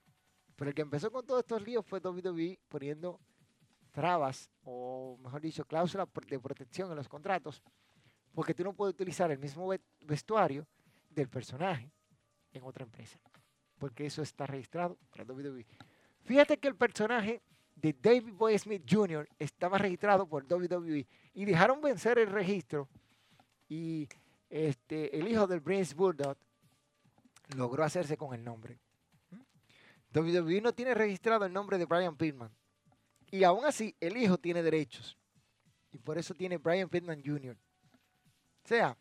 Pero 0.55 0.71
el 0.71 0.75
que 0.75 0.83
empezó 0.83 1.11
con 1.11 1.25
todos 1.25 1.41
estos 1.41 1.63
líos 1.63 1.87
fue 1.87 2.01
WWE 2.01 2.59
poniendo 2.69 3.21
trabas 3.93 4.51
o 4.63 5.19
mejor 5.23 5.41
dicho, 5.41 5.65
cláusulas 5.65 6.09
de 6.27 6.39
protección 6.39 6.91
en 6.91 6.97
los 6.97 7.09
contratos, 7.09 7.63
porque 8.33 8.55
tú 8.55 8.63
no 8.65 8.73
puedes 8.73 8.95
utilizar 8.95 9.31
el 9.31 9.39
mismo 9.39 9.73
vestuario 10.01 10.67
del 11.11 11.29
personaje 11.29 11.91
en 12.53 12.63
otra 12.63 12.85
empresa, 12.85 13.19
porque 13.79 14.07
eso 14.07 14.23
está 14.23 14.47
registrado 14.47 14.99
para 15.11 15.25
WWE. 15.25 15.67
Fíjate 16.25 16.59
que 16.59 16.69
el 16.69 16.77
personaje 16.77 17.43
de 17.81 17.93
David 17.93 18.35
Boy 18.35 18.59
Smith 18.59 18.83
Jr. 18.89 19.29
estaba 19.39 19.79
registrado 19.79 20.27
por 20.27 20.45
WWE 20.45 21.07
y 21.35 21.45
dejaron 21.45 21.81
vencer 21.81 22.19
el 22.19 22.29
registro 22.29 22.89
y 23.69 24.09
este, 24.51 25.17
el 25.17 25.29
hijo 25.29 25.47
del 25.47 25.63
Prince 25.63 25.95
Bulldog 25.95 26.37
logró 27.57 27.85
hacerse 27.85 28.17
con 28.17 28.35
el 28.35 28.43
nombre. 28.43 28.79
WWE 30.15 30.61
no 30.61 30.73
tiene 30.73 30.95
registrado 30.95 31.45
el 31.45 31.53
nombre 31.53 31.79
de 31.79 31.85
Brian 31.85 32.17
Pillman. 32.17 32.51
Y 33.31 33.45
aún 33.45 33.65
así, 33.65 33.95
el 34.01 34.17
hijo 34.17 34.39
tiene 34.39 34.63
derechos. 34.63 35.17
Y 35.93 35.99
por 35.99 36.19
eso 36.19 36.35
tiene 36.35 36.57
Brian 36.57 36.89
Pittman 36.89 37.23
Jr. 37.25 37.57
O 38.65 38.69
sea, 38.69 38.97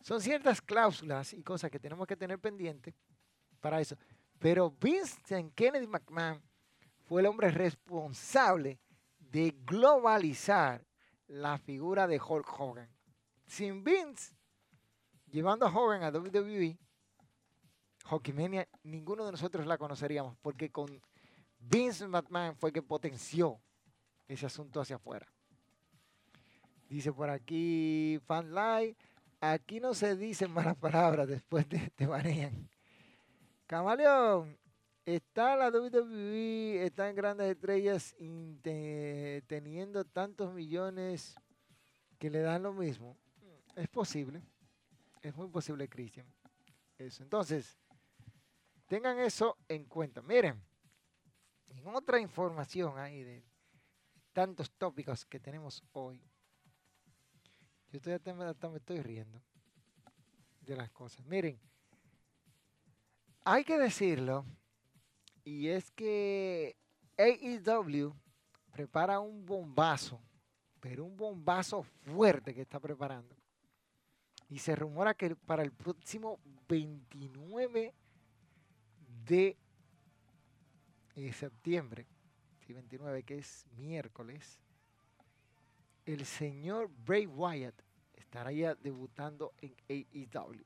son 0.00 0.20
ciertas 0.20 0.60
cláusulas 0.60 1.32
y 1.32 1.42
cosas 1.42 1.70
que 1.70 1.78
tenemos 1.78 2.06
que 2.06 2.16
tener 2.16 2.38
pendientes 2.38 2.94
para 3.60 3.80
eso. 3.80 3.96
Pero 4.38 4.70
Vincent 4.70 5.54
Kennedy 5.54 5.86
McMahon 5.86 6.40
fue 7.06 7.22
el 7.22 7.26
hombre 7.26 7.50
responsable 7.50 8.78
de 9.18 9.54
globalizar 9.64 10.84
la 11.28 11.58
figura 11.58 12.06
de 12.06 12.20
Hulk 12.20 12.60
Hogan. 12.60 12.88
Sin 13.46 13.84
Vince 13.84 14.34
llevando 15.30 15.66
a 15.66 15.74
Hogan 15.74 16.02
a 16.02 16.10
WWE, 16.10 16.78
Hulkmania, 18.10 18.68
ninguno 18.84 19.24
de 19.24 19.32
nosotros 19.32 19.66
la 19.66 19.78
conoceríamos, 19.78 20.36
porque 20.40 20.70
con 20.70 21.00
Vince 21.58 22.06
McMahon 22.06 22.56
fue 22.56 22.72
que 22.72 22.82
potenció 22.82 23.60
ese 24.28 24.46
asunto 24.46 24.80
hacia 24.80 24.96
afuera. 24.96 25.26
Dice 26.88 27.12
por 27.12 27.30
aquí, 27.30 28.20
fan 28.26 28.54
live, 28.54 28.96
aquí 29.40 29.80
no 29.80 29.94
se 29.94 30.16
dicen 30.16 30.52
malas 30.52 30.76
palabras 30.76 31.26
después 31.26 31.68
de 31.68 31.90
te 31.90 32.06
banean. 32.06 32.68
Camaleón, 33.66 34.56
está 35.06 35.56
la 35.56 35.70
WWE, 35.70 36.84
están 36.84 37.14
grandes 37.14 37.48
estrellas 37.52 38.14
teniendo 39.46 40.04
tantos 40.04 40.52
millones 40.52 41.36
que 42.18 42.28
le 42.28 42.40
dan 42.40 42.64
lo 42.64 42.72
mismo. 42.72 43.16
Es 43.76 43.88
posible, 43.88 44.42
es 45.22 45.34
muy 45.34 45.48
posible, 45.48 45.88
Cristian. 45.88 46.26
Eso. 46.98 47.22
Entonces, 47.22 47.78
tengan 48.86 49.18
eso 49.20 49.56
en 49.68 49.84
cuenta. 49.84 50.22
Miren, 50.22 50.60
en 51.68 51.86
otra 51.88 52.18
información 52.18 52.98
ahí 52.98 53.22
de 53.22 53.44
tantos 54.32 54.70
tópicos 54.72 55.24
que 55.24 55.38
tenemos 55.38 55.84
hoy, 55.92 56.20
yo 57.92 57.98
estoy 57.98 58.14
hasta 58.14 58.34
me 58.68 58.78
estoy 58.78 59.00
riendo 59.02 59.40
de 60.62 60.76
las 60.76 60.90
cosas. 60.90 61.24
Miren, 61.26 61.60
hay 63.44 63.62
que 63.62 63.78
decirlo, 63.78 64.44
y 65.46 65.68
es 65.68 65.92
que 65.92 66.76
AEW 67.16 68.12
prepara 68.72 69.20
un 69.20 69.46
bombazo, 69.46 70.20
pero 70.80 71.04
un 71.04 71.16
bombazo 71.16 71.84
fuerte 71.84 72.52
que 72.52 72.62
está 72.62 72.80
preparando. 72.80 73.34
Y 74.50 74.58
se 74.58 74.74
rumora 74.74 75.14
que 75.14 75.36
para 75.36 75.62
el 75.62 75.70
próximo 75.70 76.40
29 76.68 77.94
de 79.24 79.56
de 81.14 81.32
septiembre, 81.32 82.06
29, 82.68 83.22
que 83.22 83.38
es 83.38 83.64
miércoles, 83.76 84.60
el 86.04 86.26
señor 86.26 86.90
Bray 87.06 87.26
Wyatt 87.26 87.80
estará 88.14 88.50
ya 88.50 88.74
debutando 88.74 89.54
en 89.58 89.74
AEW. 89.88 90.64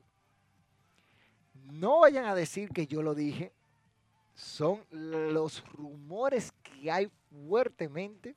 No 1.70 2.00
vayan 2.00 2.24
a 2.24 2.34
decir 2.34 2.70
que 2.70 2.86
yo 2.86 3.02
lo 3.02 3.14
dije, 3.14 3.52
son 4.40 4.84
los 4.90 5.62
rumores 5.72 6.52
que 6.62 6.90
hay 6.90 7.10
fuertemente 7.30 8.34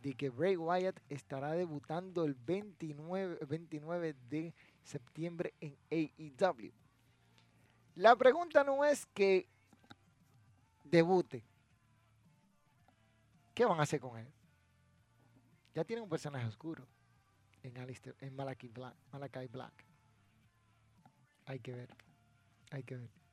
de 0.00 0.14
que 0.14 0.30
Bray 0.30 0.56
Wyatt 0.56 1.00
estará 1.08 1.52
debutando 1.52 2.24
el 2.24 2.34
29, 2.34 3.38
29 3.46 4.14
de 4.28 4.54
septiembre 4.82 5.52
en 5.60 5.76
AEW. 5.90 6.72
La 7.96 8.14
pregunta 8.14 8.62
no 8.62 8.84
es 8.84 9.06
que 9.06 9.48
debute, 10.84 11.42
¿qué 13.54 13.64
van 13.64 13.80
a 13.80 13.82
hacer 13.82 14.00
con 14.00 14.16
él? 14.18 14.28
Ya 15.74 15.84
tiene 15.84 16.02
un 16.02 16.08
personaje 16.08 16.46
oscuro 16.46 16.86
en, 17.62 17.74
en 18.20 18.36
Malachi 18.36 18.68
Black, 18.68 18.94
Malachi 19.10 19.48
Black. 19.48 19.84
Hay 21.46 21.58
que 21.58 21.72
ver. 21.72 21.88
Hay 22.70 22.84
que 22.84 22.96
ver. 22.96 23.23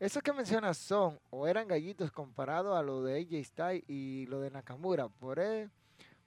Esos 0.00 0.22
que 0.22 0.32
mencionas 0.32 0.78
son 0.78 1.20
o 1.28 1.46
eran 1.46 1.68
gallitos 1.68 2.10
comparados 2.10 2.74
a 2.74 2.82
lo 2.82 3.02
de 3.02 3.20
AJ 3.20 3.44
Styles 3.44 3.84
y 3.86 4.24
lo 4.28 4.40
de 4.40 4.50
Nakamura. 4.50 5.08
Por 5.10 5.38
él, 5.38 5.70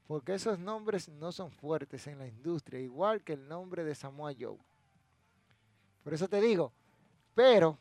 porque 0.05 0.36
esos 0.36 0.59
nombres 0.59 1.09
no 1.09 1.32
son 1.32 1.49
fuertes 1.49 2.05
en 2.05 2.19
la 2.19 2.28
industria, 2.28 2.80
igual 2.80 3.24
que 3.24 3.34
el 3.34 3.47
nombre 3.47 3.84
de 3.84 3.95
Samoa 3.95 4.32
Joe. 4.39 4.59
Por 6.03 6.13
eso 6.13 6.28
te 6.28 6.39
digo, 6.39 6.71
pero 7.34 7.80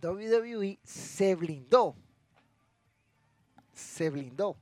WWE 0.00 0.78
se 0.84 1.34
blindó. 1.34 1.96
Se 3.72 4.08
blindó. 4.08 4.56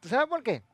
¿Tú 0.00 0.08
sabes 0.08 0.28
por 0.28 0.42
qué? 0.42 0.64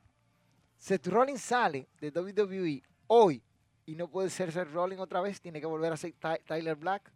Seth 0.78 1.06
Rollins 1.08 1.42
sale 1.42 1.86
de 2.00 2.10
WWE 2.10 2.82
hoy 3.08 3.42
y 3.84 3.94
no 3.94 4.08
puede 4.08 4.30
ser 4.30 4.50
Seth 4.52 4.72
Rollins 4.72 5.02
otra 5.02 5.20
vez, 5.20 5.38
tiene 5.38 5.60
que 5.60 5.66
volver 5.66 5.92
a 5.92 5.98
ser 5.98 6.14
Tyler 6.46 6.76
Black. 6.76 7.12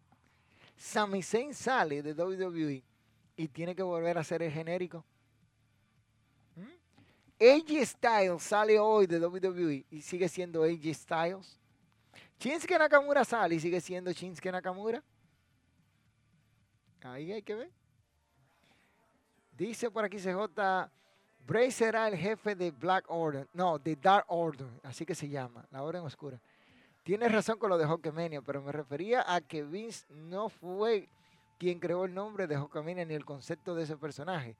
Sami 0.80 1.22
Zayn 1.22 1.52
sale 1.52 2.02
de 2.02 2.14
WWE 2.14 2.82
y 3.36 3.48
tiene 3.48 3.76
que 3.76 3.82
volver 3.82 4.16
a 4.16 4.24
ser 4.24 4.42
el 4.42 4.50
genérico. 4.50 5.04
¿Mm? 6.56 7.44
AJ 7.44 7.86
Styles 7.86 8.42
sale 8.42 8.78
hoy 8.78 9.06
de 9.06 9.20
WWE 9.20 9.84
y 9.90 10.00
sigue 10.00 10.26
siendo 10.26 10.64
AJ 10.64 10.94
Styles. 10.94 11.58
Shinsuke 12.38 12.78
Nakamura 12.78 13.26
sale 13.26 13.56
y 13.56 13.60
sigue 13.60 13.78
siendo 13.78 14.10
Shinsuke 14.10 14.50
Nakamura. 14.50 15.04
Ahí 17.02 17.30
hay 17.30 17.42
que 17.42 17.54
ver. 17.54 17.70
Dice 19.52 19.90
por 19.90 20.06
aquí 20.06 20.16
CJ, 20.16 20.48
Bray 21.46 21.70
será 21.70 22.08
el 22.08 22.16
jefe 22.16 22.54
de 22.54 22.70
Black 22.70 23.04
Order. 23.08 23.46
No, 23.52 23.78
de 23.78 23.96
Dark 23.96 24.24
Order, 24.28 24.68
así 24.82 25.04
que 25.04 25.14
se 25.14 25.28
llama, 25.28 25.66
la 25.70 25.82
Orden 25.82 26.02
Oscura. 26.04 26.40
Tienes 27.02 27.32
razón 27.32 27.58
con 27.58 27.70
lo 27.70 27.78
de 27.78 27.86
Hulkamania, 27.86 28.42
pero 28.42 28.60
me 28.60 28.72
refería 28.72 29.24
a 29.26 29.40
que 29.40 29.62
Vince 29.62 30.04
no 30.10 30.48
fue 30.48 31.08
quien 31.58 31.80
creó 31.80 32.04
el 32.04 32.14
nombre 32.14 32.46
de 32.46 32.58
Hulkamania 32.58 33.04
ni 33.04 33.14
el 33.14 33.24
concepto 33.24 33.74
de 33.74 33.84
ese 33.84 33.96
personaje. 33.96 34.56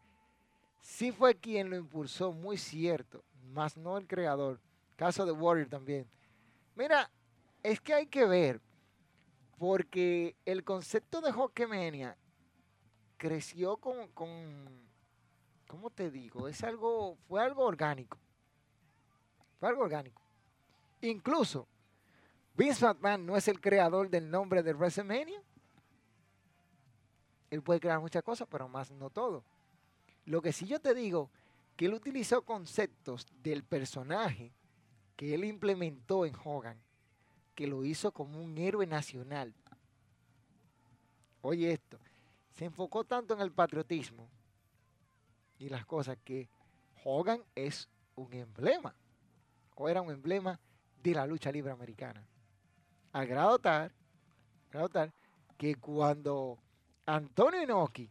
Sí 0.81 1.13
fue 1.13 1.35
quien 1.35 1.69
lo 1.69 1.77
impulsó, 1.77 2.33
muy 2.33 2.57
cierto, 2.57 3.23
más 3.53 3.77
no 3.77 3.99
el 3.99 4.07
creador. 4.07 4.59
Caso 4.97 5.27
de 5.27 5.33
Warrior 5.33 5.69
también. 5.69 6.07
Mira, 6.75 7.11
es 7.63 7.81
que 7.81 7.93
hay 7.93 8.07
que 8.07 8.25
ver, 8.25 8.61
porque 9.59 10.35
el 10.47 10.65
concepto 10.65 11.21
de 11.21 11.31
Hulkamania 11.31 12.17
creció 13.19 13.77
con, 13.77 14.09
con, 14.09 14.31
¿cómo 15.69 15.91
te 15.91 16.11
digo? 16.11 16.49
Es 16.49 16.65
algo, 16.65 17.19
fue 17.29 17.43
algo 17.43 17.65
orgánico. 17.65 18.19
Fue 19.59 19.69
algo 19.69 19.83
orgánico. 19.83 20.23
Incluso 21.03 21.69
Vince 22.57 22.85
McMahon 22.85 23.27
no 23.27 23.37
es 23.37 23.49
el 23.49 23.61
creador 23.61 24.11
del 24.11 24.31
nombre 24.31 24.63
de 24.63 24.75
WrestleMania. 24.75 25.41
Él 27.51 27.63
puede 27.63 27.81
crear 27.81 28.01
muchas 28.01 28.23
cosas, 28.23 28.47
pero 28.51 28.69
más 28.69 28.91
no 28.91 29.11
todo. 29.11 29.43
Lo 30.27 30.41
que 30.43 30.53
sí 30.53 30.67
yo 30.67 30.81
te 30.81 30.95
digo, 30.95 31.31
que 31.77 31.87
él 31.87 31.95
utilizó 31.95 32.43
conceptos 32.43 33.27
del 33.43 33.65
personaje 33.65 34.53
que 35.17 35.35
él 35.35 35.45
implementó 35.45 36.25
en 36.25 36.35
Hogan, 36.45 36.79
que 37.55 37.67
lo 37.67 37.85
hizo 37.85 38.11
como 38.11 38.41
un 38.43 38.57
héroe 38.57 38.87
nacional. 38.87 39.53
Oye 41.43 41.73
esto, 41.73 41.99
se 42.53 42.65
enfocó 42.65 43.05
tanto 43.05 43.35
en 43.35 43.43
el 43.43 43.53
patriotismo 43.53 44.31
y 45.59 45.69
las 45.69 45.85
cosas 45.85 46.17
que 46.25 46.49
Hogan 47.05 47.43
es 47.55 47.89
un 48.15 48.33
emblema, 48.33 48.95
o 49.75 49.89
era 49.91 50.01
un 50.01 50.11
emblema 50.11 50.59
de 51.03 51.15
la 51.15 51.27
lucha 51.27 51.53
libre 51.53 51.71
americana. 51.71 52.27
Al 53.13 53.27
grado 53.27 53.59
tal, 53.59 53.93
que 55.57 55.75
cuando 55.75 56.59
Antonio 57.07 57.63
Inoki 57.63 58.09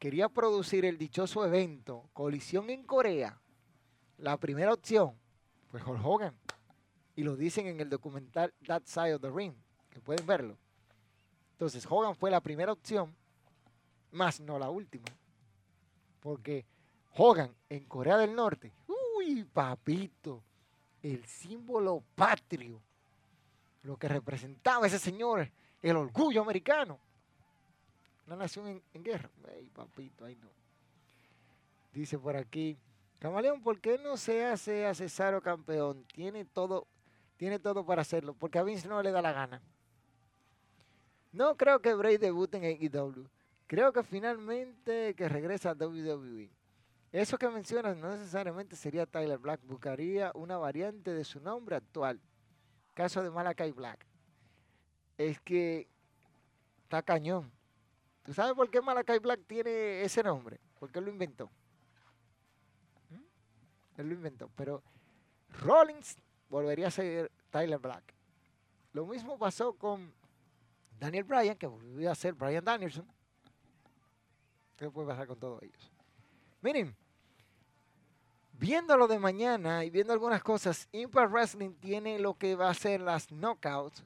quería 0.00 0.28
producir 0.28 0.84
el 0.84 0.98
dichoso 0.98 1.46
evento 1.46 2.10
Colisión 2.12 2.70
en 2.70 2.82
Corea, 2.82 3.40
la 4.18 4.36
primera 4.36 4.72
opción 4.72 5.14
fue 5.70 5.80
Hulk 5.80 6.04
Hogan. 6.04 6.34
Y 7.14 7.22
lo 7.22 7.36
dicen 7.36 7.66
en 7.66 7.80
el 7.80 7.88
documental 7.88 8.52
That 8.66 8.82
Side 8.84 9.14
of 9.14 9.22
the 9.22 9.30
Ring, 9.30 9.54
que 9.90 10.00
pueden 10.00 10.26
verlo. 10.26 10.56
Entonces 11.52 11.86
Hogan 11.88 12.16
fue 12.16 12.30
la 12.30 12.40
primera 12.40 12.72
opción, 12.72 13.14
más 14.10 14.40
no 14.40 14.58
la 14.58 14.70
última. 14.70 15.06
Porque 16.18 16.66
Hogan 17.14 17.54
en 17.68 17.84
Corea 17.84 18.16
del 18.16 18.34
Norte, 18.34 18.72
uy, 18.88 19.44
papito, 19.44 20.42
el 21.02 21.24
símbolo 21.26 22.02
patrio 22.16 22.82
lo 23.82 23.96
que 23.96 24.08
representaba 24.08 24.86
ese 24.86 24.98
señor, 24.98 25.50
el 25.82 25.96
orgullo 25.96 26.42
americano. 26.42 26.98
Una 28.26 28.36
nación 28.36 28.82
en, 28.92 29.02
guerra. 29.02 29.30
Ay, 29.48 29.68
papito, 29.74 30.24
ay 30.24 30.36
no. 30.36 30.48
Dice 31.92 32.18
por 32.18 32.36
aquí, 32.36 32.78
Camaleón, 33.18 33.62
¿por 33.62 33.80
qué 33.80 33.98
no 33.98 34.16
se 34.16 34.44
hace 34.44 34.86
a 34.86 34.94
Cesaro 34.94 35.42
campeón? 35.42 36.04
Tiene 36.04 36.44
todo, 36.44 36.86
tiene 37.36 37.58
todo 37.58 37.84
para 37.84 38.02
hacerlo, 38.02 38.34
porque 38.34 38.58
a 38.58 38.62
Vince 38.62 38.88
no 38.88 39.02
le 39.02 39.10
da 39.10 39.20
la 39.20 39.32
gana. 39.32 39.62
No 41.32 41.56
creo 41.56 41.80
que 41.80 41.94
Bray 41.94 42.18
debute 42.18 42.58
en 42.58 42.64
AEW. 42.64 43.28
Creo 43.66 43.92
que 43.92 44.02
finalmente 44.02 45.14
que 45.14 45.28
regresa 45.28 45.70
a 45.70 45.74
WWE. 45.74 46.50
Eso 47.12 47.38
que 47.38 47.48
mencionas 47.48 47.96
no 47.96 48.10
necesariamente 48.10 48.76
sería 48.76 49.06
Tyler 49.06 49.38
Black. 49.38 49.60
Buscaría 49.64 50.30
una 50.34 50.58
variante 50.58 51.12
de 51.12 51.24
su 51.24 51.40
nombre 51.40 51.76
actual 51.76 52.20
caso 52.94 53.22
de 53.22 53.30
Malakai 53.30 53.72
Black 53.72 54.06
es 55.18 55.40
que 55.40 55.88
está 56.84 57.02
cañón. 57.02 57.50
¿Tú 58.22 58.34
sabes 58.34 58.54
por 58.54 58.70
qué 58.70 58.80
Malakai 58.80 59.18
Black 59.18 59.40
tiene 59.46 60.02
ese 60.02 60.22
nombre? 60.22 60.60
Porque 60.78 60.98
él 60.98 61.04
lo 61.06 61.10
inventó. 61.10 61.50
¿Mm? 63.10 64.00
Él 64.00 64.08
lo 64.08 64.14
inventó. 64.14 64.50
Pero 64.56 64.82
Rollins 65.60 66.16
volvería 66.48 66.88
a 66.88 66.90
ser 66.90 67.30
Tyler 67.50 67.78
Black. 67.78 68.14
Lo 68.92 69.06
mismo 69.06 69.38
pasó 69.38 69.72
con 69.74 70.12
Daniel 70.98 71.24
Bryan, 71.24 71.56
que 71.56 71.66
volvió 71.66 72.10
a 72.10 72.14
ser 72.14 72.34
Bryan 72.34 72.64
Danielson. 72.64 73.06
¿Qué 74.76 74.90
puede 74.90 75.08
pasar 75.08 75.26
con 75.26 75.38
todos 75.38 75.62
ellos? 75.62 75.92
Miren, 76.62 76.94
viéndolo 78.60 79.08
de 79.08 79.18
mañana 79.18 79.86
y 79.86 79.90
viendo 79.90 80.12
algunas 80.12 80.42
cosas, 80.42 80.86
Impact 80.92 81.32
Wrestling 81.32 81.72
tiene 81.76 82.18
lo 82.18 82.34
que 82.34 82.54
va 82.54 82.68
a 82.68 82.74
ser 82.74 83.00
las 83.00 83.32
knockouts, 83.32 84.04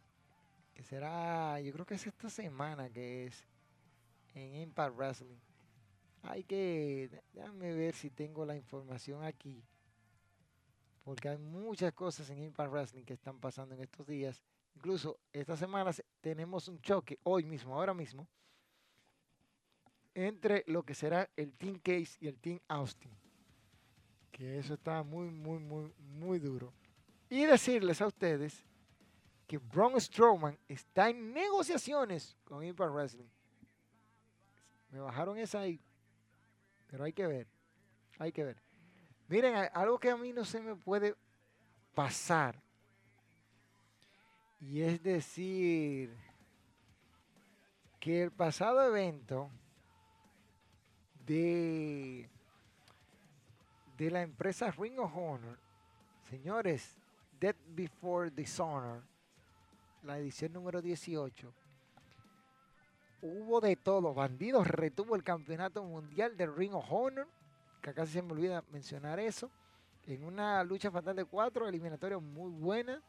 que 0.72 0.84
será, 0.84 1.60
yo 1.60 1.72
creo 1.72 1.84
que 1.84 1.94
es 1.94 2.06
esta 2.06 2.30
semana 2.30 2.88
que 2.88 3.26
es 3.26 3.44
en 4.34 4.54
Impact 4.54 4.96
Wrestling. 4.96 5.38
Hay 6.22 6.44
que, 6.44 7.10
déjame 7.32 7.74
ver 7.74 7.96
si 7.96 8.10
tengo 8.10 8.46
la 8.46 8.54
información 8.54 9.24
aquí, 9.24 9.60
porque 11.02 11.30
hay 11.30 11.38
muchas 11.38 11.92
cosas 11.92 12.30
en 12.30 12.38
Impact 12.38 12.70
Wrestling 12.70 13.04
que 13.04 13.14
están 13.14 13.40
pasando 13.40 13.74
en 13.74 13.82
estos 13.82 14.06
días. 14.06 14.40
Incluso 14.76 15.18
esta 15.32 15.56
semana 15.56 15.90
tenemos 16.20 16.68
un 16.68 16.80
choque, 16.80 17.18
hoy 17.24 17.44
mismo, 17.44 17.74
ahora 17.74 17.92
mismo, 17.92 18.28
entre 20.14 20.62
lo 20.68 20.84
que 20.84 20.94
será 20.94 21.28
el 21.34 21.52
Team 21.54 21.80
Case 21.80 22.16
y 22.20 22.28
el 22.28 22.38
Team 22.38 22.60
Austin 22.68 23.23
que 24.34 24.58
eso 24.58 24.74
está 24.74 25.04
muy, 25.04 25.30
muy, 25.30 25.60
muy, 25.60 25.92
muy 25.96 26.40
duro. 26.40 26.72
Y 27.30 27.44
decirles 27.44 28.02
a 28.02 28.08
ustedes 28.08 28.64
que 29.46 29.58
Braun 29.58 30.00
Strowman 30.00 30.58
está 30.66 31.08
en 31.08 31.32
negociaciones 31.32 32.36
con 32.42 32.64
Impact 32.64 32.92
Wrestling. 32.92 33.28
Me 34.90 34.98
bajaron 34.98 35.38
esa 35.38 35.60
ahí. 35.60 35.80
Pero 36.88 37.04
hay 37.04 37.12
que 37.12 37.28
ver. 37.28 37.46
Hay 38.18 38.32
que 38.32 38.42
ver. 38.42 38.60
Miren, 39.28 39.68
algo 39.72 40.00
que 40.00 40.10
a 40.10 40.16
mí 40.16 40.32
no 40.32 40.44
se 40.44 40.60
me 40.60 40.74
puede 40.74 41.14
pasar. 41.94 42.60
Y 44.58 44.80
es 44.80 45.00
decir, 45.00 46.12
que 48.00 48.24
el 48.24 48.32
pasado 48.32 48.82
evento 48.82 49.48
de 51.24 52.28
de 53.96 54.10
la 54.10 54.22
empresa 54.22 54.70
Ring 54.72 54.98
of 54.98 55.16
Honor, 55.16 55.58
señores, 56.28 56.96
Death 57.38 57.56
Before 57.68 58.30
Dishonor, 58.30 59.02
la 60.02 60.18
edición 60.18 60.52
número 60.52 60.82
18, 60.82 61.52
hubo 63.22 63.60
de 63.60 63.76
todo. 63.76 64.12
Bandidos 64.14 64.66
retuvo 64.66 65.16
el 65.16 65.22
campeonato 65.22 65.82
mundial 65.84 66.36
de 66.36 66.46
Ring 66.46 66.74
of 66.74 66.86
Honor, 66.90 67.28
que 67.80 67.94
casi 67.94 68.14
se 68.14 68.22
me 68.22 68.32
olvida 68.32 68.64
mencionar 68.70 69.20
eso, 69.20 69.50
en 70.06 70.24
una 70.24 70.62
lucha 70.64 70.90
fatal 70.90 71.16
de 71.16 71.24
cuatro, 71.24 71.68
eliminatoria 71.68 72.18
muy 72.18 72.50
buena. 72.50 73.00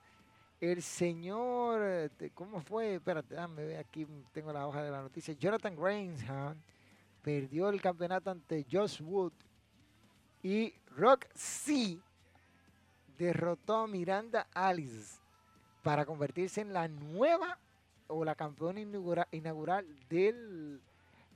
El 0.61 0.81
señor, 0.81 1.81
este, 1.81 2.29
¿cómo 2.31 2.61
fue? 2.61 2.95
Espérate, 2.95 3.35
ver 3.35 3.77
aquí, 3.77 4.07
tengo 4.31 4.53
la 4.53 4.65
hoja 4.65 4.83
de 4.83 4.91
la 4.91 5.01
noticia. 5.01 5.33
Jonathan 5.33 5.75
Graham 5.75 6.61
perdió 7.21 7.69
el 7.69 7.81
campeonato 7.81 8.31
ante 8.31 8.65
Josh 8.71 9.01
Wood 9.01 9.33
y 10.45 10.71
Rock 10.95 11.25
C 11.33 11.97
derrotó 13.17 13.77
a 13.77 13.87
Miranda 13.87 14.45
Alice 14.53 15.17
para 15.81 16.05
convertirse 16.05 16.61
en 16.61 16.71
la 16.71 16.87
nueva 16.87 17.57
o 18.05 18.23
la 18.23 18.35
campeona 18.35 18.79
inaugural 19.31 19.87
del 20.07 20.79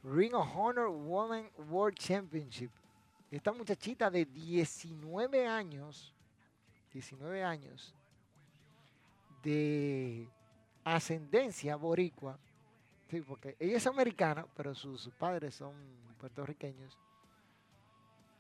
Ring 0.04 0.36
of 0.36 0.48
Honor 0.56 0.90
Women 0.90 1.50
World 1.72 1.98
Championship. 1.98 2.70
Esta 3.32 3.52
muchachita 3.52 4.12
de 4.12 4.26
19 4.26 5.48
años, 5.48 6.14
19 6.94 7.44
años 7.44 7.96
de 9.42 10.30
ascendencia 10.84 11.76
boricua, 11.78 12.38
sí, 13.10 13.22
porque 13.22 13.56
ella 13.58 13.78
es 13.78 13.88
americana, 13.88 14.46
pero 14.56 14.76
sus 14.76 15.10
padres 15.18 15.56
son 15.56 15.74
puertorriqueños, 16.20 16.96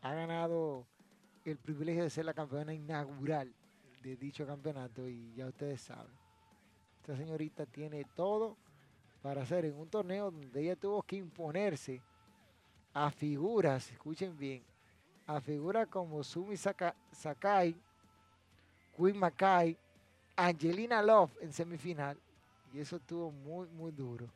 ha 0.01 0.13
ganado 0.13 0.85
el 1.45 1.57
privilegio 1.57 2.03
de 2.03 2.09
ser 2.09 2.25
la 2.25 2.33
campeona 2.33 2.73
inaugural 2.73 3.53
de 4.01 4.15
dicho 4.15 4.45
campeonato 4.45 5.07
y 5.07 5.33
ya 5.35 5.47
ustedes 5.47 5.81
saben. 5.81 6.11
Esta 7.01 7.17
señorita 7.17 7.65
tiene 7.65 8.05
todo 8.15 8.57
para 9.21 9.41
hacer 9.41 9.65
en 9.65 9.75
un 9.77 9.89
torneo 9.89 10.31
donde 10.31 10.61
ella 10.61 10.75
tuvo 10.75 11.01
que 11.01 11.17
imponerse 11.17 12.01
a 12.93 13.11
figuras, 13.11 13.91
escuchen 13.91 14.37
bien, 14.37 14.63
a 15.27 15.41
figuras 15.41 15.87
como 15.87 16.23
Sumi 16.23 16.55
Sakai, 16.57 17.75
Queen 18.97 19.17
Makai, 19.17 19.77
Angelina 20.35 21.01
Love 21.01 21.31
en 21.41 21.53
semifinal. 21.53 22.17
Y 22.73 22.79
eso 22.79 22.97
estuvo 22.97 23.31
muy, 23.31 23.67
muy 23.67 23.91
duro. 23.91 24.27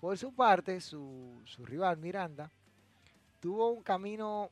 Por 0.00 0.16
su 0.16 0.32
parte, 0.32 0.80
su, 0.80 1.40
su 1.44 1.64
rival 1.64 1.96
Miranda 1.96 2.50
tuvo 3.46 3.70
un 3.70 3.80
camino, 3.80 4.50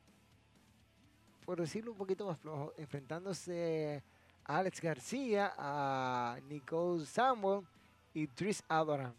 por 1.45 1.59
decirlo 1.59 1.91
un 1.91 1.97
poquito 1.97 2.27
más 2.27 2.39
flojo, 2.39 2.71
enfrentándose 2.77 4.01
a 4.45 4.59
Alex 4.59 4.79
García, 4.79 5.53
a 5.57 6.39
Nicole 6.47 7.05
Samuel 7.05 7.67
y 8.13 8.25
Tris 8.27 8.63
Adoran. 8.69 9.13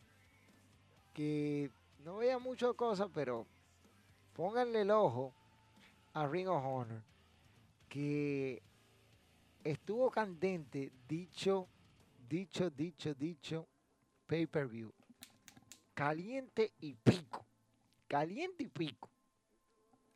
Que 1.12 1.70
no 2.06 2.16
veía 2.16 2.38
mucho 2.38 2.72
cosas, 2.72 3.10
pero 3.12 3.46
pónganle 4.32 4.80
el 4.80 4.90
ojo 4.92 5.34
a 6.14 6.26
Ring 6.26 6.48
of 6.48 6.64
Honor. 6.64 7.02
Que 7.86 8.62
estuvo 9.62 10.10
candente, 10.10 10.90
dicho, 11.06 11.68
dicho, 12.26 12.70
dicho, 12.70 13.12
dicho, 13.12 13.68
pay-per-view. 14.26 14.90
Caliente 15.92 16.72
y 16.80 16.94
pico. 16.94 17.44
Caliente 18.08 18.62
y 18.62 18.68
pico. 18.68 19.10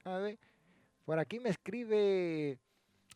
A 0.04 0.18
ver, 0.18 0.38
por 1.04 1.18
aquí 1.18 1.40
me 1.40 1.50
escribe. 1.50 2.58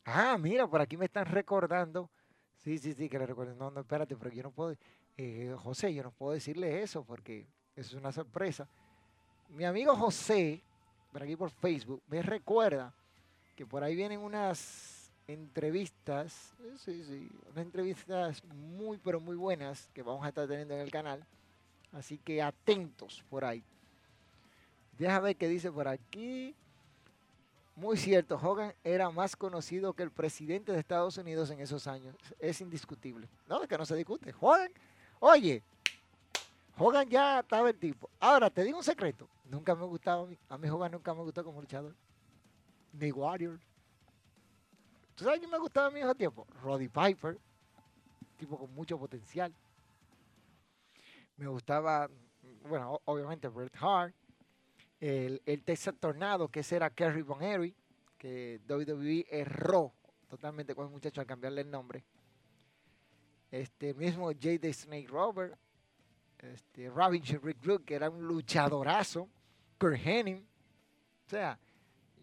Ah, 0.05 0.37
mira, 0.39 0.67
por 0.67 0.81
aquí 0.81 0.97
me 0.97 1.07
están 1.07 1.27
recordando. 1.27 2.11
Sí, 2.59 2.79
sí, 2.79 2.93
sí, 2.93 3.09
que 3.09 3.19
le 3.19 3.27
recuerden. 3.27 3.59
No, 3.59 3.71
no, 3.71 3.81
espérate, 3.81 4.17
pero 4.17 4.31
yo 4.31 4.43
no 4.43 4.51
puedo. 4.51 4.75
Eh, 5.17 5.55
José, 5.59 5.95
yo 5.95 6.03
no 6.03 6.11
puedo 6.11 6.33
decirle 6.33 6.83
eso 6.83 7.05
porque 7.05 7.47
eso 7.77 7.91
es 7.91 7.95
una 7.95 8.13
sorpresa. 8.13 8.69
Mi 9.49 9.65
amigo 9.65 9.95
José, 9.95 10.63
por 11.13 11.23
aquí 11.23 11.37
por 11.37 11.51
Facebook, 11.51 12.03
me 12.09 12.23
recuerda 12.23 12.93
que 13.55 13.65
por 13.65 13.85
ahí 13.85 13.95
vienen 13.95 14.21
unas 14.21 15.13
entrevistas, 15.27 16.55
sí, 16.79 17.05
sí, 17.05 17.31
unas 17.51 17.65
entrevistas 17.65 18.45
muy, 18.45 18.99
pero 18.99 19.21
muy 19.21 19.37
buenas 19.37 19.89
que 19.95 20.03
vamos 20.03 20.25
a 20.25 20.29
estar 20.29 20.49
teniendo 20.49 20.75
en 20.75 20.81
el 20.81 20.91
canal. 20.91 21.25
Así 21.93 22.19
que 22.19 22.43
atentos 22.43 23.23
por 23.31 23.45
ahí. 23.45 23.63
Deja 24.99 25.21
ver 25.21 25.37
qué 25.37 25.49
dice 25.49 25.71
por 25.71 25.87
aquí. 25.87 26.55
Muy 27.77 27.97
cierto, 27.97 28.39
Hogan 28.41 28.73
era 28.85 29.11
más 29.11 29.35
conocido 29.35 29.95
que 29.95 30.05
el 30.05 30.13
presidente 30.13 30.71
de 30.71 30.79
Estados 30.79 31.19
Unidos 31.19 31.51
en 31.51 31.59
esos 31.59 31.89
años. 31.89 32.15
Es 32.39 32.61
indiscutible. 32.61 33.29
No, 33.49 33.63
es 33.63 33.69
que 33.69 33.77
no 33.77 33.85
se 33.85 33.97
discute. 33.97 34.33
Hogan, 34.41 34.71
oye, 35.19 35.61
Hogan 36.79 37.09
ya 37.09 37.41
estaba 37.41 37.71
el 37.71 37.77
tipo. 37.77 38.09
Ahora, 38.21 38.49
te 38.49 38.63
digo 38.63 38.79
un 38.79 38.85
secreto. 38.85 39.29
Nunca 39.45 39.75
me 39.75 39.85
gustaba 39.87 40.27
a 40.49 40.59
mí. 40.59 40.69
Hogan 40.69 40.93
nunca 40.93 41.15
me 41.15 41.23
gustó 41.23 41.43
como 41.43 41.61
luchador. 41.61 41.95
Ni 42.93 43.11
Warrior. 43.11 43.59
¿Tú 45.17 45.25
sabes 45.25 45.41
quién 45.41 45.51
me 45.51 45.59
gustaba 45.59 45.89
a 45.89 45.91
mí 45.91 46.01
ese 46.01 46.15
tiempo? 46.15 46.47
Roddy 46.63 46.89
Piper. 46.89 47.39
Tipo 48.37 48.57
con 48.57 48.73
mucho 48.73 48.97
potencial. 48.99 49.53
Me 51.37 51.49
gustaba, 51.49 52.09
bueno, 52.69 53.01
obviamente 53.05 53.49
Bret 53.49 53.75
Hart 53.81 54.15
el, 55.05 55.43
el 55.45 55.63
Texas 55.63 55.95
Tornado, 56.01 56.49
que 56.49 56.61
ese 56.61 56.77
era 56.77 56.89
Kerry 56.89 57.21
Von 57.21 57.43
Henry, 57.43 57.77
que 58.17 58.59
WWE 58.67 59.27
erró 59.29 59.93
totalmente 60.29 60.75
con 60.75 60.87
el 60.87 60.93
muchacho 60.93 61.21
al 61.21 61.27
cambiarle 61.27 61.61
el 61.61 61.71
nombre. 61.71 62.05
Este 63.51 63.93
mismo 63.93 64.35
the 64.35 64.73
Snake 64.73 65.07
Robert, 65.09 65.59
este, 66.39 66.89
Robin 66.89 67.23
Rick 67.23 67.65
Luke, 67.67 67.85
que 67.85 67.95
era 67.95 68.09
un 68.09 68.27
luchadorazo, 68.27 69.29
Kurt 69.79 69.99
Henning. 70.03 70.49
O 71.27 71.29
sea, 71.29 71.59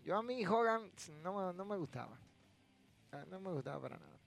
yo 0.04 0.18
a 0.18 0.24
mí 0.24 0.44
Hogan 0.44 0.92
no, 1.22 1.54
no 1.54 1.66
me 1.66 1.78
gustaba. 1.78 2.20
No 3.30 3.40
me 3.40 3.52
gustaba 3.52 3.80
para 3.80 3.98
nada. 3.98 4.20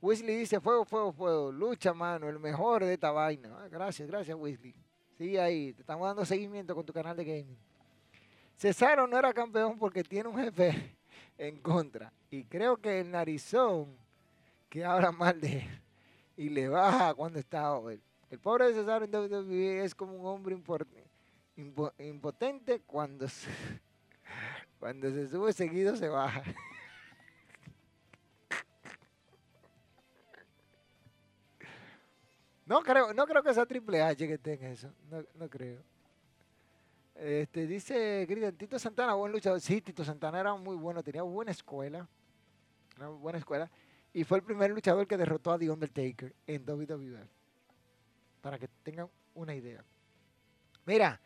Wesley 0.00 0.36
dice, 0.36 0.60
fuego, 0.60 0.84
fuego, 0.86 1.12
fuego, 1.12 1.52
lucha, 1.52 1.92
mano, 1.92 2.28
el 2.28 2.38
mejor 2.38 2.84
de 2.84 2.94
esta 2.94 3.10
vaina. 3.10 3.54
Ah, 3.58 3.68
gracias, 3.68 4.08
gracias, 4.08 4.36
Wesley. 4.36 4.85
Sigue 5.16 5.40
ahí, 5.40 5.72
te 5.72 5.80
estamos 5.80 6.06
dando 6.06 6.24
seguimiento 6.26 6.74
con 6.74 6.84
tu 6.84 6.92
canal 6.92 7.16
de 7.16 7.24
gaming. 7.24 7.56
Cesaro 8.56 9.06
no 9.06 9.18
era 9.18 9.32
campeón 9.32 9.78
porque 9.78 10.04
tiene 10.04 10.28
un 10.28 10.36
jefe 10.36 10.94
en 11.38 11.56
contra. 11.58 12.12
Y 12.30 12.44
creo 12.44 12.76
que 12.76 13.00
el 13.00 13.10
narizón 13.10 13.96
que 14.68 14.84
habla 14.84 15.12
mal 15.12 15.40
de 15.40 15.60
él 15.60 15.80
y 16.36 16.50
le 16.50 16.68
baja 16.68 17.14
cuando 17.14 17.38
está 17.38 17.74
él. 17.90 18.00
El 18.30 18.38
pobre 18.38 18.66
de 18.66 18.74
Cesaro 18.74 19.04
en 19.04 19.14
WWE 19.14 19.84
es 19.84 19.94
como 19.94 20.14
un 20.14 20.26
hombre 20.26 20.54
impotente 21.98 22.80
cuando 22.86 23.28
se 25.10 25.28
sube 25.28 25.52
seguido 25.52 25.96
se 25.96 26.08
baja. 26.08 26.42
No 32.66 32.82
creo, 32.82 33.14
no 33.14 33.26
creo 33.26 33.42
que 33.44 33.54
sea 33.54 33.64
Triple 33.64 34.02
H 34.02 34.26
que 34.26 34.38
tenga 34.38 34.68
eso. 34.68 34.92
No, 35.08 35.24
no 35.34 35.48
creo. 35.48 35.80
Este, 37.14 37.66
dice 37.66 38.24
Cristian, 38.26 38.56
Tito 38.56 38.78
Santana, 38.78 39.14
buen 39.14 39.30
luchador. 39.30 39.60
Sí, 39.60 39.80
Tito 39.80 40.04
Santana 40.04 40.40
era 40.40 40.54
muy 40.54 40.76
bueno, 40.76 41.02
tenía 41.02 41.22
buena 41.22 41.52
escuela. 41.52 42.08
Una 42.96 43.08
buena 43.08 43.38
escuela. 43.38 43.70
Y 44.12 44.24
fue 44.24 44.38
el 44.38 44.44
primer 44.44 44.72
luchador 44.72 45.06
que 45.06 45.16
derrotó 45.16 45.52
a 45.52 45.58
The 45.58 45.70
Undertaker 45.70 46.34
en 46.46 46.68
WWE. 46.68 47.28
Para 48.40 48.58
que 48.58 48.66
tengan 48.82 49.08
una 49.34 49.54
idea. 49.54 49.84
Mira, 50.84 51.20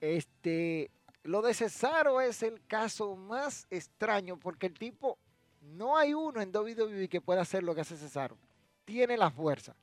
este, 0.00 0.90
lo 1.22 1.40
de 1.40 1.54
Cesaro 1.54 2.20
es 2.20 2.42
el 2.42 2.66
caso 2.66 3.14
más 3.14 3.68
extraño 3.70 4.36
porque 4.36 4.66
el 4.66 4.74
tipo, 4.74 5.18
no 5.62 5.96
hay 5.96 6.14
uno 6.14 6.40
en 6.40 6.54
WWE 6.54 7.08
que 7.08 7.20
pueda 7.20 7.42
hacer 7.42 7.62
lo 7.62 7.76
que 7.76 7.82
hace 7.82 7.96
Cesaro. 7.96 8.36
Tiene 8.84 9.16
la 9.16 9.30
fuerza 9.30 9.76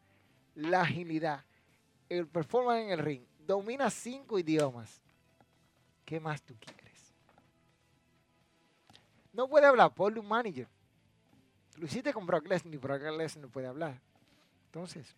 la 0.56 0.82
agilidad, 0.82 1.44
el 2.10 2.28
performance 2.28 2.84
en 2.84 2.90
el 2.92 3.00
ring, 3.00 3.24
domina 3.46 3.90
cinco 3.90 4.40
idiomas. 4.40 5.02
¿Qué 6.04 6.20
más 6.20 6.42
tú 6.42 6.56
quieres? 6.60 7.14
No 9.34 9.48
puede 9.48 9.66
hablar, 9.66 9.94
ponle 9.94 10.20
un 10.20 10.28
manager. 10.28 10.68
Lo 11.78 11.86
hiciste 11.86 12.14
con 12.14 12.26
Brock 12.26 12.48
Lesnar 12.48 12.74
y 12.74 12.78
Brock 12.78 13.02
Lesnar 13.02 13.46
no 13.46 13.50
puede 13.50 13.68
hablar. 13.68 14.00
Entonces, 14.68 15.14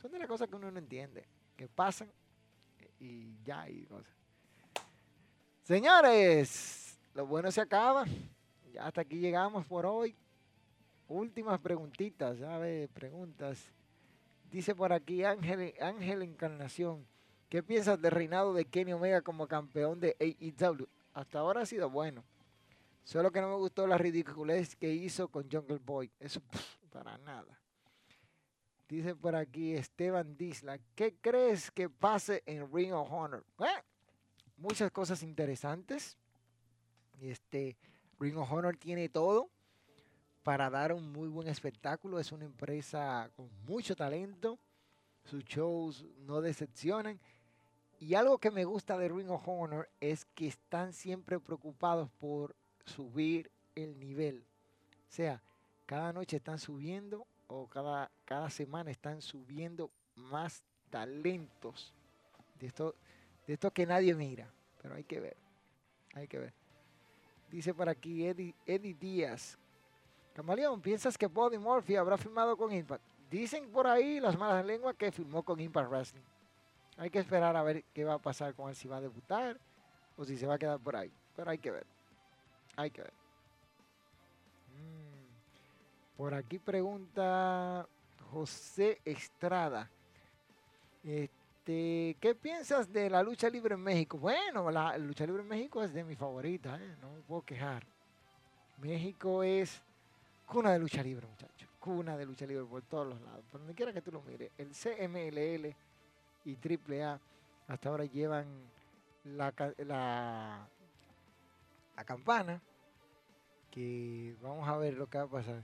son 0.00 0.10
de 0.10 0.18
las 0.18 0.28
cosas 0.28 0.48
que 0.48 0.56
uno 0.56 0.70
no 0.70 0.78
entiende, 0.78 1.24
que 1.56 1.68
pasan 1.68 2.10
y 2.98 3.40
ya 3.44 3.62
hay 3.62 3.84
cosas. 3.86 4.12
Señores, 5.62 6.98
lo 7.14 7.26
bueno 7.26 7.50
se 7.50 7.60
acaba. 7.60 8.04
Ya 8.72 8.86
hasta 8.86 9.02
aquí 9.02 9.18
llegamos 9.18 9.64
por 9.66 9.86
hoy. 9.86 10.16
Últimas 11.08 11.60
preguntitas, 11.60 12.38
¿sabes? 12.38 12.88
Preguntas. 12.90 13.58
Dice 14.50 14.74
por 14.74 14.92
aquí 14.92 15.24
Ángel, 15.24 15.74
Ángel 15.80 16.22
Encarnación. 16.22 17.06
¿Qué 17.48 17.62
piensas 17.62 18.00
del 18.00 18.10
reinado 18.10 18.52
de 18.52 18.64
Kenny 18.64 18.92
Omega 18.92 19.22
como 19.22 19.46
campeón 19.46 20.00
de 20.00 20.16
AEW? 20.20 20.88
Hasta 21.14 21.38
ahora 21.38 21.62
ha 21.62 21.66
sido 21.66 21.90
bueno. 21.90 22.24
Solo 23.04 23.30
que 23.30 23.40
no 23.40 23.48
me 23.48 23.56
gustó 23.56 23.86
la 23.86 23.98
ridiculez 23.98 24.76
que 24.76 24.92
hizo 24.92 25.28
con 25.28 25.50
Jungle 25.50 25.80
Boy. 25.84 26.10
Eso 26.18 26.40
para 26.90 27.18
nada. 27.18 27.58
Dice 28.88 29.14
por 29.14 29.36
aquí 29.36 29.74
Esteban 29.74 30.36
Disla. 30.36 30.78
¿Qué 30.96 31.14
crees 31.20 31.70
que 31.70 31.88
pase 31.88 32.42
en 32.46 32.72
Ring 32.72 32.92
of 32.92 33.10
Honor? 33.10 33.44
muchas 34.56 34.90
cosas 34.90 35.22
interesantes. 35.22 36.16
Este 37.20 37.76
Ring 38.18 38.36
of 38.36 38.50
Honor 38.52 38.76
tiene 38.76 39.08
todo 39.08 39.48
para 40.42 40.70
dar 40.70 40.92
un 40.92 41.12
muy 41.12 41.28
buen 41.28 41.48
espectáculo. 41.48 42.18
Es 42.18 42.32
una 42.32 42.44
empresa 42.44 43.30
con 43.36 43.50
mucho 43.66 43.94
talento. 43.94 44.58
Sus 45.24 45.44
shows 45.44 46.06
no 46.26 46.40
decepcionan. 46.40 47.20
Y 47.98 48.14
algo 48.14 48.38
que 48.38 48.50
me 48.50 48.64
gusta 48.64 48.96
de 48.96 49.08
Ring 49.08 49.30
of 49.30 49.46
Honor 49.46 49.88
es 50.00 50.24
que 50.34 50.46
están 50.46 50.92
siempre 50.92 51.38
preocupados 51.38 52.10
por 52.18 52.56
subir 52.86 53.50
el 53.74 53.98
nivel. 53.98 54.42
O 55.08 55.12
sea, 55.12 55.42
cada 55.84 56.12
noche 56.12 56.38
están 56.38 56.58
subiendo 56.58 57.26
o 57.46 57.66
cada, 57.66 58.10
cada 58.24 58.48
semana 58.48 58.90
están 58.90 59.20
subiendo 59.20 59.90
más 60.14 60.62
talentos 60.88 61.92
de 62.58 62.68
esto, 62.68 62.94
de 63.46 63.54
esto 63.54 63.70
que 63.70 63.86
nadie 63.86 64.14
mira. 64.14 64.50
Pero 64.80 64.94
hay 64.94 65.04
que 65.04 65.20
ver, 65.20 65.36
hay 66.14 66.26
que 66.26 66.38
ver. 66.38 66.54
Dice 67.50 67.74
por 67.74 67.88
aquí 67.88 68.24
Eddie, 68.24 68.54
Eddie 68.64 68.94
Díaz. 68.94 69.58
Camaleón, 70.34 70.80
¿piensas 70.80 71.18
que 71.18 71.26
Bobby 71.26 71.58
Murphy 71.58 71.96
habrá 71.96 72.16
firmado 72.16 72.56
con 72.56 72.72
Impact? 72.72 73.02
Dicen 73.30 73.70
por 73.70 73.86
ahí 73.86 74.20
las 74.20 74.36
malas 74.38 74.64
lenguas 74.64 74.96
que 74.96 75.12
firmó 75.12 75.42
con 75.42 75.60
Impact 75.60 75.90
Wrestling. 75.90 76.22
Hay 76.96 77.10
que 77.10 77.18
esperar 77.18 77.56
a 77.56 77.62
ver 77.62 77.84
qué 77.94 78.04
va 78.04 78.14
a 78.14 78.18
pasar 78.18 78.54
con 78.54 78.68
él, 78.68 78.76
si 78.76 78.88
va 78.88 78.98
a 78.98 79.00
debutar 79.00 79.58
o 80.16 80.24
si 80.24 80.36
se 80.36 80.46
va 80.46 80.54
a 80.54 80.58
quedar 80.58 80.78
por 80.78 80.96
ahí. 80.96 81.10
Pero 81.36 81.50
hay 81.50 81.58
que 81.58 81.70
ver. 81.70 81.86
Hay 82.76 82.90
que 82.90 83.02
ver. 83.02 83.12
Mm. 84.74 86.16
Por 86.16 86.34
aquí 86.34 86.58
pregunta 86.58 87.86
José 88.30 89.00
Estrada. 89.04 89.88
Este, 91.02 92.16
¿Qué 92.20 92.36
piensas 92.40 92.92
de 92.92 93.08
la 93.08 93.22
lucha 93.22 93.48
libre 93.48 93.74
en 93.74 93.80
México? 93.80 94.18
Bueno, 94.18 94.70
la 94.70 94.98
lucha 94.98 95.24
libre 95.24 95.42
en 95.42 95.48
México 95.48 95.82
es 95.82 95.94
de 95.94 96.04
mi 96.04 96.16
favorita, 96.16 96.76
¿eh? 96.76 96.96
no 97.00 97.10
me 97.12 97.20
puedo 97.20 97.42
quejar. 97.42 97.86
México 98.78 99.42
es 99.42 99.82
cuna 100.50 100.72
de 100.72 100.78
lucha 100.78 101.02
libre, 101.02 101.26
muchachos. 101.26 101.68
Cuna 101.78 102.16
de 102.16 102.26
lucha 102.26 102.44
libre 102.44 102.64
por 102.64 102.82
todos 102.82 103.06
los 103.06 103.20
lados. 103.22 103.44
Por 103.50 103.60
donde 103.60 103.74
quiera 103.74 103.92
que 103.92 104.02
tú 104.02 104.10
lo 104.10 104.20
mires. 104.22 104.50
El 104.58 104.70
CMLL 104.72 105.74
y 106.44 106.56
AAA 106.56 107.20
hasta 107.68 107.88
ahora 107.88 108.04
llevan 108.04 108.46
la, 109.24 109.54
la, 109.78 110.66
la 111.96 112.04
campana. 112.04 112.60
Que 113.70 114.34
vamos 114.42 114.68
a 114.68 114.76
ver 114.76 114.94
lo 114.94 115.06
que 115.08 115.18
va 115.18 115.24
a 115.24 115.28
pasar. 115.28 115.62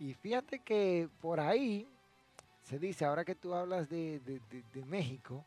Y 0.00 0.12
fíjate 0.14 0.58
que 0.58 1.08
por 1.20 1.38
ahí 1.38 1.88
se 2.64 2.78
dice, 2.78 3.04
ahora 3.04 3.24
que 3.24 3.34
tú 3.34 3.54
hablas 3.54 3.88
de, 3.88 4.20
México, 4.86 5.44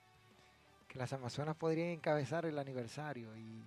que 0.87 0.97
las 0.97 1.11
Amazonas 1.13 1.55
podrían 1.55 1.89
encabezar 1.89 2.45
el 2.45 2.57
aniversario. 2.57 3.35
Y 3.35 3.63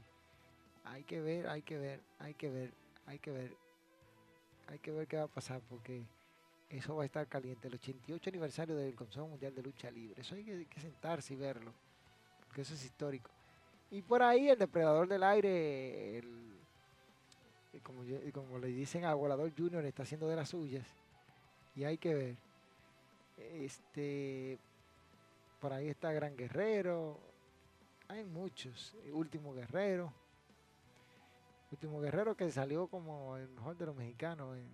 hay 0.84 1.02
que 1.04 1.20
ver, 1.20 1.48
hay 1.48 1.62
que 1.62 1.76
ver, 1.76 2.00
hay 2.18 2.34
que 2.34 2.48
ver, 2.48 2.72
hay 3.06 3.18
que 3.18 3.30
ver, 3.30 3.56
hay 4.70 4.78
que 4.78 4.92
ver 4.92 5.06
qué 5.06 5.16
va 5.16 5.24
a 5.24 5.28
pasar 5.28 5.60
porque 5.68 6.04
eso 6.68 6.94
va 6.94 7.02
a 7.02 7.06
estar 7.06 7.26
caliente. 7.26 7.66
El 7.68 7.74
88 7.74 8.30
aniversario 8.30 8.76
del 8.76 8.94
Consejo 8.94 9.26
Mundial 9.26 9.54
de 9.54 9.62
Lucha 9.62 9.90
Libre. 9.90 10.20
Eso 10.20 10.36
hay 10.36 10.44
que, 10.44 10.80
sentarse 10.80 11.34
y 11.34 11.36
verlo, 11.36 11.72
porque 12.46 12.62
eso 12.62 12.74
es 12.74 12.84
histórico. 12.84 13.30
Y 13.90 14.02
por 14.02 14.22
ahí 14.22 14.48
el 14.48 14.58
depredador 14.58 15.08
del 15.08 15.24
aire, 15.24 16.22
como, 17.82 18.02
como 18.32 18.58
le 18.58 18.68
dicen 18.68 19.04
a 19.04 19.14
Volador 19.14 19.52
Junior, 19.56 19.84
está 19.84 20.04
haciendo 20.04 20.28
de 20.28 20.36
las 20.36 20.50
suyas. 20.50 20.86
Y 21.74 21.82
hay 21.82 21.98
que 21.98 22.14
ver. 22.14 22.36
Este, 23.36 24.58
por 25.60 25.72
ahí 25.72 25.88
está 25.88 26.12
Gran 26.12 26.36
Guerrero. 26.36 27.18
Hay 28.06 28.24
muchos. 28.24 28.94
Último 29.12 29.52
Guerrero. 29.52 30.12
Último 31.70 32.00
Guerrero 32.00 32.36
que 32.36 32.50
salió 32.50 32.88
como 32.88 33.36
el 33.36 33.48
mejor 33.48 33.76
de 33.76 33.86
los 33.86 33.96
mexicanos 33.96 34.56
en, 34.56 34.68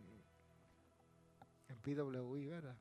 en 1.68 1.78
PWI, 1.78 2.46
¿verdad? 2.46 2.76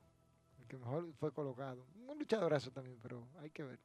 El 0.58 0.66
que 0.66 0.78
mejor 0.78 1.12
fue 1.14 1.32
colocado. 1.32 1.84
Un 2.08 2.18
luchadorazo 2.18 2.70
también, 2.70 2.98
pero 3.02 3.26
hay 3.38 3.50
que 3.50 3.62
ver. 3.62 3.78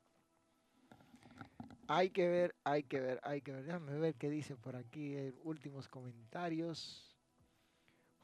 Hay 1.88 2.10
que 2.10 2.28
ver, 2.30 2.56
hay 2.64 2.84
que 2.84 3.02
ver, 3.02 3.20
hay 3.22 3.42
que 3.42 3.52
ver. 3.52 3.66
Déjame 3.66 4.00
ver 4.00 4.16
qué 4.16 4.30
dice 4.30 4.56
por 4.56 4.78
aquí. 4.78 5.34
últimos 5.44 5.90
comentarios. 5.90 7.12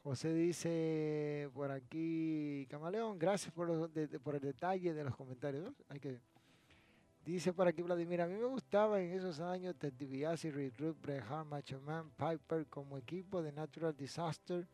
José 0.02 0.32
dice 0.32 1.50
por 1.52 1.70
aquí, 1.70 2.66
Camaleón, 2.70 3.18
gracias 3.18 3.52
por, 3.52 3.68
el 3.70 4.40
detalle 4.40 4.94
de 4.94 5.04
los 5.04 5.14
comentarios. 5.14 5.74
Hay 5.90 6.00
que, 6.00 6.18
dice 7.32 7.52
por 7.52 7.68
aquí 7.68 7.82
Vladimir, 7.82 8.22
a 8.22 8.26
mí 8.26 8.34
me 8.34 8.46
gustaba 8.46 9.00
en 9.00 9.12
esos 9.12 9.40
años 9.40 9.76
Ted 9.76 9.92
DiBiase, 9.92 10.50
Bret 10.50 11.22
Hart, 11.28 11.46
Macho 11.46 11.80
Man, 11.80 12.10
Piper 12.16 12.66
como 12.66 12.96
equipo 12.96 13.42
de 13.42 13.52
Natural 13.52 13.94
Disaster, 13.96 14.66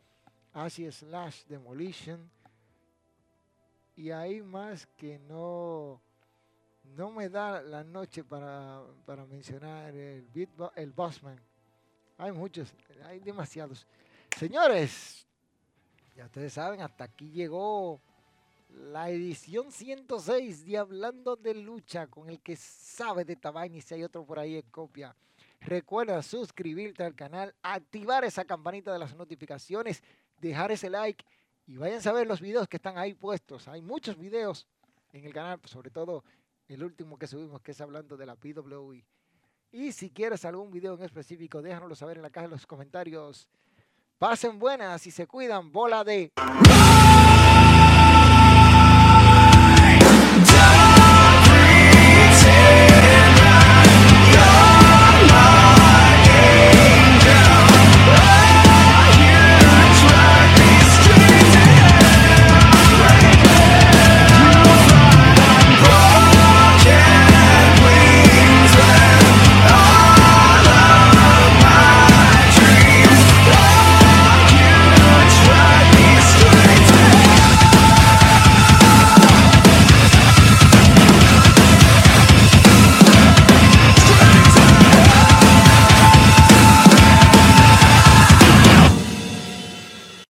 Así 0.52 0.90
Slash, 0.90 1.44
Demolition. 1.46 2.30
Y 3.96 4.10
hay 4.10 4.40
más 4.40 4.86
que 4.96 5.18
no, 5.18 6.00
no 6.96 7.10
me 7.10 7.28
da 7.28 7.60
la 7.60 7.82
noche 7.82 8.22
para, 8.22 8.82
mencionar 9.28 9.94
el, 9.94 10.28
el 10.76 10.92
Bossman. 10.92 11.40
Hay 12.18 12.30
muchos, 12.30 12.72
hay 13.04 13.18
demasiados. 13.18 13.86
Señores, 14.36 15.26
ya 16.16 16.26
ustedes 16.26 16.52
saben, 16.52 16.80
hasta 16.80 17.04
aquí 17.04 17.30
llegó 17.30 18.00
la 18.68 19.10
edición 19.10 19.70
106 19.70 20.64
de 20.64 20.78
Hablando 20.78 21.36
de 21.36 21.54
Lucha 21.54 22.06
con 22.06 22.28
el 22.28 22.40
que 22.40 22.56
sabe 22.56 23.24
de 23.24 23.36
Tabaini, 23.36 23.80
si 23.80 23.94
hay 23.94 24.02
otro 24.02 24.24
por 24.24 24.38
ahí 24.38 24.56
en 24.56 24.70
copia. 24.70 25.14
Recuerda 25.60 26.22
suscribirte 26.22 27.02
al 27.02 27.14
canal, 27.14 27.54
activar 27.62 28.24
esa 28.24 28.44
campanita 28.44 28.92
de 28.92 28.98
las 28.98 29.14
notificaciones, 29.14 30.02
dejar 30.40 30.72
ese 30.72 30.90
like 30.90 31.24
y 31.66 31.76
vayan 31.76 32.06
a 32.06 32.12
ver 32.12 32.26
los 32.26 32.40
videos 32.40 32.68
que 32.68 32.76
están 32.76 32.98
ahí 32.98 33.14
puestos. 33.14 33.68
Hay 33.68 33.80
muchos 33.80 34.18
videos 34.18 34.66
en 35.12 35.24
el 35.24 35.32
canal, 35.32 35.60
sobre 35.64 35.90
todo 35.90 36.24
el 36.68 36.82
último 36.82 37.18
que 37.18 37.26
subimos 37.26 37.60
que 37.62 37.70
es 37.72 37.80
hablando 37.80 38.16
de 38.16 38.26
la 38.26 38.36
PWI. 38.36 39.04
Y 39.72 39.92
si 39.92 40.10
quieres 40.10 40.44
algún 40.44 40.70
video 40.70 40.94
en 40.94 41.02
específico, 41.02 41.62
déjanoslo 41.62 41.96
saber 41.96 42.18
en 42.18 42.22
la 42.22 42.30
caja 42.30 42.46
de 42.46 42.52
los 42.52 42.66
comentarios. 42.66 43.48
Pasen 44.18 44.58
buenas 44.58 45.06
y 45.06 45.10
se 45.10 45.26
cuidan. 45.26 45.72
Bola 45.72 46.04
de... 46.04 46.32